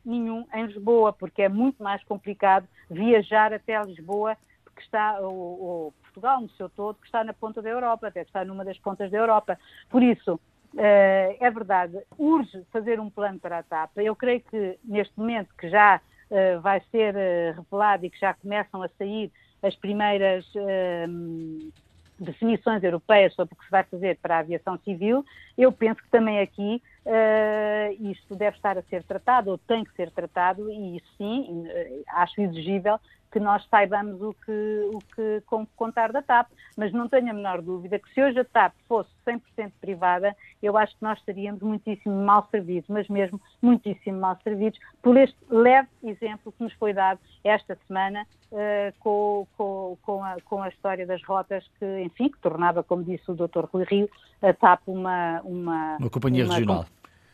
nenhum 0.06 0.48
em 0.54 0.68
Lisboa, 0.68 1.12
porque 1.12 1.42
é 1.42 1.50
muito 1.50 1.84
mais 1.84 2.02
complicado 2.06 2.66
viajar 2.90 3.52
até 3.52 3.84
Lisboa, 3.84 4.38
que 4.74 4.82
está, 4.82 5.20
ou, 5.20 5.94
Portugal 6.02 6.40
no 6.40 6.50
seu 6.52 6.70
todo, 6.70 6.96
que 6.96 7.08
está 7.08 7.26
na 7.26 7.34
ponta 7.34 7.62
da 7.62 7.70
Europa, 7.70 8.08
até 8.08 8.22
está 8.22 8.46
numa 8.46 8.64
das 8.64 8.80
pontas 8.80 9.12
da 9.12 9.18
Europa. 9.18 9.60
Por 9.90 10.02
isso, 10.02 10.40
é 10.80 11.50
verdade, 11.50 11.98
urge 12.18 12.64
fazer 12.72 13.00
um 13.00 13.10
plano 13.10 13.40
para 13.40 13.60
a 13.60 13.64
TAP. 13.64 13.98
Eu 13.98 14.16
creio 14.16 14.42
que 14.42 14.78
neste 14.84 15.18
momento 15.18 15.50
que 15.58 15.70
já 15.70 16.00
uh, 16.30 16.62
vai 16.62 16.82
ser 16.92 17.16
uh, 17.16 17.62
revelado 17.62 18.06
e 18.06 18.10
que 18.10 18.20
já 18.20 18.34
começam 18.36 18.84
a 18.84 18.90
sair 18.90 19.32
as 19.64 19.76
primeiras 19.76 20.46
definições 22.20 22.84
europeias 22.84 23.34
sobre 23.34 23.56
o 23.56 23.58
que 23.58 23.66
se 23.66 23.72
vai 23.72 23.84
fazer 23.84 24.18
para 24.22 24.36
a 24.36 24.40
aviação 24.40 24.78
civil, 24.78 25.26
eu 25.58 25.72
penso 25.72 26.00
que 26.02 26.10
também 26.10 26.40
aqui 26.40 26.80
isto 28.00 28.36
deve 28.36 28.56
estar 28.56 28.78
a 28.78 28.84
ser 28.84 29.02
tratado, 29.04 29.50
ou 29.50 29.58
tem 29.58 29.84
que 29.84 29.92
ser 29.96 30.12
tratado, 30.12 30.72
e 30.72 30.98
isso 30.98 31.08
sim, 31.18 31.66
acho 32.10 32.40
exigível 32.40 33.00
que 33.32 33.40
nós 33.40 33.66
saibamos 33.70 34.22
o 34.22 34.34
que, 34.46 34.90
o 34.94 35.00
que 35.16 35.44
contar 35.76 36.12
da 36.12 36.22
TAP, 36.22 36.50
mas 36.76 36.92
não 36.92 37.08
tenho 37.08 37.30
a 37.30 37.34
menor 37.34 37.62
dúvida 37.62 38.00
que 38.00 38.14
se 38.14 38.22
hoje 38.22 38.40
a 38.40 38.46
TAP 38.46 38.74
fosse 38.88 39.10
100% 39.26 39.72
privada, 39.82 40.36
eu 40.62 40.78
acho 40.78 40.96
que 40.98 41.04
nós 41.04 41.20
estaríamos 41.20 41.62
muitíssimo 41.62 42.16
mal 42.24 42.48
servidos, 42.50 42.90
mas 42.90 43.08
mesmo 43.08 43.40
muitíssimo 43.62 44.20
mal 44.20 44.38
servidos, 44.44 44.80
por 45.02 45.18
este 45.18 45.38
leve 45.50 45.88
exemplo 46.04 46.52
que 46.52 46.64
nos 46.64 46.74
foi 46.74 46.94
dado 46.94 47.20
esta 47.44 47.78
semana 47.88 48.26
uh, 48.52 48.94
com, 49.00 49.48
com, 49.58 49.98
com, 50.02 50.24
a, 50.24 50.38
com 50.42 50.62
a 50.62 50.70
história 50.70 51.06
das 51.06 51.24
rotas 51.24 51.66
que, 51.80 52.02
enfim, 52.02 52.30
que 52.30 52.40
tornava, 52.40 52.84
como 52.84 53.04
disse 53.04 53.30
o 53.30 53.36
Dr. 53.36 53.66
Rui 53.72 53.84
Rio, 53.84 54.10
a 54.42 54.54
TAP 54.54 54.82
uma... 54.88 55.42
Uma, 55.44 55.98
uma 55.98 56.10
companhia 56.10 56.46
uma, 56.46 56.54
regional 56.54 56.86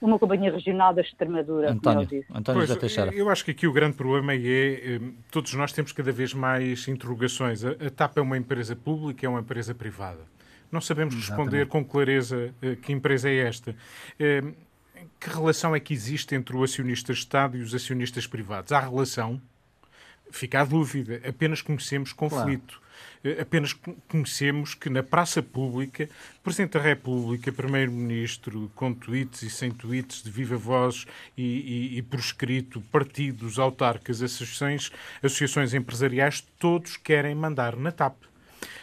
uma 0.03 0.19
companhia 0.19 0.51
regional 0.51 0.93
da 0.93 1.01
Extremadura. 1.01 1.71
António, 1.71 2.25
António 2.33 2.67
pois, 2.67 2.77
Teixeira. 2.77 3.13
Eu 3.13 3.29
acho 3.29 3.45
que 3.45 3.51
aqui 3.51 3.65
o 3.65 3.71
grande 3.71 3.95
problema 3.95 4.33
é, 4.35 4.99
hum, 5.01 5.13
todos 5.31 5.53
nós 5.53 5.71
temos 5.71 5.91
cada 5.91 6.11
vez 6.11 6.33
mais 6.33 6.87
interrogações. 6.87 7.63
A 7.63 7.89
TAP 7.89 8.17
é 8.17 8.21
uma 8.21 8.37
empresa 8.37 8.75
pública, 8.75 9.25
é 9.25 9.29
uma 9.29 9.39
empresa 9.39 9.73
privada. 9.73 10.19
Não 10.71 10.81
sabemos 10.81 11.15
responder 11.15 11.57
Exatamente. 11.61 11.69
com 11.69 11.85
clareza 11.85 12.53
eh, 12.61 12.75
que 12.75 12.91
empresa 12.91 13.29
é 13.29 13.37
esta. 13.37 13.75
Hum, 14.19 14.53
que 15.19 15.29
relação 15.29 15.75
é 15.75 15.79
que 15.79 15.93
existe 15.93 16.35
entre 16.35 16.55
o 16.55 16.63
acionista 16.63 17.13
Estado 17.13 17.57
e 17.57 17.61
os 17.61 17.73
acionistas 17.73 18.27
privados? 18.27 18.71
Há 18.71 18.79
relação? 18.79 19.41
Fica 20.31 20.61
a 20.61 20.65
dúvida. 20.65 21.21
Apenas 21.27 21.61
conhecemos 21.61 22.11
conflito. 22.11 22.79
Claro. 22.79 22.83
Eh, 23.23 23.41
apenas 23.41 23.73
conhecemos 24.09 24.75
que 24.75 24.89
na 24.89 25.01
praça 25.01 25.41
pública, 25.41 26.09
Presidente 26.43 26.73
da 26.73 26.81
República, 26.81 27.51
Primeiro-Ministro, 27.51 28.69
com 28.75 28.93
tweets 28.93 29.43
e 29.43 29.49
sem 29.49 29.71
tweets, 29.71 30.21
de 30.21 30.29
viva 30.29 30.57
voz 30.57 31.05
e, 31.37 31.43
e, 31.43 31.97
e 31.97 32.01
por 32.01 32.19
escrito, 32.19 32.81
partidos, 32.91 33.57
autarcas, 33.57 34.21
associações, 34.21 34.91
associações 35.21 35.73
empresariais, 35.73 36.41
todos 36.59 36.97
querem 36.97 37.33
mandar 37.33 37.77
na 37.77 37.91
TAP. 37.91 38.15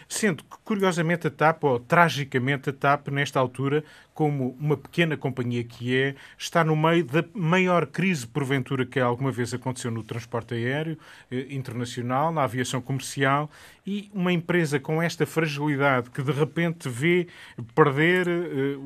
Sendo 0.08 0.42
que, 0.42 0.56
curiosamente, 0.64 1.28
a 1.28 1.30
TAP, 1.30 1.62
ou 1.62 1.78
tragicamente 1.78 2.70
a 2.70 2.72
TAP, 2.72 3.08
nesta 3.08 3.38
altura, 3.38 3.84
como 4.14 4.56
uma 4.58 4.76
pequena 4.76 5.16
companhia 5.16 5.62
que 5.62 5.96
é, 5.96 6.14
está 6.36 6.64
no 6.64 6.76
meio 6.76 7.04
da 7.04 7.24
maior 7.34 7.86
crise, 7.86 8.26
porventura, 8.26 8.84
que 8.84 8.98
alguma 8.98 9.30
vez 9.30 9.54
aconteceu 9.54 9.90
no 9.90 10.02
transporte 10.02 10.54
aéreo 10.54 10.98
eh, 11.30 11.46
internacional, 11.50 12.32
na 12.32 12.42
aviação 12.42 12.80
comercial, 12.80 13.50
e 13.86 14.10
uma 14.12 14.32
empresa 14.32 14.78
com 14.78 15.02
esta 15.02 15.26
fragilidade 15.26 16.10
que 16.10 16.22
de 16.22 16.32
repente 16.32 16.88
vê 16.88 17.26
perder 17.74 18.28
eh, 18.28 18.76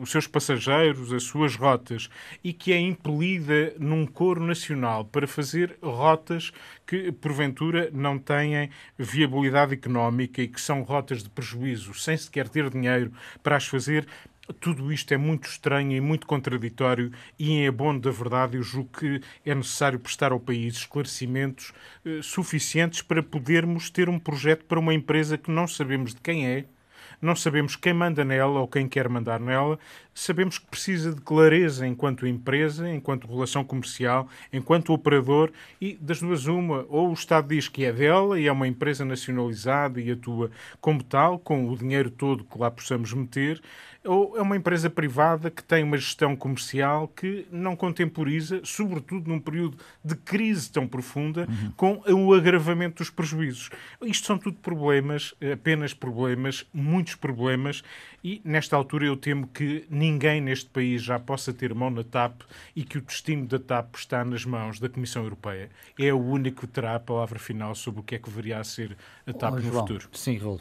os 0.00 0.10
seus 0.10 0.26
passageiros, 0.26 1.12
as 1.12 1.22
suas 1.22 1.56
rotas, 1.56 2.08
e 2.42 2.52
que 2.52 2.72
é 2.72 2.78
impelida 2.78 3.74
num 3.78 4.06
coro 4.06 4.44
nacional 4.44 5.04
para 5.04 5.26
fazer 5.26 5.76
rotas 5.82 6.52
que, 6.86 7.12
porventura, 7.12 7.90
não 7.92 8.18
têm 8.18 8.70
viabilidade 8.98 9.74
económica 9.74 10.42
e 10.42 10.48
que 10.48 10.60
são 10.60 10.82
rotas 10.82 11.22
de 11.22 11.30
prejuízo, 11.30 11.94
sem 11.94 12.16
sequer 12.16 12.48
ter 12.48 12.68
dinheiro 12.68 13.12
para 13.42 13.56
as 13.56 13.66
fazer, 13.66 14.06
tudo 14.60 14.92
isto 14.92 15.12
é 15.12 15.16
muito 15.16 15.48
estranho 15.48 15.92
e 15.92 16.00
muito 16.00 16.26
contraditório 16.26 17.12
e, 17.38 17.50
em 17.52 17.66
abono 17.66 18.00
da 18.00 18.10
verdade, 18.10 18.56
eu 18.56 18.62
julgo 18.62 18.90
que 18.98 19.20
é 19.44 19.54
necessário 19.54 19.98
prestar 19.98 20.32
ao 20.32 20.40
país 20.40 20.74
esclarecimentos 20.76 21.72
eh, 22.04 22.20
suficientes 22.22 23.02
para 23.02 23.22
podermos 23.22 23.90
ter 23.90 24.08
um 24.08 24.18
projeto 24.18 24.64
para 24.64 24.80
uma 24.80 24.94
empresa 24.94 25.38
que 25.38 25.50
não 25.50 25.68
sabemos 25.68 26.14
de 26.14 26.20
quem 26.20 26.46
é, 26.46 26.64
não 27.22 27.36
sabemos 27.36 27.76
quem 27.76 27.94
manda 27.94 28.24
nela 28.24 28.58
ou 28.58 28.66
quem 28.66 28.88
quer 28.88 29.08
mandar 29.08 29.38
nela, 29.38 29.78
sabemos 30.12 30.58
que 30.58 30.66
precisa 30.66 31.14
de 31.14 31.20
clareza 31.20 31.86
enquanto 31.86 32.26
empresa, 32.26 32.90
enquanto 32.90 33.28
relação 33.28 33.62
comercial, 33.62 34.28
enquanto 34.52 34.92
operador 34.92 35.52
e 35.80 35.94
das 36.00 36.20
duas 36.20 36.46
uma, 36.46 36.84
ou 36.88 37.10
o 37.10 37.12
Estado 37.12 37.48
diz 37.48 37.68
que 37.68 37.84
é 37.84 37.92
dela 37.92 38.40
e 38.40 38.48
é 38.48 38.52
uma 38.52 38.66
empresa 38.66 39.04
nacionalizada 39.04 40.00
e 40.00 40.10
atua 40.10 40.50
como 40.80 41.00
tal, 41.02 41.38
com 41.38 41.70
o 41.70 41.76
dinheiro 41.76 42.10
todo 42.10 42.42
que 42.42 42.58
lá 42.58 42.70
possamos 42.72 43.12
meter, 43.12 43.62
ou 44.04 44.36
é 44.36 44.42
uma 44.42 44.56
empresa 44.56 44.90
privada 44.90 45.50
que 45.50 45.62
tem 45.62 45.84
uma 45.84 45.96
gestão 45.96 46.34
comercial 46.34 47.08
que 47.08 47.46
não 47.50 47.76
contemporiza, 47.76 48.60
sobretudo 48.64 49.28
num 49.28 49.38
período 49.38 49.78
de 50.04 50.16
crise 50.16 50.70
tão 50.70 50.86
profunda, 50.86 51.46
uhum. 51.48 51.72
com 51.76 52.02
o 52.12 52.34
agravamento 52.34 52.96
dos 52.96 53.10
prejuízos. 53.10 53.70
Isto 54.02 54.26
são 54.26 54.38
tudo 54.38 54.58
problemas, 54.58 55.34
apenas 55.52 55.94
problemas, 55.94 56.66
muitos 56.72 57.14
problemas, 57.14 57.82
e 58.24 58.40
nesta 58.44 58.76
altura 58.76 59.06
eu 59.06 59.16
temo 59.16 59.46
que 59.46 59.84
ninguém 59.88 60.40
neste 60.40 60.68
país 60.68 61.02
já 61.02 61.18
possa 61.18 61.52
ter 61.52 61.74
mão 61.74 61.90
na 61.90 62.04
TAP 62.04 62.42
e 62.74 62.84
que 62.84 62.98
o 62.98 63.00
destino 63.00 63.46
da 63.46 63.58
TAP 63.58 63.96
está 63.96 64.24
nas 64.24 64.44
mãos 64.44 64.80
da 64.80 64.88
Comissão 64.88 65.22
Europeia. 65.22 65.70
É 65.98 66.12
o 66.12 66.20
único 66.20 66.62
que 66.62 66.66
terá 66.66 66.96
a 66.96 67.00
palavra 67.00 67.38
final 67.38 67.74
sobre 67.74 68.00
o 68.00 68.02
que 68.02 68.14
é 68.14 68.18
que 68.18 68.28
deveria 68.28 68.58
a 68.58 68.64
ser 68.64 68.96
a 69.26 69.32
TAP 69.32 69.54
oh, 69.54 69.56
no 69.56 69.62
João. 69.62 69.86
futuro. 69.86 70.08
Sim, 70.12 70.38
Raul. 70.38 70.60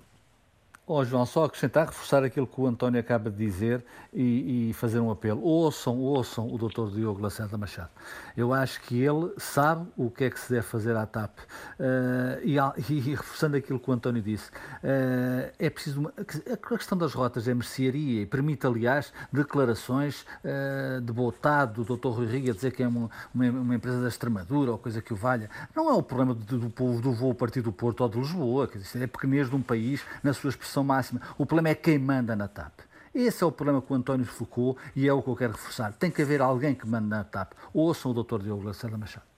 Oh, 0.93 1.05
João, 1.05 1.25
só 1.25 1.45
acrescentar, 1.45 1.85
reforçar 1.85 2.21
aquilo 2.21 2.45
que 2.45 2.59
o 2.59 2.67
António 2.67 2.99
acaba 2.99 3.31
de 3.31 3.37
dizer 3.37 3.81
e, 4.11 4.71
e 4.71 4.73
fazer 4.73 4.99
um 4.99 5.09
apelo. 5.09 5.41
Ouçam, 5.41 5.97
ouçam 5.97 6.53
o 6.53 6.57
Dr. 6.57 6.93
Diogo 6.93 7.21
Lacerda 7.21 7.57
Machado. 7.57 7.91
Eu 8.35 8.53
acho 8.53 8.81
que 8.81 9.01
ele 9.01 9.31
sabe 9.37 9.87
o 9.95 10.11
que 10.11 10.25
é 10.25 10.29
que 10.29 10.37
se 10.37 10.51
deve 10.51 10.67
fazer 10.67 10.93
à 10.97 11.05
TAP. 11.05 11.39
Uh, 11.39 12.43
e, 12.43 12.57
e, 12.91 12.99
reforçando 13.11 13.55
aquilo 13.55 13.79
que 13.79 13.89
o 13.89 13.93
António 13.93 14.21
disse, 14.21 14.49
uh, 14.49 15.53
é 15.57 15.69
preciso. 15.69 16.01
Uma, 16.01 16.13
a 16.17 16.77
questão 16.77 16.97
das 16.97 17.13
rotas 17.13 17.47
é 17.47 17.53
mercearia 17.53 18.23
e 18.23 18.25
permite, 18.25 18.67
aliás, 18.67 19.13
declarações 19.31 20.25
uh, 20.43 20.99
de 20.99 21.13
botado 21.13 21.85
do 21.85 21.95
Dr. 21.95 22.09
Rui 22.09 22.25
Riga 22.25 22.53
dizer 22.53 22.73
que 22.73 22.83
é 22.83 22.87
uma, 22.89 23.09
uma, 23.33 23.49
uma, 23.49 23.75
empresa 23.75 24.01
da 24.01 24.09
Extremadura 24.09 24.73
ou 24.73 24.77
coisa 24.77 25.01
que 25.01 25.13
o 25.13 25.15
valha. 25.15 25.49
Não 25.73 25.89
é 25.89 25.93
o 25.93 26.03
problema 26.03 26.33
do, 26.33 26.59
do, 26.59 26.99
do 26.99 27.13
voo 27.13 27.33
partir 27.33 27.61
do 27.61 27.71
Porto 27.71 28.01
ou 28.01 28.09
de 28.09 28.19
Lisboa, 28.19 28.67
quer 28.67 28.79
dizer, 28.79 29.01
é 29.01 29.07
pequenez 29.07 29.49
de 29.49 29.55
um 29.55 29.61
país 29.61 30.03
na 30.21 30.33
sua 30.33 30.49
expressão 30.49 30.80
máxima. 30.83 31.21
O 31.37 31.45
problema 31.45 31.69
é 31.69 31.75
quem 31.75 31.97
manda 31.97 32.35
na 32.35 32.47
TAP. 32.47 32.81
Esse 33.13 33.43
é 33.43 33.47
o 33.47 33.51
problema 33.51 33.81
que 33.81 33.91
o 33.91 33.95
António 33.95 34.25
focou 34.25 34.77
e 34.95 35.07
é 35.07 35.13
o 35.13 35.21
que 35.21 35.29
eu 35.29 35.35
quero 35.35 35.53
reforçar. 35.53 35.93
Tem 35.93 36.09
que 36.09 36.21
haver 36.21 36.41
alguém 36.41 36.73
que 36.73 36.87
manda 36.87 37.17
na 37.17 37.23
TAP. 37.23 37.53
Ouçam 37.73 38.11
o 38.11 38.23
Dr. 38.23 38.41
Diogo 38.41 38.63
Lacerda 38.63 38.97
Machado. 38.97 39.31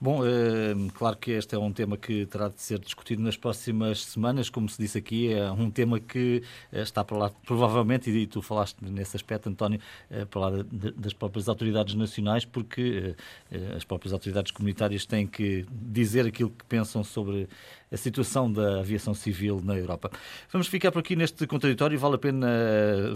Bom, 0.00 0.24
é, 0.24 0.74
claro 0.94 1.16
que 1.16 1.32
este 1.32 1.56
é 1.56 1.58
um 1.58 1.72
tema 1.72 1.96
que 1.96 2.24
terá 2.26 2.48
de 2.48 2.62
ser 2.62 2.78
discutido 2.78 3.20
nas 3.20 3.36
próximas 3.36 4.04
semanas. 4.04 4.48
Como 4.48 4.68
se 4.68 4.80
disse 4.80 4.96
aqui, 4.96 5.32
é 5.32 5.50
um 5.50 5.72
tema 5.72 5.98
que 5.98 6.40
eh, 6.70 6.82
está 6.82 7.02
para 7.02 7.16
lá, 7.16 7.30
provavelmente, 7.44 8.08
e 8.08 8.24
tu 8.24 8.40
falaste 8.40 8.76
nesse 8.80 9.16
aspecto, 9.16 9.48
António, 9.48 9.80
é, 10.08 10.24
para 10.24 10.40
lá 10.40 10.50
das 10.96 11.12
próprias 11.12 11.48
autoridades 11.48 11.96
nacionais, 11.96 12.44
porque 12.44 13.16
é, 13.50 13.74
as 13.74 13.82
próprias 13.82 14.12
autoridades 14.12 14.52
comunitárias 14.52 15.04
têm 15.04 15.26
que 15.26 15.66
dizer 15.68 16.26
aquilo 16.26 16.50
que 16.50 16.64
pensam 16.66 17.02
sobre 17.02 17.48
a 17.90 17.96
situação 17.96 18.52
da 18.52 18.80
aviação 18.80 19.14
civil 19.14 19.60
na 19.64 19.76
Europa. 19.76 20.10
Vamos 20.52 20.66
ficar 20.66 20.92
por 20.92 21.00
aqui 21.00 21.16
neste 21.16 21.46
contraditório. 21.46 21.98
Vale 21.98 22.16
a 22.16 22.18
pena 22.18 22.48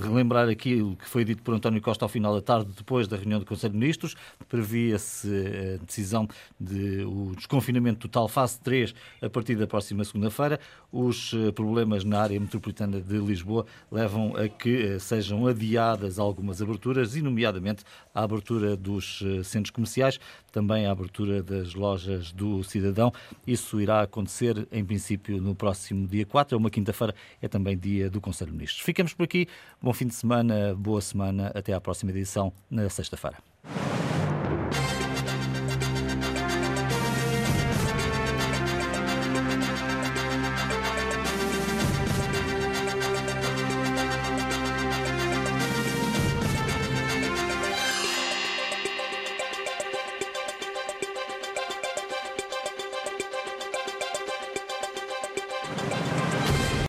relembrar 0.00 0.48
aqui 0.48 0.80
o 0.80 0.96
que 0.96 1.08
foi 1.08 1.24
dito 1.24 1.42
por 1.42 1.54
António 1.54 1.80
Costa 1.80 2.04
ao 2.04 2.08
final 2.08 2.34
da 2.34 2.40
tarde, 2.40 2.70
depois 2.76 3.06
da 3.06 3.16
reunião 3.16 3.38
do 3.38 3.46
Conselho 3.46 3.72
de 3.72 3.78
Ministros. 3.78 4.14
Previa-se 4.48 5.28
a 5.74 5.84
decisão 5.84 6.28
de 6.58 7.04
o 7.04 7.34
desconfinamento 7.36 8.08
total, 8.08 8.28
fase 8.28 8.58
3, 8.60 8.94
a 9.20 9.28
partir 9.28 9.56
da 9.56 9.66
próxima 9.66 10.04
segunda-feira. 10.04 10.58
Os 10.90 11.32
eh, 11.32 11.50
problemas 11.52 12.04
na 12.04 12.20
área 12.20 12.38
metropolitana 12.38 13.00
de 13.00 13.16
Lisboa 13.18 13.64
levam 13.90 14.36
a 14.36 14.48
que 14.48 14.82
eh, 14.82 14.98
sejam 14.98 15.46
adiadas 15.46 16.18
algumas 16.18 16.60
aberturas, 16.60 17.16
e 17.16 17.22
nomeadamente 17.22 17.84
a 18.14 18.22
abertura 18.22 18.76
dos 18.76 19.22
eh, 19.24 19.42
centros 19.42 19.70
comerciais, 19.70 20.20
também 20.50 20.86
a 20.86 20.92
abertura 20.92 21.42
das 21.42 21.74
lojas 21.74 22.32
do 22.32 22.62
cidadão. 22.62 23.12
Isso 23.46 23.80
irá 23.80 24.02
acontecer, 24.02 24.61
em 24.70 24.84
princípio, 24.84 25.40
no 25.40 25.54
próximo 25.54 26.06
dia 26.06 26.26
4, 26.26 26.54
é 26.54 26.58
uma 26.58 26.70
quinta-feira, 26.70 27.14
é 27.40 27.48
também 27.48 27.76
dia 27.76 28.10
do 28.10 28.20
Conselho 28.20 28.50
de 28.50 28.56
Ministros. 28.56 28.82
Ficamos 28.84 29.14
por 29.14 29.24
aqui. 29.24 29.46
Bom 29.80 29.92
fim 29.92 30.06
de 30.06 30.14
semana, 30.14 30.74
boa 30.74 31.00
semana. 31.00 31.50
Até 31.54 31.72
à 31.72 31.80
próxima 31.80 32.10
edição, 32.10 32.52
na 32.70 32.88
sexta-feira. 32.88 33.38